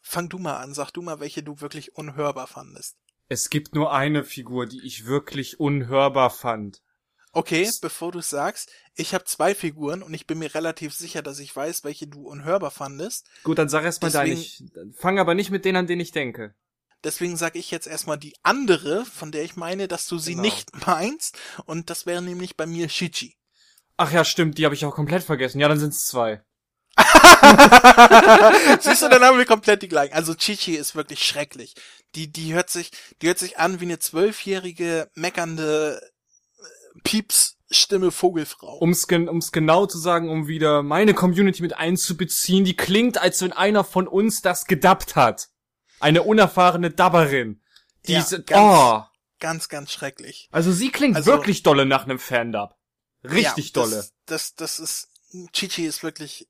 [0.07, 2.97] fang du mal an, sag du mal, welche du wirklich unhörbar fandest.
[3.29, 6.81] Es gibt nur eine Figur, die ich wirklich unhörbar fand.
[7.33, 11.39] Okay, bevor du sagst, ich habe zwei Figuren und ich bin mir relativ sicher, dass
[11.41, 13.27] ich weiß, welche du unhörbar fandest.
[13.43, 14.33] Gut, dann sag erst mal deine.
[14.33, 14.63] Ich
[14.97, 16.55] fang aber nicht mit denen an, denen ich denke.
[17.05, 20.43] Deswegen sage ich jetzt erstmal die andere, von der ich meine, dass du sie Genau.
[20.43, 21.37] nicht meinst.
[21.67, 23.37] Und das wäre nämlich bei mir Shichi.
[23.99, 25.61] Ach ja, stimmt, die habe ich auch komplett vergessen.
[25.61, 26.43] Ja, dann sind's zwei.
[28.81, 30.15] Siehst du, dann haben wir komplett die gleichen.
[30.15, 31.75] Also Chichi ist wirklich schrecklich.
[32.15, 32.91] Die, die hört sich,
[33.23, 36.01] die hört sich an wie eine zwölfjährige, meckernde
[36.59, 38.79] äh, Pieps-Stimme Vogelfrau.
[38.79, 43.53] Um's, um's genau zu sagen, um wieder meine Community mit einzubeziehen, die klingt, als wenn
[43.53, 45.49] einer von uns das gedubbt hat.
[46.01, 47.63] Eine unerfahrene Dabberin.
[48.07, 49.03] Die Ja, ist, ganz- oh.
[49.39, 50.49] Ganz, ganz schrecklich.
[50.51, 52.71] Also sie klingt Also- wirklich dolle nach einem Fandub.
[53.23, 53.97] Richtig ja, dolle.
[54.27, 55.09] Das, das, das ist,
[55.53, 56.49] Chichi ist wirklich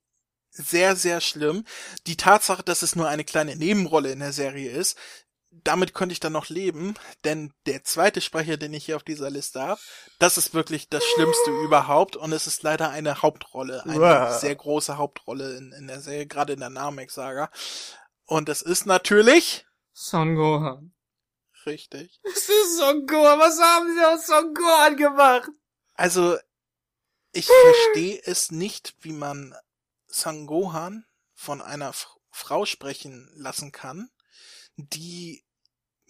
[0.57, 1.65] sehr, sehr schlimm.
[2.07, 4.97] Die Tatsache, dass es nur eine kleine Nebenrolle in der Serie ist,
[5.65, 6.95] damit könnte ich dann noch leben,
[7.25, 9.81] denn der zweite Sprecher, den ich hier auf dieser Liste habe,
[10.19, 14.39] das ist wirklich das Schlimmste überhaupt und es ist leider eine Hauptrolle, eine Uah.
[14.39, 17.51] sehr große Hauptrolle in, in der Serie, gerade in der Namek-Saga.
[18.27, 20.93] Und es ist natürlich Son Gohan.
[21.65, 22.21] richtig.
[22.25, 23.39] Es ist Son Gohan.
[23.39, 25.49] Was haben sie aus Son Gohan gemacht?
[25.95, 26.37] Also,
[27.33, 29.55] ich verstehe es nicht, wie man
[30.21, 31.05] Sangohan
[31.35, 31.93] von einer
[32.31, 34.11] Frau sprechen lassen kann,
[34.77, 35.45] die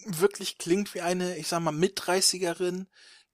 [0.04, 2.86] wirklich klingt wie eine, ich sag mal, Mit-30erin,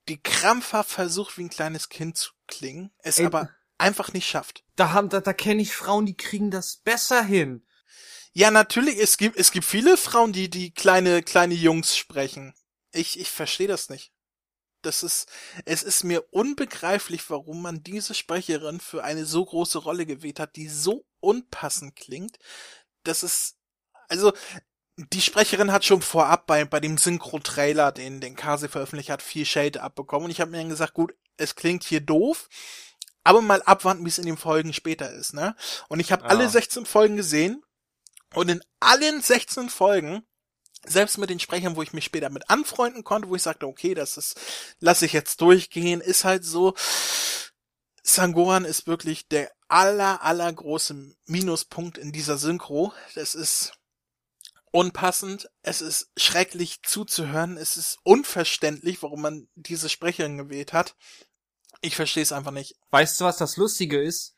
[0.08, 4.64] die krampfhaft versucht, wie ein kleines Kind zu klingen, es Ey, aber einfach nicht schafft.
[4.76, 7.66] Da haben, da, da kenne ich Frauen, die kriegen das besser hin.
[8.32, 12.54] Ja, natürlich, es gibt, es gibt viele Frauen, die, die kleine, kleine Jungs sprechen.
[12.92, 14.12] Ich, ich verstehe das nicht.
[14.82, 15.28] Das ist,
[15.64, 20.56] es ist mir unbegreiflich, warum man diese Sprecherin für eine so große Rolle gewählt hat,
[20.56, 22.38] die so unpassend klingt.
[23.04, 23.56] Das ist,
[24.08, 24.32] also,
[24.96, 29.46] die Sprecherin hat schon vorab bei, bei dem Synchro-Trailer, den, den Kase veröffentlicht hat, viel
[29.46, 30.26] Shade abbekommen.
[30.26, 32.48] Und ich habe mir dann gesagt, gut, es klingt hier doof,
[33.24, 35.56] aber mal abwarten, wie es in den Folgen später ist, ne?
[35.88, 36.28] Und ich habe Ja.
[36.28, 37.62] alle 16 Folgen gesehen
[38.34, 40.26] und in allen 16 Folgen,
[40.84, 43.94] selbst mit den Sprechern, wo ich mich später mit anfreunden konnte, wo ich sagte, okay,
[43.94, 44.40] das ist,
[44.80, 46.74] lasse ich jetzt durchgehen, ist halt so,
[48.02, 52.92] Sangohan ist wirklich der aller, aller große Minuspunkt in dieser Synchro.
[53.14, 53.72] Das ist
[54.72, 60.96] unpassend, es ist schrecklich zuzuhören, es ist unverständlich, warum man diese Sprecherin gewählt hat.
[61.80, 62.76] Ich verstehe es einfach nicht.
[62.90, 64.34] Weißt du, was das Lustige ist?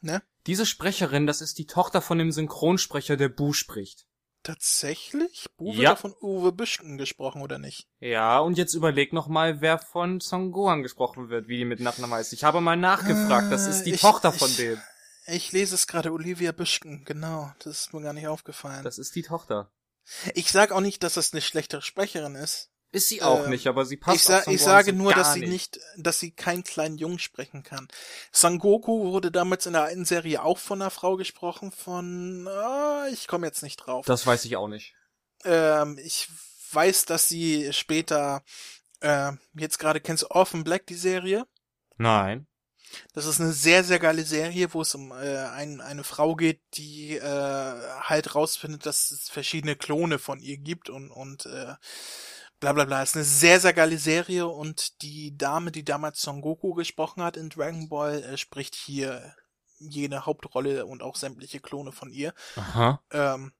[0.00, 0.22] Ne?
[0.46, 4.06] Diese Sprecherin, das ist die Tochter von dem Synchronsprecher, der Bu spricht.
[4.42, 5.48] Tatsächlich?
[5.58, 5.82] Uwe Ja.
[5.90, 5.96] ja.
[5.96, 7.86] von Uwe Büschken gesprochen, oder nicht?
[8.00, 11.80] Ja, und jetzt überleg noch mal, wer von Son Gohan gesprochen wird, wie die mit
[11.80, 12.32] Nachnamen heißt.
[12.32, 14.80] Ich habe mal nachgefragt, das ist die Äh, ich- Tochter von ich- dem.
[15.26, 17.52] Ich lese es gerade, Olivia Büschken, genau.
[17.60, 18.82] Das ist mir gar nicht aufgefallen.
[18.82, 19.70] Das ist die Tochter.
[20.34, 22.69] ich sag auch nicht, dass das eine schlechtere Sprecherin ist.
[22.92, 25.46] Ist sie auch Ähm, nicht, aber sie passt ich, sa ich sage nur, dass sie
[25.46, 27.86] nicht, dass sie keinen kleinen Jungen sprechen kann.
[28.32, 33.28] Sangoku wurde damals in der alten Serie auch von einer Frau gesprochen, von, ah, ich
[33.28, 34.06] komme jetzt nicht drauf.
[34.06, 34.94] Das weiß ich auch nicht.
[35.44, 36.28] Ähm, ich
[36.72, 38.42] weiß, dass sie später,
[39.00, 41.46] äh, jetzt gerade kennst du Orphan Black, die Serie?
[41.96, 42.48] Nein.
[43.12, 46.60] Das ist eine sehr, sehr geile Serie, wo es um äh, ein, eine Frau geht,
[46.74, 47.22] die äh,
[48.00, 51.74] halt rausfindet, dass es verschiedene Klone von ihr gibt und, und äh,
[52.60, 53.02] bla bla bla.
[53.02, 57.36] ist eine sehr, sehr geile Serie und die Dame, die damals Son Goku gesprochen hat
[57.36, 59.34] in Dragon Ball, äh, spricht hier
[59.78, 62.34] jene Hauptrolle und auch sämtliche Klone von ihr.
[62.56, 63.02] Aha.
[63.10, 63.52] Ähm,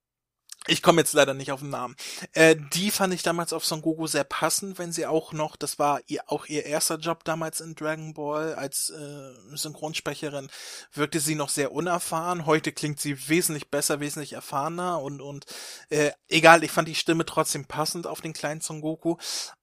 [0.66, 1.96] ich komme jetzt leider nicht auf den Namen.
[2.32, 5.78] Äh, die fand ich damals auf Son Goku sehr passend, wenn sie auch noch, das
[5.78, 10.50] war ihr auch ihr erster Job damals in Dragon Ball als äh, Synchronsprecherin,
[10.92, 12.44] wirkte sie noch sehr unerfahren.
[12.44, 15.46] Heute klingt sie wesentlich besser, wesentlich erfahrener und und
[15.88, 19.16] äh, egal, ich fand die Stimme trotzdem passend auf den kleinen Son Goku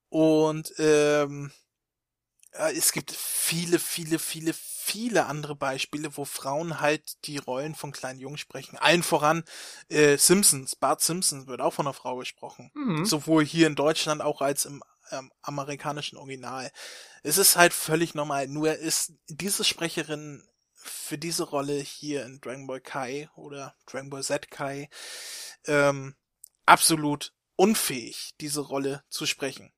[0.10, 1.52] und ähm,
[2.54, 4.54] äh, es gibt viele, viele, viele,
[4.88, 8.78] viele andere Beispiele, wo Frauen halt die Rollen von kleinen Jungen sprechen.
[8.78, 9.44] Allen voran
[9.90, 10.76] äh, Simpsons.
[10.76, 12.72] Bart Simpson wird auch von einer Frau gesprochen.
[12.74, 13.06] Mhm.
[13.06, 14.82] Sowohl hier in Deutschland auch als im
[15.12, 16.72] ähm, amerikanischen Original.
[17.24, 18.48] Es ist halt völlig normal.
[18.48, 24.24] Nur ist diese Sprecherin für diese Rolle hier in Dragon Ball Kai oder Dragon Ball
[24.24, 24.90] Z Kai
[25.66, 26.16] ähm,
[26.66, 29.74] absolut unfähig, diese Rolle zu sprechen.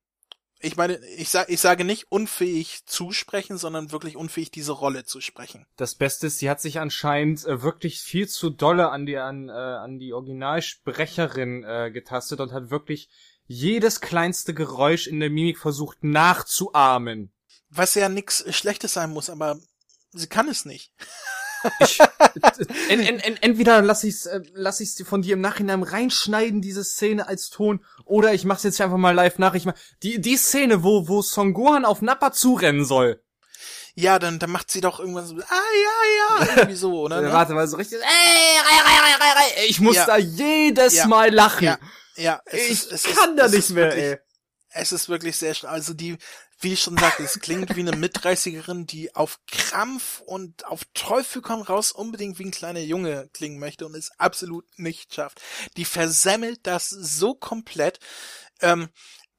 [0.61, 5.05] Ich meine, ich, sag, ich sage nicht unfähig zu sprechen, sondern wirklich unfähig, diese Rolle
[5.05, 5.65] zu sprechen.
[5.77, 9.47] Das Beste ist, sie hat sich anscheinend äh, wirklich viel zu dolle an die an,
[9.47, 13.09] äh, an die Originalsprecherin äh, getastet und hat wirklich
[13.45, 17.31] jedes kleinste Geräusch in der Mimik versucht nachzuahmen.
[17.69, 19.59] Was ja nichts Schlechtes sein muss, aber
[20.11, 20.91] sie kann es nicht.
[21.79, 21.99] Ich,
[22.89, 26.83] en, en, en, entweder lass ich's, äh, lass ich's von dir im Nachhinein reinschneiden, diese
[26.83, 29.53] Szene als Ton, oder ich mach's jetzt einfach mal live nach.
[29.55, 33.21] Ich mach, die, die Szene, wo, wo Son Gohan auf Nappa zurennen soll.
[33.95, 37.21] Ja, dann, dann macht sie doch irgendwas so, ah, ja, ja, irgendwie so, oder?
[37.21, 37.33] Ne?
[37.33, 39.65] Warte mal, so richtig, ey, rei, rei, rei, rei, rei.
[39.67, 40.05] Ich muss Ja.
[40.05, 41.07] da jedes Ja.
[41.07, 41.65] Mal lachen.
[41.65, 41.77] Ja,
[42.15, 42.41] ja.
[42.45, 44.17] es ich ist- es kann ist, da nicht mehr, wirklich, ey.
[44.71, 45.55] Es ist wirklich sehr.
[45.63, 46.17] Also die,
[46.61, 51.41] wie ich schon sagte, es klingt wie eine Mitdreißigerin, die auf Krampf und auf Teufel
[51.41, 55.41] komm raus unbedingt wie ein kleiner Junge klingen möchte und es absolut nicht schafft.
[55.77, 57.99] Die versemmelt das so komplett.
[58.61, 58.89] Ähm,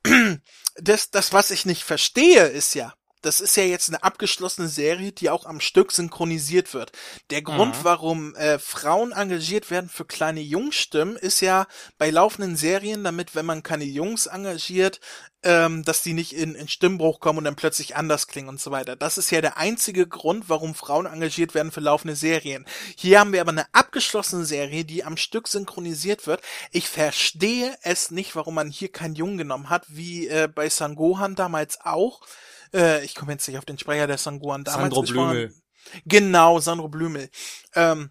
[0.76, 5.12] das, das, was ich nicht verstehe, ist ja, das ist ja jetzt eine abgeschlossene Serie,
[5.12, 6.92] die auch am Stück synchronisiert wird.
[7.30, 7.84] Der Grund, Mhm.
[7.84, 11.66] warum äh, Frauen engagiert werden für kleine Jungstimmen, ist ja
[11.98, 15.00] bei laufenden Serien, damit, wenn man keine Jungs engagiert,
[15.42, 18.70] ähm, dass die nicht in, in Stimmbruch kommen und dann plötzlich anders klingen und so
[18.70, 18.94] weiter.
[18.96, 22.66] Das ist ja der einzige Grund, warum Frauen engagiert werden für laufende Serien.
[22.96, 26.42] Hier haben wir aber eine abgeschlossene Serie, die am Stück synchronisiert wird.
[26.72, 31.34] Ich verstehe es nicht, warum man hier keinen Jungen genommen hat, wie äh, bei Sangohan
[31.36, 32.20] damals auch.
[32.74, 34.94] Äh, ich komme jetzt nicht auf den Sprecher der Sangohan damals.
[34.94, 35.02] Sandro.
[35.02, 35.54] Blümel.
[36.04, 37.30] Genau, Sandro Blümel.
[37.74, 38.10] Ähm,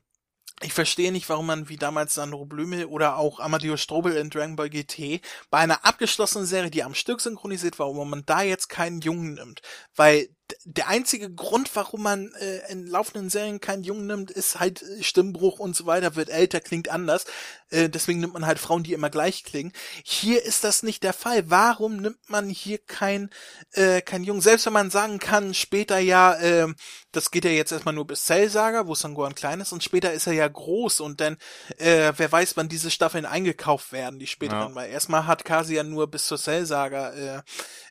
[0.61, 4.57] ich verstehe nicht, warum man wie damals Sandro Blümel oder auch Amadeus Strobel in Dragon
[4.57, 8.67] Ball GT bei einer abgeschlossenen Serie, die am Stück synchronisiert war, warum man da jetzt
[8.67, 9.61] keinen Jungen nimmt.
[9.95, 10.29] Weil
[10.65, 15.03] der einzige Grund, warum man äh, in laufenden Serien keinen Jungen nimmt, ist halt äh,
[15.03, 17.25] Stimmbruch und so weiter, wird älter, klingt anders.
[17.69, 19.71] Äh, deswegen nimmt man halt Frauen, die immer gleich klingen.
[20.03, 21.49] Hier ist das nicht der Fall.
[21.49, 23.29] Warum nimmt man hier kein,
[23.73, 24.41] äh, kein Jungen?
[24.41, 26.67] Selbst wenn man sagen kann, später ja, äh,
[27.11, 30.27] das geht ja jetzt erstmal nur bis Cell-Saga, wo Sangohan klein ist, und später ist
[30.27, 31.37] er ja groß und dann,
[31.77, 34.75] äh, wer weiß, wann diese Staffeln eingekauft werden, die späteren, Ja.
[34.75, 37.41] weil erstmal hat Kasi ja nur bis zur Cell-Saga äh,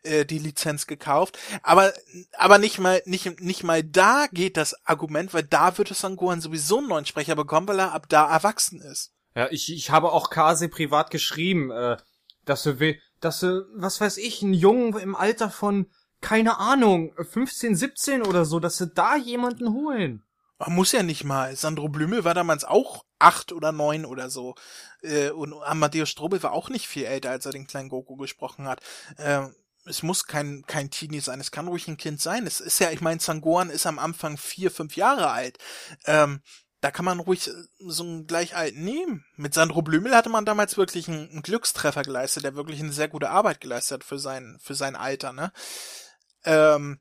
[0.02, 1.92] äh, die Lizenz gekauft, aber
[2.32, 6.78] aber nicht mal nicht nicht mal da geht das Argument, weil da würde Sangohan sowieso
[6.78, 9.12] einen neuen Sprecher bekommen, weil er ab da erwachsen ist.
[9.34, 11.98] Ja, ich, ich habe auch Kase privat geschrieben, äh,
[12.46, 15.86] dass er will, dass er, was weiß ich, einen Jungen im Alter von,
[16.20, 20.24] keine Ahnung, 15, 17 oder so, dass sie da jemanden holen.
[20.58, 21.54] Man muss ja nicht mal.
[21.54, 24.56] Sandro Blümel war damals auch acht oder neun oder so.
[25.02, 28.66] Äh, und Amadeus Strobel war auch nicht viel älter, als er den kleinen Goku gesprochen
[28.66, 28.80] hat.
[29.88, 32.46] Es muss kein, kein Teenie sein, es kann ruhig ein Kind sein.
[32.46, 35.58] Es ist ja, ich meine, Sangohan ist am Anfang vier, fünf Jahre alt.
[36.04, 36.42] Ähm,
[36.80, 39.24] da kann man ruhig äh, so einen gleich alten nehmen.
[39.36, 43.08] Mit Sandro Blümel hatte man damals wirklich einen, einen Glückstreffer geleistet, der wirklich eine sehr
[43.08, 45.52] gute Arbeit geleistet hat für sein, für sein Alter, ne?
[46.44, 47.00] Ähm,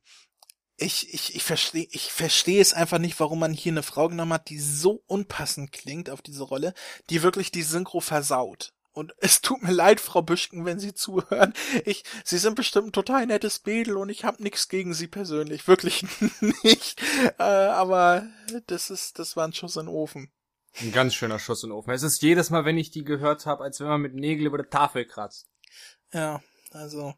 [0.80, 4.34] ich, ich, ich verstehe, ich verstehe es einfach nicht, warum man hier eine Frau genommen
[4.34, 6.74] hat, die so unpassend klingt auf diese Rolle,
[7.10, 8.74] die wirklich die Synchro versaut.
[8.98, 11.54] Und es tut mir leid, Frau Büschken, wenn Sie zuhören.
[11.86, 15.68] Ich, Sie sind bestimmt ein total nettes Mädel und ich habe nichts gegen Sie persönlich,
[15.68, 16.04] wirklich
[16.64, 17.00] nicht.
[17.38, 18.28] Äh, aber
[18.66, 20.32] das ist, das war ein Schuss in den Ofen.
[20.82, 21.91] Ein ganz schöner Schuss in den Ofen.
[21.91, 24.58] Es ist jedes Mal, wenn ich die gehört habe, als wenn man mit Nägel über
[24.58, 25.45] der Tafel kratzt.
[26.12, 26.41] Ja,
[26.72, 27.14] also.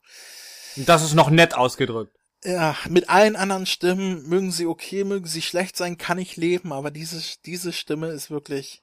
[0.75, 2.13] Und das ist noch nett ausgedrückt.
[2.43, 6.73] Ja, mit allen anderen Stimmen, mögen sie okay, mögen sie schlecht sein, kann ich leben,
[6.73, 8.81] aber diese, diese Stimme ist wirklich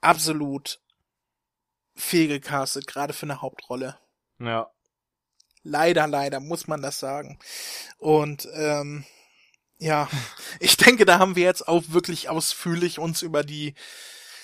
[0.00, 0.80] absolut
[1.94, 3.98] fehlgecastet, gerade für eine Hauptrolle.
[4.38, 4.70] Ja.
[5.62, 7.38] Leider, leider, muss man das sagen.
[7.98, 9.04] Und ähm,
[9.78, 10.08] ja,
[10.60, 13.74] ich denke, da haben wir jetzt auch wirklich ausführlich uns über die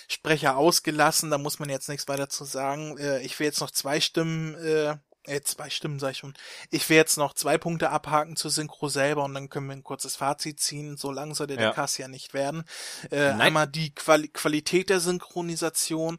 [0.09, 1.31] Sprecher ausgelassen.
[1.31, 2.99] Da muss man jetzt nichts weiter zu sagen.
[2.99, 6.35] Äh, ich will jetzt noch zwei Stimmen, äh, äh, zwei Stimmen sag ich schon.
[6.71, 9.85] Ich will jetzt noch zwei Punkte abhaken zur Synchro selber und dann können wir ein
[9.85, 10.97] kurzes Fazit ziehen.
[10.97, 11.73] So lang sollte der Ja.
[11.73, 12.65] Cast ja nicht werden.
[13.11, 13.41] Äh, Nein.
[13.41, 16.19] einmal die Quali Qualität der Synchronisation,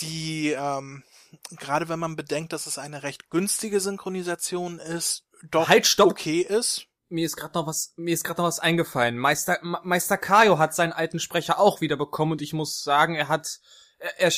[0.00, 1.02] die ähm,
[1.58, 6.10] gerade wenn man bedenkt, dass es eine recht günstige Synchronisation ist, doch Halt, stopp.
[6.10, 6.86] okay ist.
[7.10, 9.16] Mir ist gerade noch was, mir ist gerade noch was eingefallen.
[9.16, 13.14] Meister, Me- Meister Kaio hat seinen alten Sprecher auch wieder bekommen und ich muss sagen,
[13.14, 13.60] er hat,
[13.98, 14.32] er, er,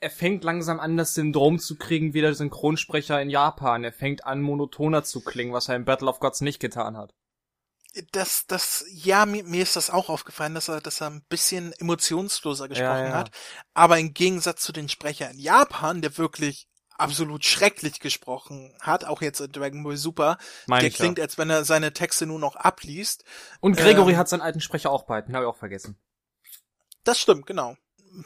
[0.00, 3.82] er fängt langsam an, das Syndrom zu kriegen wie der Synchronsprecher in Japan.
[3.84, 7.14] Er fängt an, monotoner zu klingen, was er in Battle of Gods nicht getan hat.
[8.12, 11.72] Das, das, ja, mir, mir ist das auch aufgefallen, dass er, dass er ein bisschen
[11.74, 13.12] emotionsloser gesprochen ja.
[13.12, 13.30] hat.
[13.74, 19.20] Aber im Gegensatz zu den Sprecher in Japan, der wirklich absolut schrecklich gesprochen hat, auch
[19.22, 21.24] jetzt in Dragon Ball Super, Meine der klingt, ja.
[21.24, 23.24] als wenn er seine Texte nur noch abliest.
[23.60, 25.98] Und Gregory ähm, hat seinen alten Sprecher auch behalten, habe ich auch vergessen.
[27.04, 27.76] Das stimmt, genau.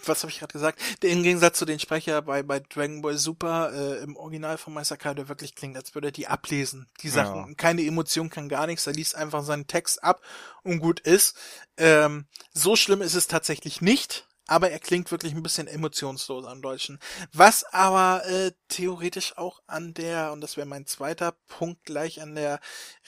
[0.04, 0.80] Was habe ich gerade gesagt?
[1.02, 4.74] Der im Gegensatz zu den Sprecher bei, bei Dragon Ball Super äh, im Original von
[4.74, 6.88] Meister Kai, der wirklich klingt, als würde er die ablesen.
[7.02, 7.54] Die Sachen, Ja.
[7.56, 8.86] keine Emotion, kann gar nichts.
[8.86, 10.20] Er liest einfach seinen Text ab
[10.62, 11.36] und gut ist.
[11.76, 16.62] Ähm, so schlimm ist es tatsächlich nicht, aber er klingt wirklich ein bisschen emotionsloser im
[16.62, 16.98] Deutschen.
[17.32, 22.34] Was aber äh, theoretisch auch an der, und das wäre mein zweiter Punkt gleich, an
[22.34, 22.60] der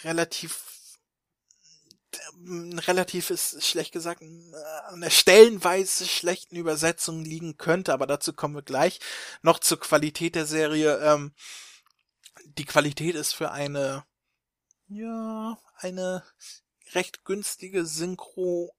[0.04, 0.60] relativ
[2.86, 4.26] relativ ist schlecht gesagt, äh,
[4.86, 9.00] an der stellenweise schlechten Übersetzung liegen könnte, aber dazu kommen wir gleich.
[9.42, 10.98] Noch zur Qualität der Serie.
[10.98, 11.32] Ähm,
[12.44, 14.04] die Qualität ist für eine,
[14.88, 16.24] ja, eine
[16.94, 18.74] recht günstige Synchro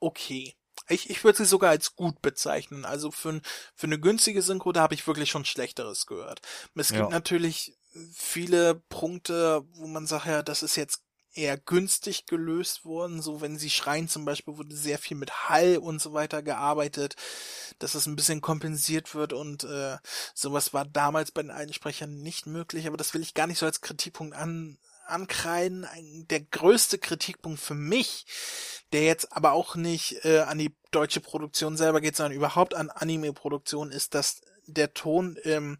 [0.00, 0.56] okay.
[0.88, 2.84] Ich, ich würde sie sogar als gut bezeichnen.
[2.84, 3.40] Also für,
[3.74, 6.40] für eine günstige Synchro, da habe ich wirklich schon Schlechteres gehört.
[6.74, 7.08] Es gibt Ja.
[7.08, 7.76] natürlich
[8.12, 11.02] viele Punkte, wo man sagt, ja, das ist jetzt
[11.34, 13.22] eher günstig gelöst worden.
[13.22, 17.16] So, wenn sie schreien zum Beispiel, wurde sehr viel mit Hall und so weiter gearbeitet,
[17.78, 19.96] dass es ein bisschen kompensiert wird und äh,
[20.34, 23.58] sowas war damals bei den alten Sprechern nicht möglich, aber das will ich gar nicht
[23.58, 25.86] so als Kritikpunkt an, ankreiden.
[26.30, 28.26] Der größte Kritikpunkt für mich,
[28.92, 32.90] der jetzt aber auch nicht äh, an die deutsche Produktion selber geht, sondern überhaupt an
[32.90, 35.78] Anime-Produktion, ist, dass der Ton im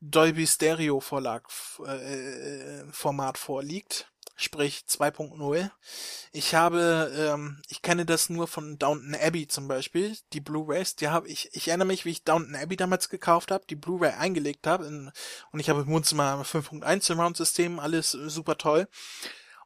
[0.00, 1.48] Dolby Stereo Vorlag
[1.86, 4.09] äh, Format vorliegt,
[4.40, 5.70] sprich 2.0.
[6.32, 11.08] Ich habe, ähm, ich kenne das nur von Downton Abbey zum Beispiel, die Blu-rays, die
[11.08, 14.66] habe ich, ich erinnere mich, wie ich Downton Abbey damals gekauft habe, die Blu-ray eingelegt
[14.66, 18.88] habe und ich habe im Wohnzimmer 5.1 Surround System, alles äh, super toll.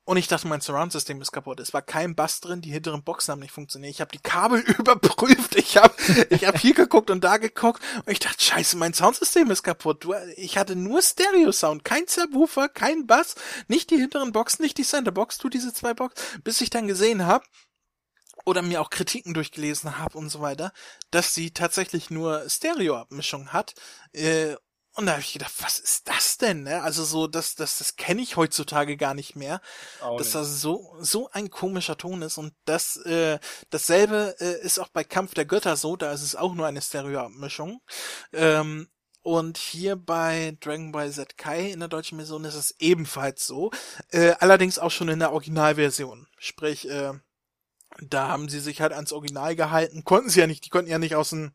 [0.07, 1.61] Und ich dachte, mein Surround-System ist kaputt.
[1.61, 3.91] Es war kein Bass drin, die hinteren Boxen haben nicht funktioniert.
[3.91, 5.57] Ich habe die Kabel überprüft.
[5.57, 5.95] Ich habe
[6.29, 7.83] ich hab hier geguckt und da geguckt.
[8.05, 10.05] Und ich dachte, scheiße, mein Soundsystem ist kaputt.
[10.05, 13.35] Du, ich hatte nur Stereo-Sound, kein Subwoofer, kein Bass,
[13.67, 16.43] nicht die hinteren Boxen, nicht die Centerbox, tu diese zwei Boxen.
[16.43, 17.45] Bis ich dann gesehen habe,
[18.45, 20.73] oder mir auch Kritiken durchgelesen habe und so weiter,
[21.11, 23.75] dass sie tatsächlich nur Stereo-Abmischung hat.
[24.13, 24.57] Äh,
[24.95, 26.63] und da habe ich gedacht, was ist das denn?
[26.63, 26.83] Ne?
[26.83, 29.61] Also so, das, das, das kenne ich heutzutage gar nicht mehr
[30.01, 33.39] Auch dass das so so ein komischer Ton ist und das äh,
[33.71, 36.81] dasselbe äh, ist auch bei Kampf der Götter so, da ist es auch nur eine
[36.81, 37.81] Stereoabmischung.
[38.33, 38.89] Ähm,
[39.23, 43.71] und hier bei Dragon Ball Z Kai in der deutschen Version ist es ebenfalls so,
[44.11, 46.29] äh, allerdings auch schon in der Originalversion.
[46.39, 47.13] Sprich, äh,
[48.01, 50.99] da haben sie sich halt ans Original gehalten, konnten sie ja nicht, die konnten ja
[50.99, 51.55] nicht aus dem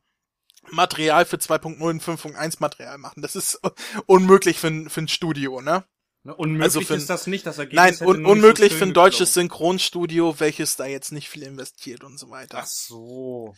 [0.72, 3.22] Material für 2.0 und 5.1 Material machen.
[3.22, 3.60] Das ist
[4.06, 5.84] unmöglich für ein, für ein Studio, ne?
[6.24, 9.30] Ne, Unmöglich Also für ist das nicht, das Ergebnis Nein, un unmöglich für ein deutsches
[9.30, 9.50] geklungen.
[9.50, 12.60] Synchronstudio, welches da jetzt nicht viel investiert und so weiter.
[12.62, 13.56] Ach so.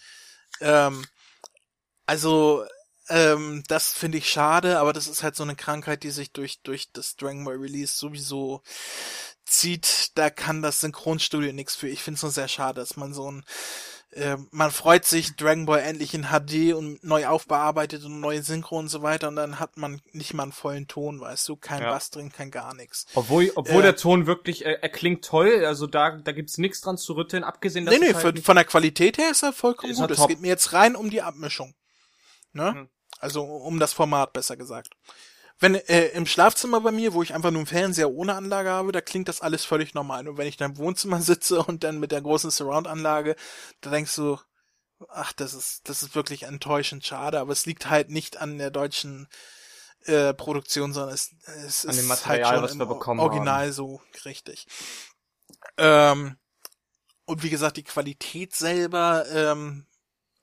[0.60, 1.04] Ähm,
[2.06, 2.64] also,
[3.10, 6.62] ähm, das finde ich schade, aber das ist halt so eine Krankheit, die sich durch,
[6.62, 8.62] durch das Dragon Ball Release sowieso
[9.44, 10.12] zieht.
[10.16, 11.88] Da kann das Synchronstudio nichts für.
[11.88, 13.44] Ich finde es nur sehr schade, dass man so ein
[14.12, 18.78] äh, man freut sich, Dragon Ball endlich in HD und neu aufbearbeitet und neue Synchro
[18.78, 21.82] und so weiter und dann hat man nicht mal einen vollen Ton, weißt du, kein
[21.82, 21.92] Ja.
[21.92, 23.06] Bass drin, kein gar nichts.
[23.16, 26.82] Obwohl, obwohl Äh, der Ton wirklich, äh, er klingt toll, also da, da gibt's nichts
[26.82, 29.44] dran zu rütteln, abgesehen, dass Nee, nee, es halt für, von der Qualität her ist
[29.44, 30.12] er vollkommen Ist er gut.
[30.12, 30.28] Es top.
[30.30, 31.74] geht mir jetzt rein um die Abmischung.
[32.54, 32.72] Ne?
[32.74, 32.90] Mhm.
[33.20, 34.90] Also um das Format besser gesagt.
[35.62, 38.92] Wenn äh, im Schlafzimmer bei mir, wo ich einfach nur einen Fernseher ohne Anlage habe,
[38.92, 40.28] da klingt das alles völlig normal.
[40.28, 43.38] Und wenn ich dann im Wohnzimmer sitze und dann mit der großen Surround-Anlage,
[43.82, 44.40] da denkst du,
[45.10, 48.72] ach, das ist, das ist wirklich enttäuschend schade, aber es liegt halt nicht an der
[48.72, 49.28] deutschen
[50.06, 53.68] äh, Produktion, sondern es, es An dem ist Material, halt schon was wir bekommen Original
[53.68, 53.74] haben.
[53.74, 54.68] so richtig.
[55.78, 56.38] Ähm,
[57.26, 59.88] und wie gesagt, die Qualität selber ähm,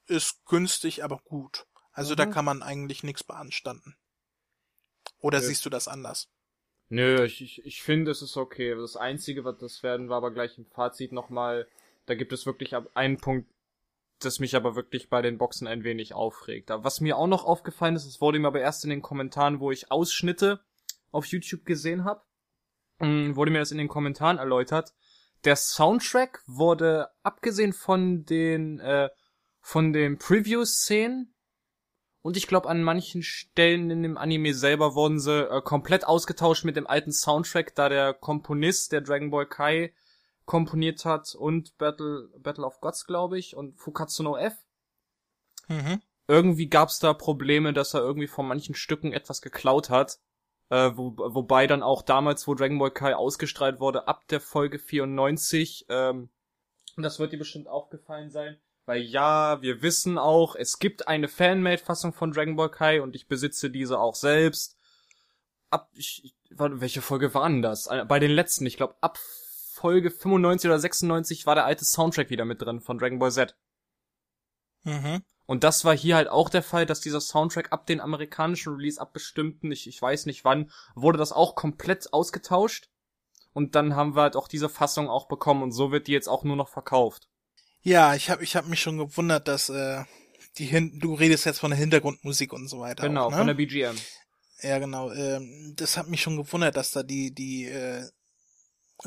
[0.06, 1.66] ist günstig, aber gut.
[1.92, 2.32] Also da Mhm.
[2.32, 3.96] kann man eigentlich nichts beanstanden.
[5.20, 5.46] Oder Nö.
[5.46, 6.28] siehst du das anders?
[6.90, 8.74] Nö, ich, ich, ich finde, es ist okay.
[8.74, 11.68] Das Einzige, was das werden wir aber gleich im Fazit nochmal,
[12.06, 13.50] da gibt es wirklich einen Punkt,
[14.20, 16.70] das mich aber wirklich bei den Boxen ein wenig aufregt.
[16.70, 19.60] Aber Was mir auch noch aufgefallen ist, es wurde mir aber erst in den Kommentaren,
[19.60, 20.60] wo ich Ausschnitte
[21.10, 22.22] auf YouTube gesehen habe,
[23.00, 24.94] wurde mir das in den Kommentaren erläutert.
[25.44, 29.08] Der Soundtrack wurde, abgesehen von den, äh,
[29.60, 31.32] von den Preview-Szenen,
[32.22, 36.64] und ich glaube, an manchen Stellen in dem Anime selber wurden sie äh, komplett ausgetauscht
[36.64, 39.92] mit dem alten Soundtrack, da der Komponist, der Dragon Ball Kai,
[40.44, 44.56] komponiert hat und Battle, Battle of Gods, glaube ich, und Fukatsu no F.
[45.68, 46.00] Mhm.
[46.26, 50.18] Irgendwie gab's da Probleme, dass er irgendwie von manchen Stücken etwas geklaut hat.
[50.70, 54.78] Äh, wo, wobei dann auch damals, wo Dragon Ball Kai ausgestrahlt wurde, ab der Folge
[54.78, 56.28] 94, ähm,
[56.98, 58.58] und das wird dir bestimmt aufgefallen sein,
[58.89, 63.28] weil ja, wir wissen auch, es gibt eine Fanmade-Fassung von Dragon Ball Kai und ich
[63.28, 64.78] besitze diese auch selbst.
[65.68, 67.89] Ab, ich, warte, welche Folge waren das?
[67.89, 72.30] Äh, Bei den letzten, ich glaube, ab Folge 95 oder 96 war der alte Soundtrack
[72.30, 73.59] wieder mit drin von Dragon Ball Z.
[74.84, 75.22] Mhm.
[75.45, 78.99] Und das war hier halt auch der Fall, dass dieser Soundtrack ab den amerikanischen Release,
[78.99, 82.89] ab bestimmten, ich, ich weiß nicht wann, wurde das auch komplett ausgetauscht.
[83.53, 86.28] Und dann haben wir halt auch diese Fassung auch bekommen und so wird die jetzt
[86.28, 87.27] auch nur noch verkauft.
[87.82, 90.04] Ja, ich habe ich hab mich schon gewundert, dass äh,
[90.58, 93.06] die hin du redest jetzt von der Hintergrundmusik und so weiter.
[93.06, 93.38] genau, auch, ne?
[93.38, 93.96] von der BGM.
[94.62, 95.12] Ja, genau.
[95.12, 98.04] Ähm, das hat mich schon gewundert, dass da die die äh,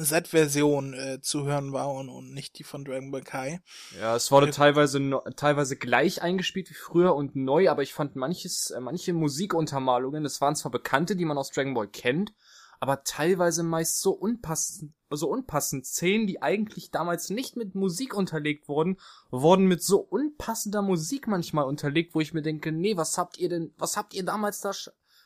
[0.01, 3.59] Z-Version äh, zu hören war und, und nicht die von Dragon Ball Kai.
[3.99, 4.51] Ja, es wurde Ja.
[4.53, 9.11] teilweise no, teilweise gleich eingespielt wie früher und neu, aber ich fand manches, äh, manche
[9.11, 12.32] Musikuntermalungen, das waren zwar bekannte, die man aus Dragon Ball kennt,
[12.82, 15.86] aber teilweise meist so unpassend, so unpassend.
[15.86, 21.66] Szenen, die eigentlich damals nicht mit Musik unterlegt wurden, wurden mit so unpassender Musik manchmal
[21.66, 24.72] unterlegt, wo ich mir denke, nee, was habt ihr denn, was habt ihr damals da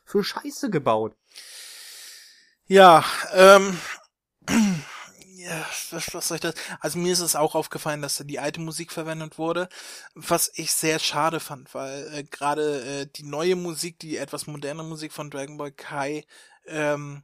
[0.04, 1.16] für Scheiße gebaut?
[2.68, 3.80] Ja, ähm,
[4.50, 6.56] ja, was, was soll ich das?
[6.82, 9.70] Also mir ist es auch aufgefallen, dass da die alte Musik verwendet wurde,
[10.14, 14.84] was ich sehr schade fand, weil äh, gerade äh, die neue Musik, die etwas moderne
[14.84, 16.26] Musik von Dragon Ball Kai,
[16.68, 17.24] ähm,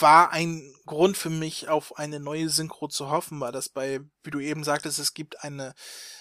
[0.00, 4.30] war ein Grund für mich, auf eine neue Synchro zu hoffen, weil das bei, wie
[4.30, 5.74] du eben sagtest, es gibt eine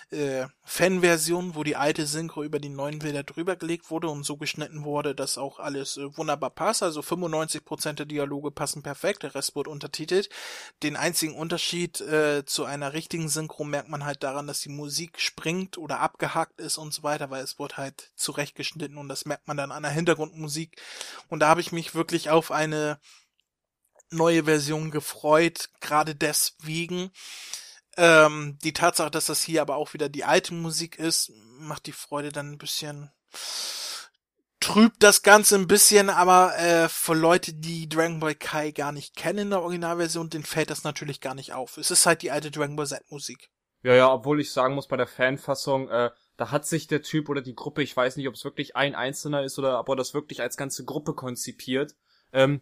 [0.09, 4.37] äh, Fan-Version, wo die alte Synchro über die neuen Bilder drüber gelegt wurde und so
[4.37, 6.81] geschnitten wurde, dass auch alles äh, wunderbar passt.
[6.81, 10.29] Also 95% der Dialoge passen perfekt, der Rest wurde untertitelt.
[10.81, 15.19] Den einzigen Unterschied äh, zu einer richtigen Synchro merkt man halt daran, dass die Musik
[15.19, 19.47] springt oder abgehackt ist und so weiter, weil es wurde halt zurechtgeschnitten und das merkt
[19.47, 20.81] man dann an der Hintergrundmusik.
[21.27, 22.99] Und da habe ich mich wirklich auf eine
[24.11, 27.11] neue Version gefreut, gerade deswegen.
[27.97, 31.93] Ähm, die Tatsache, dass das hier aber auch wieder die alte Musik ist, macht die
[31.93, 33.11] Freude dann ein bisschen
[34.59, 39.15] trübt das Ganze ein bisschen, aber äh, für Leute, die Dragon Ball Kai gar nicht
[39.15, 41.77] kennen in der Originalversion, denen fällt das natürlich gar nicht auf.
[41.77, 43.49] Es ist halt die alte Dragon Ball Z Musik.
[43.83, 47.29] Ja, ja, obwohl ich sagen muss, bei der Fanfassung, äh, da hat sich der Typ
[47.29, 49.95] oder die Gruppe, ich weiß nicht, ob es wirklich ein Einzelner ist oder ob er
[49.95, 51.95] das wirklich als ganze Gruppe konzipiert.
[52.33, 52.61] Ähm,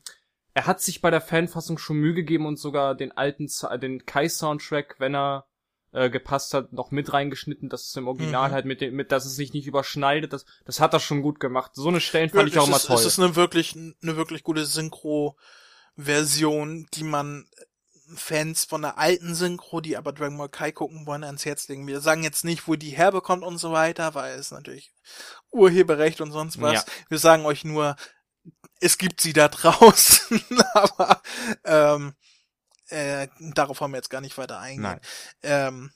[0.55, 4.05] er hat sich bei der Fanfassung schon Mühe gegeben und sogar den alten, Z- den
[4.05, 5.45] Kai-Soundtrack, wenn er
[5.91, 8.53] äh, gepasst hat, noch mit reingeschnitten, dass es im Original Mhm.
[8.53, 10.33] halt mit dem, mit, dass es sich nicht überschneidet.
[10.33, 11.71] Das, das hat er schon gut gemacht.
[11.75, 12.95] So eine Stellen fand ich Ja, auch immer ist, toll.
[12.97, 14.65] Es ist eine wirklich, eine wirklich gute
[15.95, 17.47] Synchro-Version, die man
[18.15, 21.87] Fans von der alten Synchro, die aber Dragon Ball Kai gucken wollen, ans Herz legen.
[21.87, 24.93] Wir sagen jetzt nicht, wo die herbekommt und so weiter, weil es natürlich
[25.49, 26.73] Urheberrecht und sonst was.
[26.73, 26.83] Ja.
[27.09, 27.95] Wir sagen euch nur,
[28.85, 30.41] es gibt sie da draußen,
[30.73, 31.21] aber
[31.63, 32.13] ähm,
[32.89, 34.99] äh, darauf haben wir jetzt gar nicht weiter eingehen.
[35.41, 35.91] Ähm,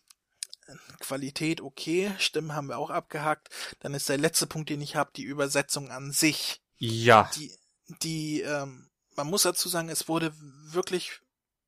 [1.00, 3.50] Qualität, okay, Stimmen haben wir auch abgehakt.
[3.80, 6.62] Dann ist der letzte Punkt, den ich habe, die Übersetzung an sich.
[6.78, 7.30] Ja.
[7.36, 7.56] Die,
[8.02, 11.22] die, ähm, man muss dazu sagen, es wurde wirklich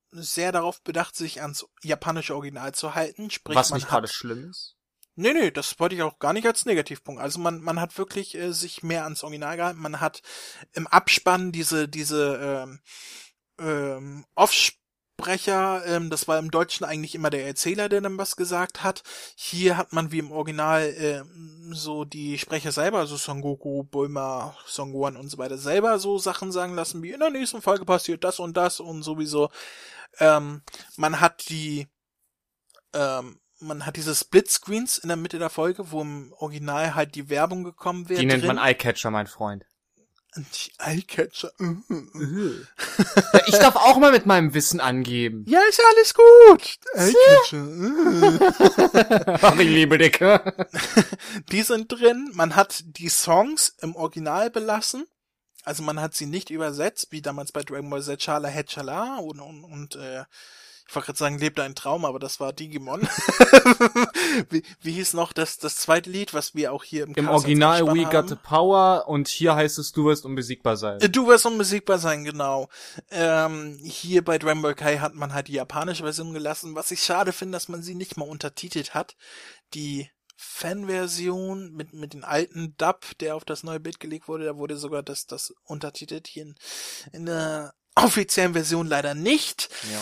[0.09, 3.29] sehr darauf bedacht, sich ans japanische Original zu halten.
[3.29, 4.75] Sprich, Was nicht gerade schlimm ist.
[5.21, 7.21] Nee, nee, das wollte ich auch gar nicht als Negativpunkt.
[7.21, 9.81] Also man, man hat wirklich äh, sich mehr ans Original gehalten.
[9.81, 10.21] Man hat
[10.73, 12.79] im Abspann diese, diese ähm,
[13.59, 14.25] ähm,
[15.21, 19.03] Synchronsprecher, ähm, das war im Deutschen eigentlich immer der Erzähler, der dann was gesagt hat.
[19.35, 24.55] Hier hat man wie im Original ähm, so die Sprecher selber, also Son Goku, Bulma,
[24.65, 27.85] Son Gohan und so weiter, selber so Sachen sagen lassen, wie in der nächsten Folge
[27.85, 29.49] passiert das und das und sowieso.
[30.19, 30.61] Ähm,
[30.97, 31.87] man hat die,
[32.93, 37.29] ähm, man hat diese Splitscreens in der Mitte der Folge, wo im Original halt die
[37.29, 38.19] Werbung gekommen wäre.
[38.19, 38.55] Die nennt drin.
[38.55, 39.65] man Eyecatcher, mein Freund.
[40.35, 41.51] Die Eyecatcher.
[41.59, 45.43] Ja, ich darf auch mal mit meinem Wissen angeben.
[45.45, 46.79] Ja, ist ja alles gut.
[46.93, 47.67] Eyecatcher.
[49.41, 50.55] Ach, ich liebe Dicke.
[51.51, 52.31] Die sind drin.
[52.33, 55.05] Man hat die Songs im Original belassen.
[55.63, 59.41] Also man hat sie nicht übersetzt, wie damals bei Dragon Ball Z Chala Hetchala und,
[59.41, 60.23] und, und äh,
[60.91, 63.01] ich wollte gerade sagen, lebte ein Traum, aber das war Digimon.
[64.49, 67.85] wie, wie hieß noch das, das zweite Lied, was wir auch hier im, Im Original
[67.85, 68.09] We haben?
[68.09, 70.99] Got the Power und hier heißt es, du wirst unbesiegbar sein.
[70.99, 72.67] Äh, Du wirst unbesiegbar sein, genau.
[73.09, 77.01] Ähm, hier bei Dragon Ball Kai hat man halt die japanische Version gelassen, was ich
[77.01, 79.15] schade finde, dass man sie nicht mal untertitelt hat.
[79.73, 84.57] Die Fanversion mit, mit den alten Dub, der auf das neue Bild gelegt wurde, da
[84.57, 86.55] wurde sogar das, das untertitelt hier in,
[87.13, 89.69] in der offiziellen Version leider nicht.
[89.89, 90.01] Ja.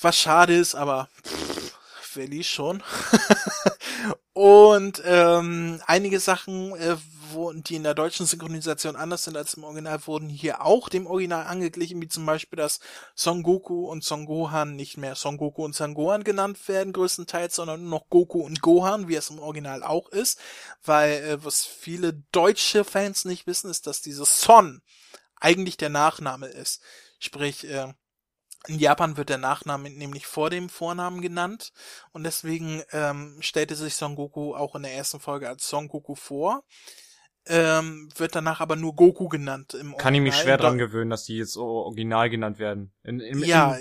[0.00, 1.74] Was schade ist, aber pff,
[2.14, 2.82] wer schon?
[4.32, 6.96] Und ähm, einige Sachen, äh,
[7.32, 11.06] wo, die in der deutschen Synchronisation anders sind als im Original, wurden hier auch dem
[11.06, 12.78] Original angeglichen, wie zum Beispiel, dass
[13.16, 17.56] Son Goku und Son Gohan nicht mehr Son Goku und Son Gohan genannt werden, größtenteils,
[17.56, 20.38] sondern nur noch Goku und Gohan, wie es im Original auch ist.
[20.84, 24.82] Weil, äh, was viele deutsche Fans nicht wissen, ist, dass dieses Son
[25.40, 26.80] eigentlich der Nachname ist.
[27.18, 27.92] Sprich, äh,
[28.68, 31.72] in Japan wird der Nachname nämlich vor dem Vornamen genannt
[32.12, 36.14] und deswegen ähm, stellte sich Son Goku auch in der ersten Folge als Son Goku
[36.14, 36.62] vor.
[37.46, 40.42] Ähm, wird danach aber nur Goku genannt im Kann ich mich Original.
[40.42, 42.92] schwer dran gewöhnen, dass die jetzt so original genannt werden.
[43.04, 43.74] In, in, Ja,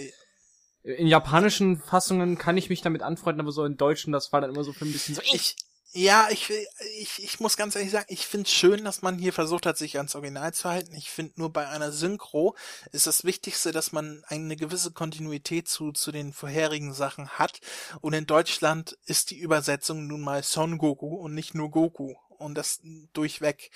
[0.83, 4.39] in, in japanischen Fassungen kann ich mich damit anfreunden, aber so in deutschen, das war
[4.39, 5.21] dann immer so für ein bisschen so.
[5.25, 5.57] ich,
[5.93, 6.51] ja, ich,
[6.99, 9.97] ich, ich muss ganz ehrlich sagen, ich finde schön, dass man hier versucht hat, sich
[9.97, 10.93] ans Original zu halten.
[10.95, 12.55] Ich finde nur bei einer Synchro
[12.91, 17.61] ist das Wichtigste, dass man eine gewisse Kontinuität zu, zu den vorherigen Sachen hat.
[18.01, 22.15] Und in Deutschland ist die Übersetzung nun mal Son Goku und nicht nur Goku.
[22.37, 22.79] Und das
[23.13, 23.71] durchweg.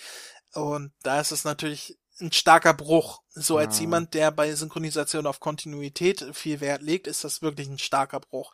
[0.53, 3.22] Und da ist es natürlich ein starker Bruch.
[3.30, 3.82] So als Ja.
[3.82, 8.53] jemand, der bei Synchronisation auf Kontinuität viel Wert legt, ist das wirklich ein starker Bruch.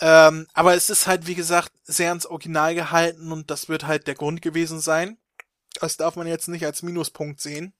[0.00, 4.06] Ähm, aber es ist halt, wie gesagt, sehr ans Original gehalten und das wird halt
[4.06, 5.18] der Grund gewesen sein.
[5.80, 7.74] Das darf man jetzt nicht als Minuspunkt sehen.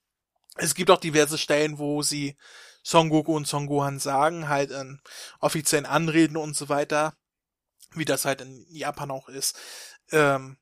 [0.56, 2.36] Es gibt auch diverse Stellen, wo sie
[2.82, 5.00] Son Goku und Son Gohan sagen, halt in
[5.40, 7.14] offiziellen Anreden und so weiter,
[7.94, 9.56] wie das halt in Japan auch ist.
[10.10, 10.58] Ähm,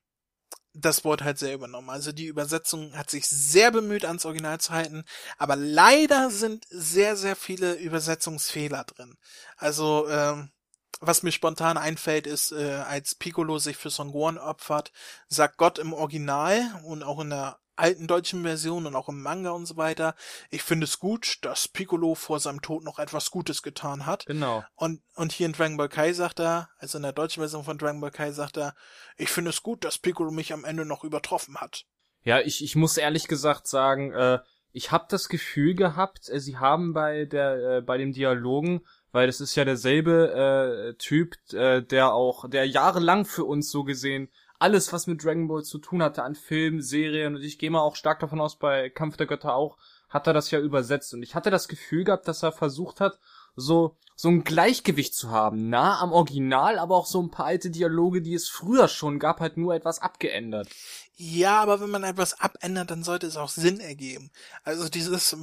[0.79, 1.89] das Wort halt sehr übernommen.
[1.89, 5.03] Also die Übersetzung hat sich sehr bemüht, ans Original zu halten,
[5.37, 9.17] aber leider sind sehr, sehr viele Übersetzungsfehler drin.
[9.57, 10.51] Also, ähm,
[10.99, 14.91] was mir spontan einfällt, ist, äh, als Piccolo sich für Son Gohan opfert,
[15.27, 19.51] sagt Gott im Original und auch in der alten deutschen Version und auch im Manga
[19.51, 20.15] und so weiter,
[20.49, 24.25] ich finde es gut, dass Piccolo vor seinem Tod noch etwas Gutes getan hat.
[24.25, 24.63] Genau.
[24.75, 27.77] Und, und hier in Dragon Ball Kai sagt er, also in der deutschen Version von
[27.77, 28.75] Dragon Ball Kai sagt er,
[29.15, 31.85] ich finde es gut, dass Piccolo mich am Ende noch übertroffen hat.
[32.23, 34.39] Ja, ich, ich muss ehrlich gesagt sagen, äh,
[34.73, 39.27] ich habe das Gefühl gehabt, äh, sie haben bei der äh, bei dem Dialogen, weil
[39.27, 44.29] das ist ja derselbe äh, Typ, äh, der auch, der jahrelang für uns so gesehen
[44.59, 47.81] alles, was mit Dragon Ball zu tun hatte, an Filmen, Serien und ich gehe mal
[47.81, 49.77] auch stark davon aus, bei Kampf der Götter auch,
[50.09, 53.19] hat er das ja übersetzt und ich hatte das Gefühl gehabt, dass er versucht hat,
[53.55, 57.69] so so ein Gleichgewicht zu haben, nah am Original, aber auch so ein paar alte
[57.69, 60.69] Dialoge, die es früher schon gab, halt nur etwas abgeändert.
[61.17, 64.31] Ja, aber wenn man etwas abändert, dann sollte es auch Sinn ergeben.
[64.63, 65.37] Also dieses,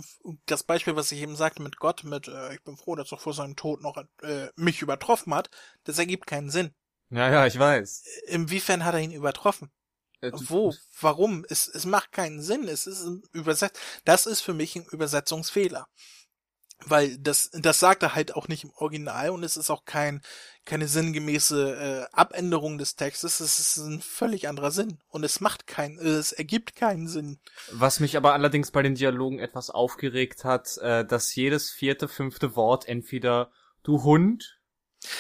[0.47, 3.19] das Beispiel, was ich eben sagte mit Gott, mit, äh, ich bin froh, dass er
[3.19, 5.51] vor seinem Tod noch äh, mich übertroffen hat,
[5.85, 6.75] das ergibt keinen Sinn.
[7.15, 8.03] Ja, ja, ich weiß.
[8.27, 9.71] Inwiefern hat er ihn übertroffen?
[10.21, 10.75] Äh, Wo?
[11.01, 11.45] Warum?
[11.49, 12.67] Es, es macht keinen Sinn.
[12.67, 13.79] Es ist ein Übersetz.
[14.05, 15.87] Das ist für mich ein Übersetzungsfehler.
[16.87, 20.23] Weil das, das sagt er halt auch nicht im Original und es ist auch kein,
[20.65, 23.39] keine sinngemäße äh, Abänderung des Textes.
[23.39, 24.99] Es ist ein völlig anderer Sinn.
[25.07, 27.39] Und es macht keinen, äh, es ergibt keinen Sinn.
[27.71, 32.57] Was mich aber allerdings bei den Dialogen etwas aufgeregt hat, äh, dass jedes vierte, fünfte
[32.57, 33.53] Wort entweder
[33.85, 34.54] du Hund,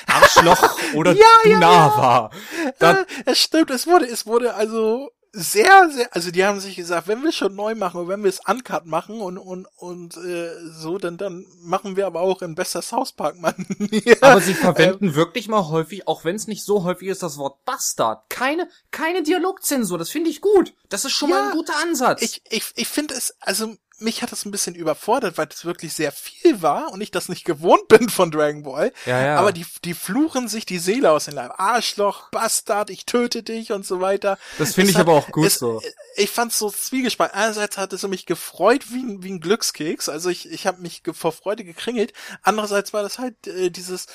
[0.07, 1.97] Arschloch oder Ja, du ja, nah ja.
[1.97, 2.30] war.
[2.78, 6.76] Da, Äh, es stimmt, es wurde, es wurde also sehr, sehr, also die haben sich
[6.76, 10.16] gesagt, wenn wir schon neu machen und wenn wir es uncut machen und und und
[10.16, 13.66] äh, so, dann dann machen wir aber auch in bester South Park, Mann.
[13.91, 14.14] ja.
[14.20, 17.64] aber sie verwenden wirklich mal häufig, auch wenn es nicht so häufig ist, das Wort
[17.64, 18.30] Bastard.
[18.30, 20.72] Keine, keine Dialogzensur, das finde ich gut.
[20.89, 22.22] Das ist schon mal Ja, ein guter Ansatz.
[22.22, 23.74] Ich, ich, ich finde es, also
[24.05, 27.28] mich hat das ein bisschen überfordert, weil das wirklich sehr viel war und ich das
[27.28, 28.92] nicht gewohnt bin von Dragon Ball.
[29.07, 29.36] Ja, ja.
[29.36, 31.52] Aber die, die fluchen sich die Seele aus den Leib.
[31.59, 34.38] Arschloch, Bastard, ich töte dich und so weiter.
[34.59, 35.82] Das finde ich hat- aber auch gut es, so.
[36.16, 37.36] Ich fand's so zwiegespalten.
[37.36, 40.09] Einerseits hat es mich gefreut wie ein, wie ein Glückskeks.
[40.09, 42.12] Also ich, ich habe mich vor Freude gekringelt.
[42.42, 44.07] Andererseits war das halt äh, dieses,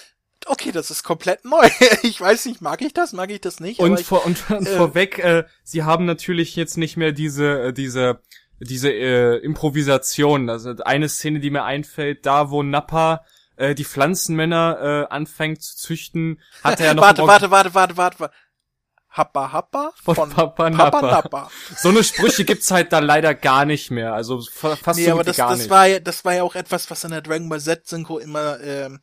[0.45, 1.69] okay, das ist komplett neu.
[2.03, 3.79] ich weiß nicht, mag ich das, mag ich das nicht.
[3.79, 7.63] Und, ich, vor, und, und äh, vorweg, äh, sie haben natürlich jetzt nicht mehr diese,
[7.63, 8.21] äh, diese,
[8.59, 10.49] diese äh, Improvisation.
[10.49, 13.23] Also eine Szene, die mir einfällt, da wo Nappa
[13.55, 17.97] äh, die Pflanzenmänner äh, anfängt zu züchten, hat er ja noch warte, warte, warte, warte,
[17.97, 18.33] warte, warte.
[19.11, 21.01] Happa Happa Von Papa Papa Nappa.
[21.01, 21.51] Nappa.
[21.77, 24.13] So eine Sprüche gibt's halt da leider gar nicht mehr.
[24.13, 25.69] Also fa- fast Nee, so aber das, gar das nicht.
[25.71, 28.59] war ja, das war ja auch etwas, was in der Dragon Ball Z Synchro immer
[28.61, 28.99] ähm,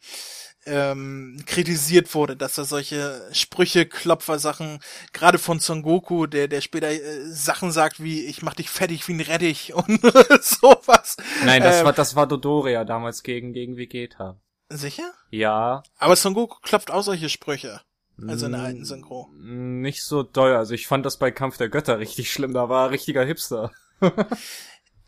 [0.67, 4.81] ähm, kritisiert wurde, dass er solche Sprüche, Klopfer-Sachen,
[5.13, 9.07] gerade von Son Goku, der, der später äh, Sachen sagt wie, ich mach dich fertig
[9.09, 10.01] wie ein Rettich und
[10.43, 11.17] sowas.
[11.41, 14.41] Nein, das Ähm, war das war Dodoria damals gegen gegen Vegeta.
[14.69, 15.13] Sicher?
[15.31, 15.83] Ja.
[15.99, 17.83] Aber Son Goku klopft auch solche Sprüche.
[18.27, 19.31] Also in der Mm, alten Synchro.
[19.31, 20.55] Nicht so doll.
[20.57, 22.55] Also ich fand das bei Kampf der Götter richtig schlimm.
[22.55, 23.71] Da war er richtiger Hipster.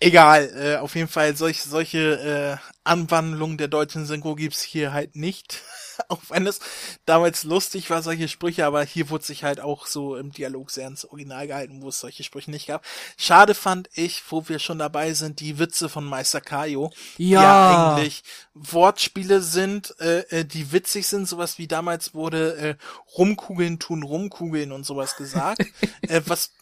[0.00, 5.16] Egal, äh, auf jeden Fall solch, solche äh, Anwandlungen der deutschen Synchro gibt's hier halt
[5.16, 5.62] nicht.
[6.08, 6.60] auch wenn es
[7.06, 10.86] damals lustig war, solche Sprüche, aber hier wurde sich halt auch so im Dialog sehr
[10.86, 12.84] ins Original gehalten, wo es solche Sprüche nicht gab.
[13.16, 17.94] Schade fand ich, wo wir schon dabei sind, die Witze von Meister Kaio, die ja
[17.94, 18.22] eigentlich
[18.54, 22.74] Wortspiele sind, äh, äh, die witzig sind, sowas wie damals wurde äh,
[23.16, 25.64] Rumkugeln tun Rumkugeln und sowas gesagt,
[26.02, 26.52] äh, was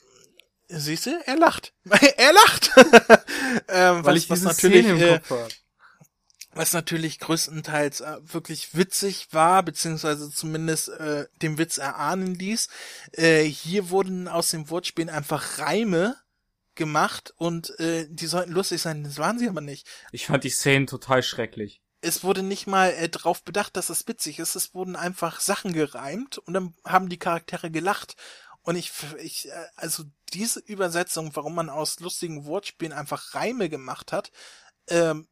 [0.69, 1.73] Siehst du, er lacht.
[2.17, 2.71] er lacht.
[3.69, 5.21] ähm, weil was, ich was natürlich, Szene im äh,
[6.57, 12.69] was natürlich größtenteils äh, wirklich witzig war, beziehungsweise zumindest äh, dem Witz erahnen ließ.
[13.13, 16.17] Äh, hier wurden aus den Wortspielen einfach Reime
[16.75, 19.87] gemacht und äh, die sollten lustig sein, das waren sie aber nicht.
[20.13, 21.81] Ich fand die Szenen total schrecklich.
[22.03, 24.55] Es wurde nicht mal äh, drauf bedacht, dass es witzig ist.
[24.55, 28.17] Es wurden einfach Sachen gereimt und dann haben die Charaktere gelacht.
[28.67, 28.91] Und ich,
[29.23, 30.03] ich, äh, also
[30.33, 34.33] diese Übersetzung, warum man aus lustigen Wortspielen einfach Reime gemacht hat,
[34.89, 35.29] ähm,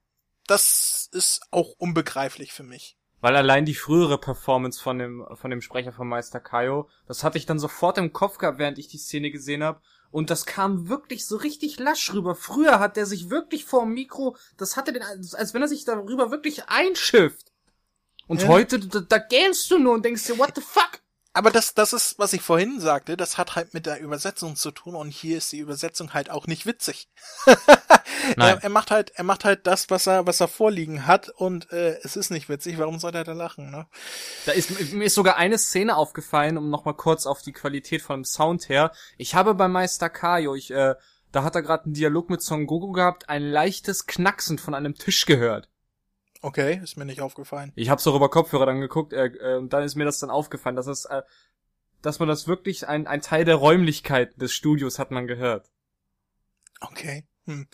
[0.47, 2.97] das ist auch unbegreiflich für mich.
[3.21, 7.37] Weil allein die frühere Performance von dem, von dem Sprecher von Meister Kaio, das hatte
[7.37, 9.81] ich dann sofort im Kopf gehabt, während ich die Szene gesehen habe.
[10.13, 12.37] Und das kam wirklich so richtig lasch rüber.
[12.37, 15.69] Früher hat der sich wirklich vor dem Mikro, das hatte den, als als wenn er
[15.69, 17.51] sich darüber wirklich einschifft.
[18.29, 18.49] Und Ja.
[18.49, 21.01] heute, da, da gähnst du nur und denkst dir, what the fuck?
[21.37, 24.71] Aber das, das ist, was ich vorhin sagte, das hat halt mit der Übersetzung zu
[24.71, 27.09] tun und hier ist die Übersetzung halt auch nicht witzig.
[28.37, 28.59] Nein.
[28.59, 31.73] Er, er macht halt, er macht halt das, was er, was er vorliegen hat und
[31.73, 32.79] äh, es ist nicht witzig.
[32.79, 33.73] Warum soll er da lachen?
[33.73, 33.89] Ne?
[34.47, 38.21] Da ist, mir ist sogar eine Szene aufgefallen, um nochmal kurz auf die Qualität von
[38.21, 38.93] dem Sound her.
[39.19, 40.95] Ich habe bei Meister Kaio, ich, äh,
[41.33, 44.95] da hat er gerade einen Dialog mit Son Goku gehabt, ein leichtes Knacksen von einem
[44.95, 45.69] Tisch gehört.
[46.45, 47.73] Okay, ist mir nicht aufgefallen.
[47.75, 50.29] Ich habe so über Kopfhörer dann geguckt, äh, äh, und dann ist mir das dann
[50.29, 51.23] aufgefallen, dass es, äh,
[52.03, 55.71] dass man das wirklich ein, ein Teil der Räumlichkeiten des Studios hat man gehört.
[56.83, 57.25] Okay.
[57.47, 57.67] Hm.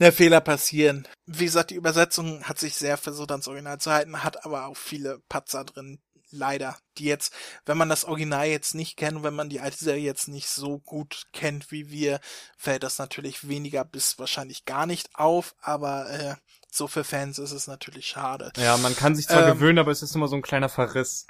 [0.00, 1.06] Ne, Fehler passieren.
[1.26, 4.76] Wie gesagt, die Übersetzung hat sich sehr versucht ans Original zu halten, hat aber auch
[4.76, 6.00] viele Patzer drin.
[6.32, 6.76] Leider.
[6.98, 7.32] Die jetzt,
[7.66, 10.78] wenn man das Original jetzt nicht kennt, wenn man die alte Serie jetzt nicht so
[10.78, 12.20] gut kennt wie wir,
[12.56, 16.34] fällt das natürlich weniger bis wahrscheinlich gar nicht auf, aber äh,
[16.70, 18.52] so für Fans ist es natürlich schade.
[18.56, 21.26] Ja, man kann sich zwar Ähm, gewöhnen, aber es ist immer so ein kleiner Verriss.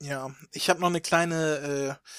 [0.00, 2.10] Ja, ich habe noch eine kleine, äh,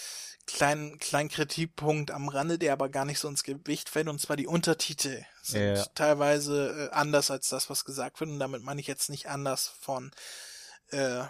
[0.47, 4.35] kleinen, kleinen Kritikpunkt am Rande, der aber gar nicht so ins Gewicht fällt, und zwar
[4.35, 5.85] die Untertitel sind Ja.
[5.93, 9.71] teilweise äh, anders als das, was gesagt wird, und damit meine ich jetzt nicht anders
[9.79, 10.11] von,
[10.89, 11.23] äh,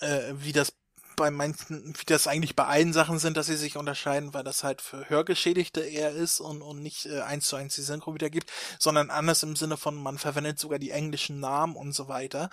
[0.00, 0.72] äh, wie das
[1.16, 4.64] bei manchen, wie das eigentlich bei allen Sachen sind, dass sie sich unterscheiden, weil das
[4.64, 8.50] halt für Hörgeschädigte eher ist und, und nicht äh, eins zu eins die Synchro wiedergibt,
[8.78, 12.50] sondern anders im Sinne von, man verwendet sogar die englischen Namen und so weiter.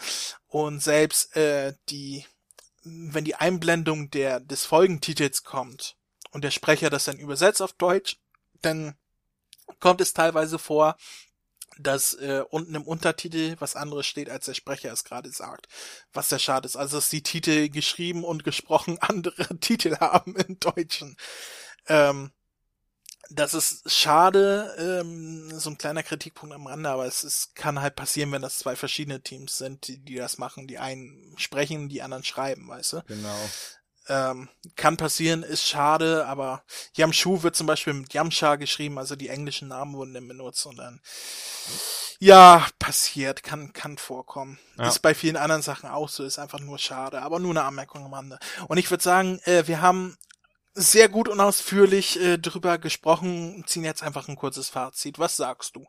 [0.48, 2.26] Und selbst äh, die,
[2.84, 5.96] wenn die Einblendung der des Folgentitels kommt
[6.32, 8.18] und der Sprecher das dann übersetzt auf Deutsch,
[8.62, 8.96] dann
[9.80, 10.98] kommt es teilweise vor,
[11.82, 15.68] dass äh, unten im Untertitel was anderes steht, als der Sprecher es gerade sagt.
[16.14, 16.76] Was sehr schade ist.
[16.76, 21.18] Also dass die Titel geschrieben und gesprochen andere Titel haben im Deutschen.
[21.88, 22.32] Ähm,
[23.34, 27.96] das ist schade, ähm, so ein kleiner Kritikpunkt am Rande, aber es ist, kann halt
[27.96, 30.68] passieren, wenn das zwei verschiedene Teams sind, die, die das machen.
[30.68, 33.04] Die einen sprechen, die anderen schreiben, weißt du?
[33.08, 33.50] Genau.
[34.14, 36.64] Ähm, kann passieren, ist schade, aber
[36.96, 40.76] Yamshu wird zum Beispiel mit Yamcha geschrieben, also die englischen Namen wurden dann benutzt und
[40.76, 41.00] dann,
[42.20, 44.60] ja, passiert, kann, kann vorkommen.
[44.78, 44.90] Ja.
[44.90, 48.04] Ist bei vielen anderen Sachen auch so, ist einfach nur schade, aber nur eine Anmerkung
[48.04, 48.38] am Rande.
[48.68, 50.18] Und ich würde sagen, äh, wir haben
[50.74, 55.20] sehr gut und ausführlich äh, drüber gesprochen, ziehen jetzt einfach ein kurzes Fazit.
[55.20, 55.88] Was sagst du?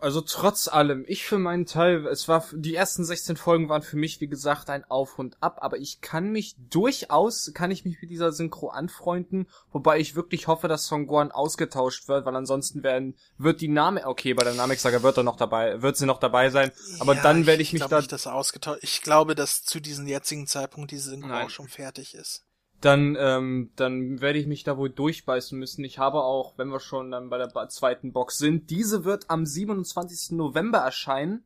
[0.00, 3.96] Also trotz allem, ich für meinen Teil, es war, die ersten 16 Folgen waren für
[3.96, 8.00] mich, wie gesagt, ein Auf und Ab, aber ich kann mich durchaus, kann ich mich
[8.00, 12.82] mit dieser Synchro anfreunden, wobei ich wirklich hoffe, dass Song Guan ausgetauscht wird, weil ansonsten
[12.82, 16.18] werden, wird die Name, okay, bei der Namek-Saga wird er noch dabei, wird sie noch
[16.18, 17.98] dabei sein, aber ja, dann werde ich, ich mich da...
[17.98, 21.46] Nicht, dass ausgetauscht, ich glaube, dass zu diesem jetzigen Zeitpunkt diese Synchro Nein.
[21.46, 22.44] auch schon fertig ist
[22.80, 25.84] dann, ähm, dann werde ich mich da wohl durchbeißen müssen.
[25.84, 29.46] Ich habe auch, wenn wir schon dann bei der zweiten Box sind, diese wird am
[29.46, 30.36] 27.
[30.36, 31.44] November erscheinen.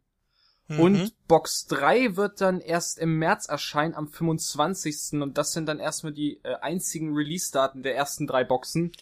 [0.69, 0.81] Mhm.
[0.81, 5.21] Und Box 3 wird dann erst im März erscheinen, am 25.
[5.21, 8.93] Und das sind dann erstmal die äh, einzigen Release-Daten der ersten drei Boxen.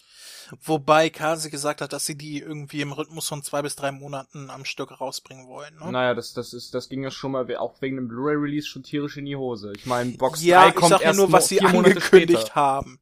[0.61, 4.49] Wobei Kasi gesagt hat, dass sie die irgendwie im Rhythmus von zwei bis drei Monaten
[4.49, 5.75] am Stück rausbringen wollen.
[5.79, 5.91] Ne?
[5.91, 9.15] Naja, das, das ist, das ging ja schon mal auch wegen dem Blu-ray-Release schon tierisch
[9.15, 9.71] in die Hose.
[9.75, 12.99] Ich meine, Box ja, 3 kommt ich sag erst nur, was sie angekündigt haben.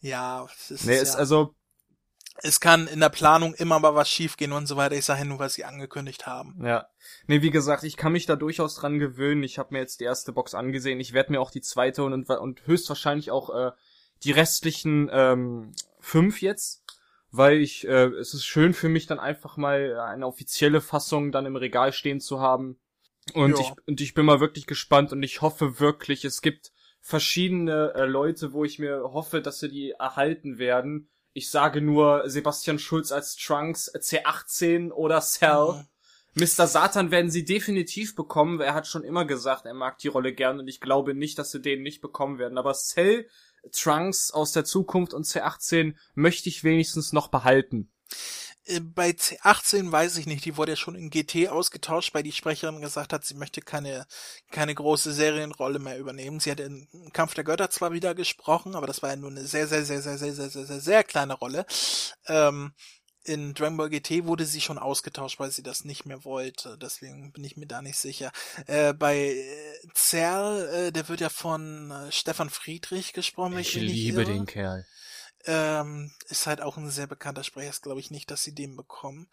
[0.00, 1.18] Ja, es ist, nee, ist ja.
[1.18, 1.54] also
[2.38, 4.94] es kann in der Planung immer mal was schiefgehen und so weiter.
[4.94, 6.64] Ich sage nur, was sie angekündigt haben.
[6.64, 6.88] Ja.
[7.26, 9.42] Nee, wie gesagt, ich kann mich da durchaus dran gewöhnen.
[9.42, 10.98] Ich habe mir jetzt die erste Box angesehen.
[11.00, 13.72] Ich werde mir auch die zweite und, und höchstwahrscheinlich auch äh,
[14.24, 16.84] die restlichen ähm, fünf jetzt,
[17.30, 21.46] weil ich, äh, es ist schön für mich dann einfach mal eine offizielle Fassung dann
[21.46, 22.78] im Regal stehen zu haben.
[23.34, 27.92] Und ich, und ich bin mal wirklich gespannt und ich hoffe wirklich, es gibt verschiedene
[27.94, 31.08] äh, Leute, wo ich mir hoffe, dass sie die erhalten werden.
[31.34, 35.72] Ich sage nur Sebastian Schulz als Trunks, C18 oder Cell.
[35.74, 35.86] Mhm.
[36.34, 36.66] Mr.
[36.66, 38.60] Satan werden sie definitiv bekommen.
[38.60, 41.50] Er hat schon immer gesagt, er mag die Rolle gern und ich glaube nicht, dass
[41.50, 42.58] sie den nicht bekommen werden.
[42.58, 43.26] Aber Cell
[43.70, 47.90] Trunks aus der Zukunft und C18 möchte ich wenigstens noch behalten.
[48.64, 52.32] Äh, bei C18 weiß ich nicht, die wurde ja schon in GT ausgetauscht, weil die
[52.32, 54.06] Sprecherin gesagt hat, sie möchte keine,
[54.50, 56.40] keine große Serienrolle mehr übernehmen.
[56.40, 59.46] Sie hat in Kampf der Götter zwar wieder gesprochen, aber das war ja nur eine
[59.46, 61.66] sehr, sehr, sehr, sehr, sehr, sehr, sehr, sehr, sehr kleine Rolle.
[62.26, 62.72] Ähm,
[63.24, 66.76] in Dragon Ball GT wurde sie schon ausgetauscht, weil sie das nicht mehr wollte.
[66.78, 68.32] Deswegen bin ich mir da nicht sicher.
[68.66, 69.44] Äh, bei äh,
[69.94, 73.58] Zerl, äh, der wird ja von äh, Stefan Friedrich gesprochen.
[73.58, 74.84] Ich, ich liebe den Kerl.
[75.44, 77.70] Ähm, ist halt auch ein sehr bekannter Sprecher.
[77.70, 79.28] Ist glaube ich nicht, dass sie den bekommen.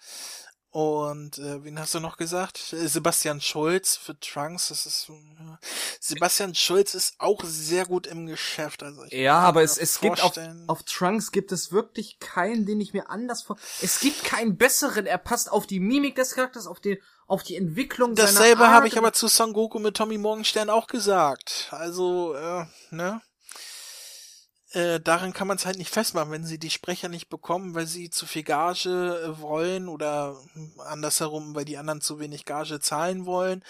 [0.71, 2.73] Und äh, wen hast du noch gesagt?
[2.73, 4.67] Äh, Sebastian Schulz für Trunks.
[4.67, 5.13] Das ist äh,
[5.99, 8.83] Sebastian Schulz ist auch sehr gut im Geschäft.
[8.83, 10.37] Also ja, aber es, es gibt auf,
[10.67, 13.57] auf Trunks gibt es wirklich keinen, den ich mir anders vor.
[13.81, 15.07] Es gibt keinen besseren.
[15.07, 18.13] Er passt auf die Mimik des Charakters, auf die auf die Entwicklung.
[18.13, 21.69] Dasselbe habe ich aber zu Son Goku mit Tommy Morgenstern auch gesagt.
[21.71, 23.21] Also äh, ne
[24.71, 27.87] äh, daran kann man es halt nicht festmachen, wenn sie die Sprecher nicht bekommen, weil
[27.87, 30.39] sie zu viel Gage äh, wollen oder
[30.85, 33.63] andersherum, weil die anderen zu wenig Gage zahlen wollen,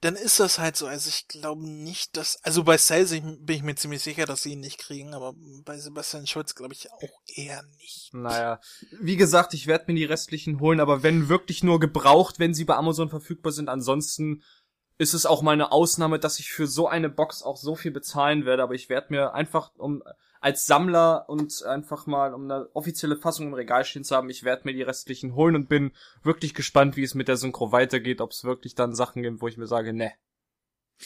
[0.00, 0.86] dann ist das halt so.
[0.86, 4.52] Also ich glaube nicht, dass, also bei Sales bin ich mir ziemlich sicher, dass sie
[4.52, 5.34] ihn nicht kriegen, aber
[5.64, 8.10] bei Sebastian Schulz glaube ich auch eher nicht.
[8.12, 8.60] Naja,
[9.00, 12.64] wie gesagt, ich werde mir die restlichen holen, aber wenn wirklich nur gebraucht, wenn sie
[12.64, 14.42] bei Amazon verfügbar sind, ansonsten
[14.98, 17.90] ist es auch mal eine Ausnahme, dass ich für so eine Box auch so viel
[17.90, 20.02] bezahlen werde, aber ich werde mir einfach um
[20.40, 24.44] als Sammler und einfach mal um eine offizielle Fassung im Regal stehen zu haben, ich
[24.44, 25.92] werde mir die restlichen holen und bin
[26.22, 29.48] wirklich gespannt, wie es mit der Synchro weitergeht, ob es wirklich dann Sachen gibt, wo
[29.48, 30.12] ich mir sage, ne.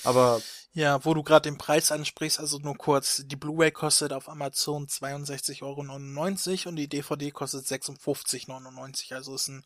[0.02, 0.43] Aber
[0.73, 4.86] ja, wo du gerade den Preis ansprichst, also nur kurz, die Blu-ray kostet auf Amazon
[4.86, 9.65] 62,99 Euro und die DVD kostet 56,99, also ist ein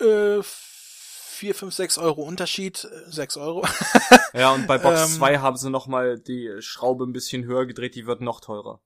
[0.00, 0.42] äh,
[1.42, 3.66] 4, 5, 6 Euro Unterschied, 6 äh, Euro.
[4.32, 7.96] ja, und bei Box 2 ähm, haben sie nochmal die Schraube ein bisschen höher gedreht,
[7.96, 8.80] die wird noch teurer.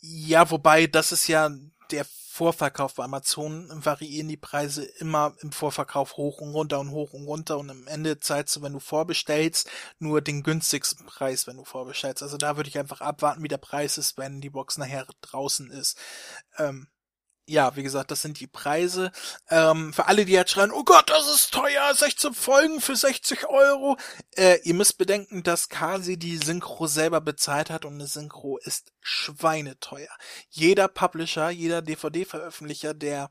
[0.00, 1.48] Ja, wobei, das ist ja
[1.92, 7.12] der Vorverkauf bei Amazon, variieren die Preise immer im Vorverkauf hoch und runter und hoch
[7.12, 11.56] und runter und am Ende zahlst du, wenn du vorbestellst, nur den günstigsten Preis, wenn
[11.56, 12.20] du vorbestellst.
[12.20, 15.70] Also da würde ich einfach abwarten, wie der Preis ist, wenn die Box nachher draußen
[15.70, 15.96] ist.
[16.58, 16.88] Ähm,
[17.46, 19.12] ja, wie gesagt, das sind die Preise.
[19.48, 23.46] Ähm, für alle, die jetzt schreien, oh Gott, das ist teuer, 16 Folgen für 60
[23.46, 23.96] Euro.
[24.36, 28.92] Äh, ihr müsst bedenken, dass Kasi die Synchro selber bezahlt hat und eine Synchro ist
[29.00, 30.10] schweineteuer.
[30.50, 33.30] Jeder Publisher, jeder DVD-Veröffentlicher, der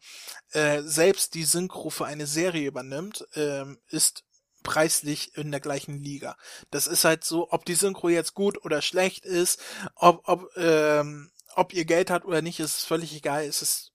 [0.52, 4.24] äh, selbst die Synchro für eine Serie übernimmt, äh, ist
[4.64, 6.38] preislich in der gleichen Liga.
[6.72, 9.62] Das ist halt so, ob die Synchro jetzt gut oder schlecht ist,
[9.96, 13.44] ob, ob, ähm, ob ihr Geld hat oder nicht, ist völlig egal.
[13.44, 13.92] Es ist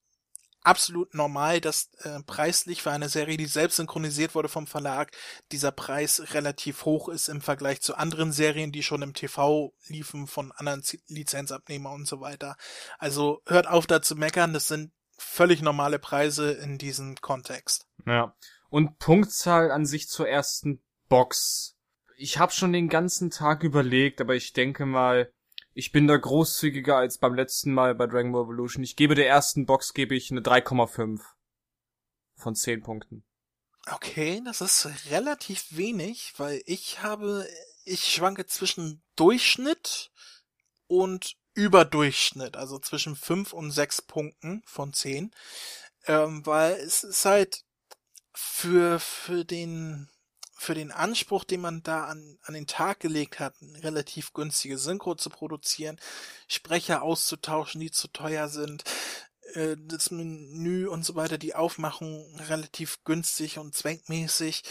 [0.63, 5.11] absolut normal, dass äh, preislich für eine Serie, die selbst synchronisiert wurde vom Verlag,
[5.53, 10.27] dieser Preis relativ hoch ist im Vergleich zu anderen Serien, die schon im TV liefen
[10.27, 12.57] von anderen Z Lizenzabnehmer und so weiter.
[12.99, 17.87] Also hört auf da zu meckern, das sind völlig normale Preise in diesem Kontext.
[18.07, 18.35] Ja.
[18.69, 21.77] Und Punktzahl an sich zur ersten Box.
[22.17, 25.33] Ich habe schon den ganzen Tag überlegt, aber ich denke mal,
[25.81, 28.85] Ich bin da großzügiger als beim letzten Mal bei Dragon Ball Evolution.
[28.85, 31.23] Ich gebe der ersten Box gebe ich eine 3,5
[32.37, 33.25] von 10 Punkten.
[33.91, 37.49] Okay, das ist relativ wenig, weil ich habe,
[37.87, 40.11] ich schwanke zwischen Durchschnitt
[40.87, 45.31] und Überdurchschnitt, also zwischen 5 und 6 Punkten von 10.
[46.05, 47.65] Ähm, weil es ist halt
[48.35, 50.11] für, für den,
[50.61, 55.15] für den Anspruch, den man da an, an den Tag gelegt hat, relativ günstige Synchro
[55.15, 55.99] zu produzieren,
[56.49, 58.85] Sprecher auszutauschen, die zu teuer sind,
[59.55, 64.63] äh, das Menü und so weiter, die Aufmachung relativ günstig und zweckmäßig.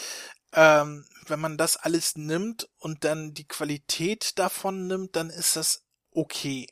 [0.53, 5.85] Ähm, wenn man das alles nimmt und dann die Qualität davon nimmt, dann ist das
[6.11, 6.67] okay.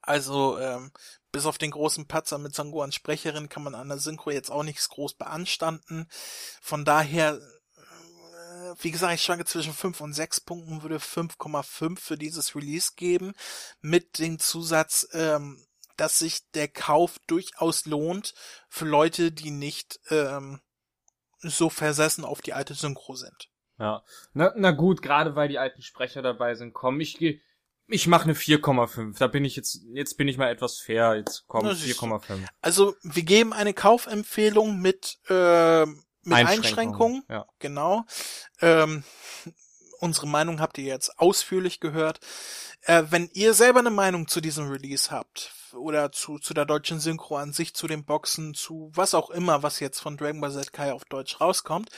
[0.00, 0.92] Also, ähm,
[1.30, 4.62] bis auf den großen Patzer mit Sangoans Sprecherin kann man an der Synchro jetzt auch
[4.62, 6.08] nichts groß beanstanden.
[6.62, 7.38] Von daher,
[8.80, 13.34] wie gesagt, ich schwanke zwischen 5 und 6 Punkten, würde 5,5 für dieses Release geben,
[13.80, 15.64] mit dem Zusatz, ähm,
[15.96, 18.34] dass sich der Kauf durchaus lohnt
[18.68, 20.60] für Leute, die nicht ähm,
[21.38, 23.48] so versessen auf die alte Synchro sind.
[23.78, 24.02] Ja.
[24.32, 27.40] Na, na gut, gerade weil die alten Sprecher dabei sind, komm, ich gehe
[27.90, 29.18] ich mache eine 4,5.
[29.18, 31.16] Da bin ich jetzt, jetzt bin ich mal etwas fair.
[31.16, 32.46] Jetzt komm, 4,5.
[32.60, 35.86] Also, wir geben eine Kaufempfehlung mit, äh,
[36.28, 36.68] mit Einschränkungen.
[36.68, 37.24] Einschränkungen.
[37.28, 37.46] Ja.
[37.58, 38.04] Genau.
[38.60, 39.04] Ähm,
[40.00, 42.20] unsere Meinung habt ihr jetzt ausführlich gehört.
[42.82, 47.00] Äh, wenn ihr selber eine Meinung zu diesem Release habt, oder zu, zu der deutschen
[47.00, 50.52] Synchro an sich, zu den Boxen, zu was auch immer, was jetzt von Dragon Ball
[50.52, 51.90] Z Kai auf Deutsch rauskommt,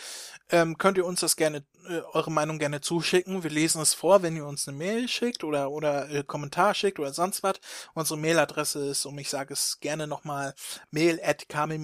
[0.51, 3.43] ähm, könnt ihr uns das gerne, äh, eure Meinung gerne zuschicken.
[3.43, 6.99] Wir lesen es vor, wenn ihr uns eine Mail schickt oder, oder äh, Kommentar schickt
[6.99, 7.57] oder sonst was.
[7.95, 10.55] Unsere Mailadresse ist, um ich sage es gerne nochmal,
[10.91, 11.77] mail at h-de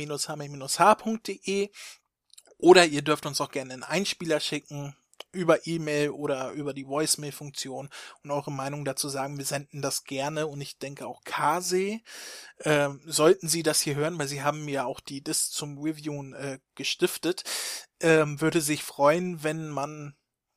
[2.58, 4.96] oder ihr dürft uns auch gerne einen Einspieler schicken
[5.32, 7.88] über E-Mail oder über die Voicemail-Funktion
[8.22, 9.38] und eure Meinung dazu sagen.
[9.38, 12.00] Wir senden das gerne und ich denke auch Kase,
[12.58, 16.32] äh, sollten Sie das hier hören, weil Sie haben mir auch die Disc zum Reviewen
[16.34, 17.44] äh, gestiftet,
[18.00, 20.16] ähm, würde sich freuen, wenn man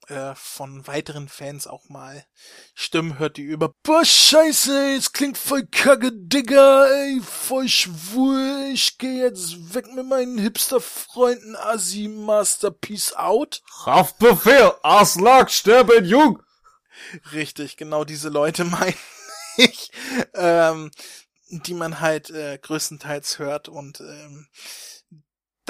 [0.09, 2.25] äh, von weiteren Fans auch mal
[2.73, 8.97] Stimmen hört, die über Boah, scheiße, es klingt voll kacke, Digga, ey, voll schwul, ich
[8.97, 13.61] geh jetzt weg mit meinen Hipster-Freunden, Assi, Master, Peace out.
[13.85, 16.41] Haftbefehl, Aslak, sterben jung.
[17.31, 18.95] Richtig, genau diese Leute meine
[19.57, 19.91] ich,
[20.33, 20.91] ähm,
[21.49, 24.47] die man halt äh, größtenteils hört und ähm,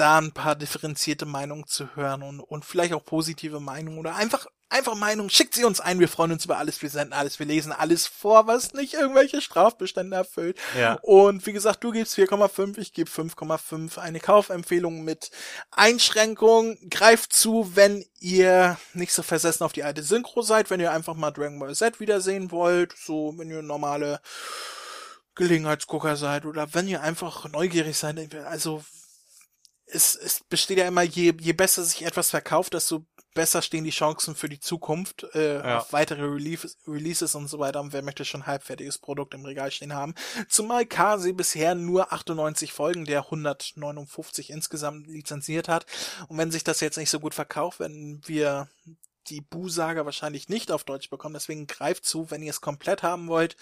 [0.00, 4.46] da ein paar differenzierte Meinungen zu hören und, und vielleicht auch positive Meinungen oder einfach,
[4.70, 5.28] einfach Meinungen.
[5.28, 6.00] Schickt sie uns ein.
[6.00, 6.80] Wir freuen uns über alles.
[6.80, 7.38] Wir senden alles.
[7.38, 10.58] Wir lesen alles vor, was nicht irgendwelche Strafbestände erfüllt.
[10.78, 10.94] Ja.
[11.02, 13.98] Und wie gesagt, du gibst 4,5, ich gebe 5,5.
[13.98, 15.30] Eine Kaufempfehlung mit
[15.70, 16.78] Einschränkung.
[16.88, 21.14] Greift zu, wenn ihr nicht so versessen auf die alte Synchro seid, wenn ihr einfach
[21.14, 22.94] mal Dragon Ball Z wiedersehen wollt.
[22.96, 24.20] So, wenn ihr normale
[25.34, 28.34] Gelegenheitsgucker seid oder wenn ihr einfach neugierig seid.
[28.46, 28.82] Also,
[29.92, 33.04] es, es besteht ja immer, je, je besser sich etwas verkauft, desto
[33.34, 35.78] besser stehen die Chancen für die Zukunft äh, ja.
[35.78, 37.80] auf weitere Release, Releases und so weiter.
[37.80, 40.14] Und wer möchte schon ein halbfertiges Produkt im Regal stehen haben?
[40.48, 45.86] Zumal Kasi bisher nur 98 Folgen der 159 insgesamt lizenziert hat.
[46.28, 48.68] Und wenn sich das jetzt nicht so gut verkauft, wenn wir
[49.28, 53.28] die Bu-Saga wahrscheinlich nicht auf Deutsch bekommen, deswegen greift zu, wenn ihr es komplett haben
[53.28, 53.56] wollt.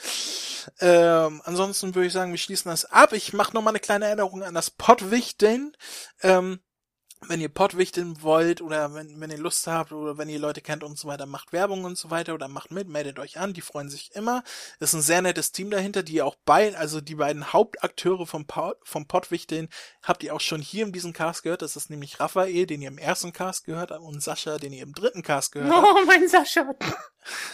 [0.80, 3.12] Ähm, ansonsten würde ich sagen, wir schließen das ab.
[3.12, 5.76] Ich mache mal eine kleine Erinnerung an das Pottwichteln.
[6.22, 6.60] Ähm,
[7.26, 10.84] wenn ihr Pottwichteln wollt oder wenn, wenn ihr Lust habt oder wenn ihr Leute kennt
[10.84, 13.60] und so weiter, macht Werbung und so weiter oder macht mit, meldet euch an, die
[13.60, 14.44] freuen sich immer.
[14.78, 18.46] Ist ein sehr nettes Team dahinter, die auch bei, also die beiden Hauptakteure vom,
[18.82, 19.68] vom Pottwichteln
[20.02, 21.62] habt ihr auch schon hier in diesem Cast gehört.
[21.62, 24.82] Das ist nämlich Raphael, den ihr im ersten Cast gehört habt und Sascha, den ihr
[24.82, 25.86] im dritten Cast gehört habt.
[25.86, 26.74] Oh, mein Sascha.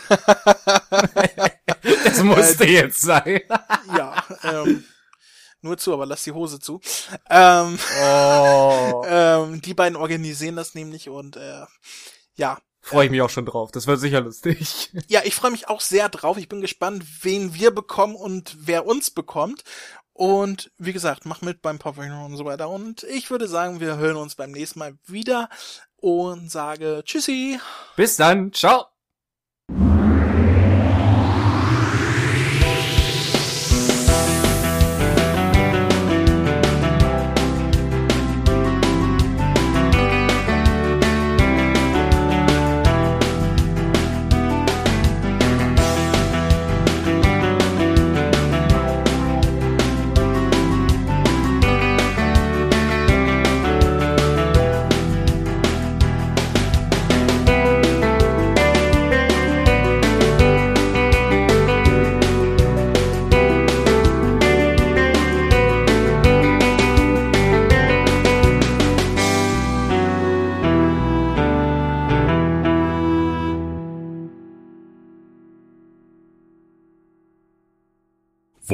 [2.04, 3.40] das musste äh, jetzt sein.
[3.96, 4.84] ja, ähm,
[5.64, 6.80] nur zu, aber lass die Hose zu.
[7.28, 9.04] Ähm, oh.
[9.08, 11.64] ähm, die beiden organisieren das nämlich und äh,
[12.36, 12.58] ja.
[12.80, 13.70] Freue ich mich auch schon drauf.
[13.72, 14.90] Das wird sicher lustig.
[15.08, 16.36] Ja, ich freue mich auch sehr drauf.
[16.36, 19.64] Ich bin gespannt, wen wir bekommen und wer uns bekommt.
[20.12, 22.68] Und wie gesagt, mach mit beim Popping und so weiter.
[22.68, 25.48] Und ich würde sagen, wir hören uns beim nächsten Mal wieder
[25.96, 27.58] und sage Tschüssi.
[27.96, 28.52] Bis dann.
[28.52, 28.93] Ciao.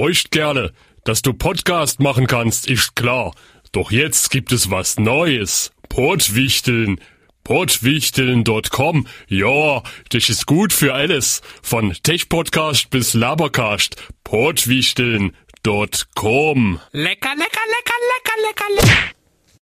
[0.00, 0.72] Feucht gerne.
[1.04, 3.34] Dass du Podcast machen kannst, ist klar.
[3.70, 5.72] Doch jetzt gibt es was Neues.
[5.90, 6.98] Portwichteln.
[7.44, 9.06] Portwichteln.com.
[9.28, 11.42] Ja, das ist gut für alles.
[11.60, 14.02] Von Tech-Podcast bis Labercast.
[14.24, 16.80] Portwichteln.com.
[16.92, 17.98] Lecker, lecker, lecker, lecker,
[18.46, 19.19] lecker, lecker.